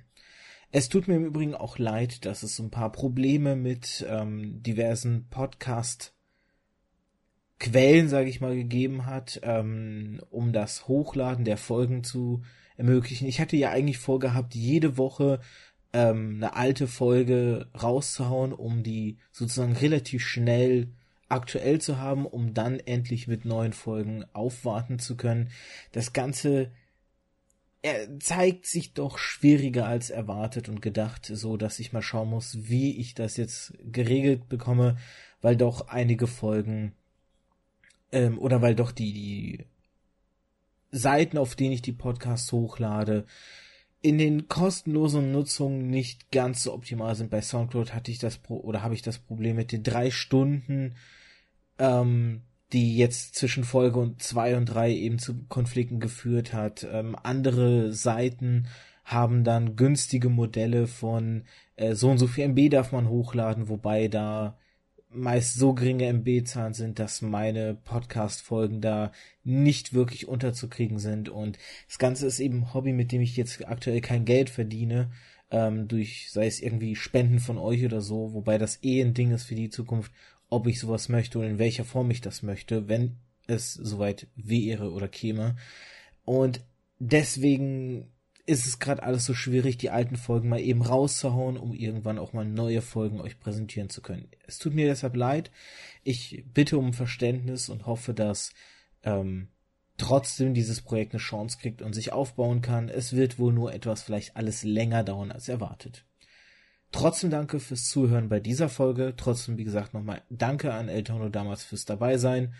Es 0.74 0.88
tut 0.88 1.06
mir 1.06 1.16
im 1.16 1.26
Übrigen 1.26 1.54
auch 1.54 1.76
leid, 1.76 2.24
dass 2.24 2.42
es 2.42 2.58
ein 2.58 2.70
paar 2.70 2.90
Probleme 2.92 3.56
mit 3.56 4.06
ähm, 4.08 4.62
diversen 4.62 5.28
Podcast 5.28 6.14
Quellen, 7.58 8.08
sage 8.08 8.30
ich 8.30 8.40
mal, 8.40 8.56
gegeben 8.56 9.04
hat, 9.04 9.38
ähm, 9.42 10.22
um 10.30 10.54
das 10.54 10.88
Hochladen 10.88 11.44
der 11.44 11.58
Folgen 11.58 12.04
zu 12.04 12.42
ermöglichen. 12.78 13.28
Ich 13.28 13.38
hatte 13.38 13.58
ja 13.58 13.68
eigentlich 13.68 13.98
vorgehabt, 13.98 14.54
jede 14.54 14.96
Woche 14.96 15.40
ähm, 15.92 16.36
eine 16.36 16.56
alte 16.56 16.86
Folge 16.86 17.68
rauszuhauen, 17.80 18.54
um 18.54 18.82
die 18.82 19.18
sozusagen 19.30 19.76
relativ 19.76 20.26
schnell 20.26 20.88
aktuell 21.28 21.82
zu 21.82 21.98
haben, 21.98 22.24
um 22.24 22.54
dann 22.54 22.80
endlich 22.80 23.28
mit 23.28 23.44
neuen 23.44 23.74
Folgen 23.74 24.24
aufwarten 24.32 24.98
zu 24.98 25.18
können. 25.18 25.50
Das 25.92 26.14
Ganze 26.14 26.72
er 27.82 28.20
zeigt 28.20 28.66
sich 28.66 28.94
doch 28.94 29.18
schwieriger 29.18 29.86
als 29.86 30.10
erwartet 30.10 30.68
und 30.68 30.80
gedacht, 30.80 31.26
so 31.26 31.56
dass 31.56 31.80
ich 31.80 31.92
mal 31.92 32.02
schauen 32.02 32.30
muss, 32.30 32.68
wie 32.68 32.96
ich 32.98 33.14
das 33.14 33.36
jetzt 33.36 33.74
geregelt 33.84 34.48
bekomme, 34.48 34.96
weil 35.40 35.56
doch 35.56 35.88
einige 35.88 36.28
Folgen 36.28 36.94
ähm, 38.12 38.38
oder 38.38 38.62
weil 38.62 38.76
doch 38.76 38.92
die 38.92 39.12
die 39.12 39.66
Seiten, 40.92 41.38
auf 41.38 41.56
denen 41.56 41.72
ich 41.72 41.82
die 41.82 41.92
Podcasts 41.92 42.52
hochlade, 42.52 43.26
in 44.02 44.18
den 44.18 44.48
kostenlosen 44.48 45.32
Nutzungen 45.32 45.88
nicht 45.88 46.30
ganz 46.30 46.62
so 46.62 46.74
optimal 46.74 47.14
sind. 47.14 47.30
Bei 47.30 47.40
Soundcloud 47.40 47.94
hatte 47.94 48.10
ich 48.10 48.18
das 48.18 48.36
Pro 48.36 48.58
oder 48.58 48.82
habe 48.82 48.94
ich 48.94 49.02
das 49.02 49.18
Problem 49.18 49.56
mit 49.56 49.72
den 49.72 49.82
drei 49.82 50.10
Stunden, 50.10 50.96
ähm, 51.78 52.42
die 52.72 52.96
jetzt 52.96 53.34
zwischen 53.34 53.64
Folge 53.64 53.98
und 53.98 54.22
zwei 54.22 54.56
und 54.56 54.66
drei 54.66 54.92
eben 54.92 55.18
zu 55.18 55.44
Konflikten 55.48 56.00
geführt 56.00 56.52
hat. 56.52 56.86
Ähm, 56.90 57.16
andere 57.22 57.92
Seiten 57.92 58.68
haben 59.04 59.44
dann 59.44 59.76
günstige 59.76 60.28
Modelle 60.28 60.86
von 60.86 61.44
äh, 61.76 61.94
so 61.94 62.10
und 62.10 62.18
so 62.18 62.26
viel 62.26 62.44
MB 62.44 62.70
darf 62.70 62.92
man 62.92 63.08
hochladen, 63.08 63.68
wobei 63.68 64.08
da 64.08 64.56
meist 65.14 65.54
so 65.58 65.74
geringe 65.74 66.06
MB-Zahlen 66.06 66.72
sind, 66.72 66.98
dass 66.98 67.20
meine 67.22 67.74
Podcast-Folgen 67.74 68.80
da 68.80 69.12
nicht 69.44 69.92
wirklich 69.92 70.26
unterzukriegen 70.26 70.98
sind. 70.98 71.28
Und 71.28 71.58
das 71.86 71.98
Ganze 71.98 72.26
ist 72.26 72.40
eben 72.40 72.58
ein 72.58 72.74
Hobby, 72.74 72.92
mit 72.92 73.12
dem 73.12 73.20
ich 73.20 73.36
jetzt 73.36 73.66
aktuell 73.68 74.00
kein 74.00 74.24
Geld 74.24 74.48
verdiene, 74.48 75.10
ähm, 75.50 75.86
durch, 75.86 76.30
sei 76.30 76.46
es 76.46 76.60
irgendwie 76.60 76.96
Spenden 76.96 77.38
von 77.38 77.58
euch 77.58 77.84
oder 77.84 78.00
so, 78.00 78.32
wobei 78.32 78.56
das 78.56 78.82
eh 78.82 79.02
ein 79.02 79.12
Ding 79.12 79.32
ist 79.32 79.44
für 79.44 79.54
die 79.54 79.68
Zukunft, 79.68 80.10
ob 80.52 80.66
ich 80.66 80.78
sowas 80.78 81.08
möchte 81.08 81.38
und 81.38 81.46
in 81.46 81.58
welcher 81.58 81.84
Form 81.84 82.10
ich 82.10 82.20
das 82.20 82.42
möchte, 82.42 82.86
wenn 82.86 83.16
es 83.46 83.72
soweit 83.72 84.26
wäre 84.36 84.92
oder 84.92 85.08
käme. 85.08 85.56
Und 86.24 86.60
deswegen 86.98 88.12
ist 88.44 88.66
es 88.66 88.78
gerade 88.78 89.02
alles 89.02 89.24
so 89.24 89.32
schwierig, 89.32 89.78
die 89.78 89.88
alten 89.88 90.16
Folgen 90.16 90.50
mal 90.50 90.60
eben 90.60 90.82
rauszuhauen, 90.82 91.56
um 91.56 91.72
irgendwann 91.72 92.18
auch 92.18 92.34
mal 92.34 92.44
neue 92.44 92.82
Folgen 92.82 93.20
euch 93.20 93.40
präsentieren 93.40 93.88
zu 93.88 94.02
können. 94.02 94.28
Es 94.46 94.58
tut 94.58 94.74
mir 94.74 94.86
deshalb 94.86 95.16
leid. 95.16 95.50
Ich 96.02 96.44
bitte 96.52 96.76
um 96.76 96.92
Verständnis 96.92 97.70
und 97.70 97.86
hoffe, 97.86 98.12
dass 98.12 98.52
ähm, 99.04 99.48
trotzdem 99.96 100.52
dieses 100.52 100.82
Projekt 100.82 101.12
eine 101.12 101.20
Chance 101.20 101.56
kriegt 101.60 101.80
und 101.80 101.94
sich 101.94 102.12
aufbauen 102.12 102.60
kann. 102.60 102.90
Es 102.90 103.14
wird 103.14 103.38
wohl 103.38 103.54
nur 103.54 103.72
etwas 103.72 104.02
vielleicht 104.02 104.36
alles 104.36 104.64
länger 104.64 105.02
dauern 105.02 105.32
als 105.32 105.48
erwartet. 105.48 106.04
Trotzdem 106.92 107.30
danke 107.30 107.58
fürs 107.58 107.88
Zuhören 107.88 108.28
bei 108.28 108.38
dieser 108.38 108.68
Folge. 108.68 109.14
Trotzdem, 109.16 109.56
wie 109.56 109.64
gesagt, 109.64 109.94
nochmal 109.94 110.22
danke 110.28 110.72
an 110.72 110.88
Eltono 110.88 111.30
damals 111.30 111.64
fürs 111.64 111.86
dabei 111.86 112.18
sein. 112.18 112.54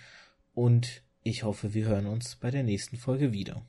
Und 0.55 1.03
ich 1.23 1.45
hoffe, 1.45 1.75
wir 1.75 1.87
hören 1.87 2.07
uns 2.07 2.37
bei 2.37 2.51
der 2.51 2.63
nächsten 2.63 2.97
Folge 2.97 3.33
wieder. 3.33 3.63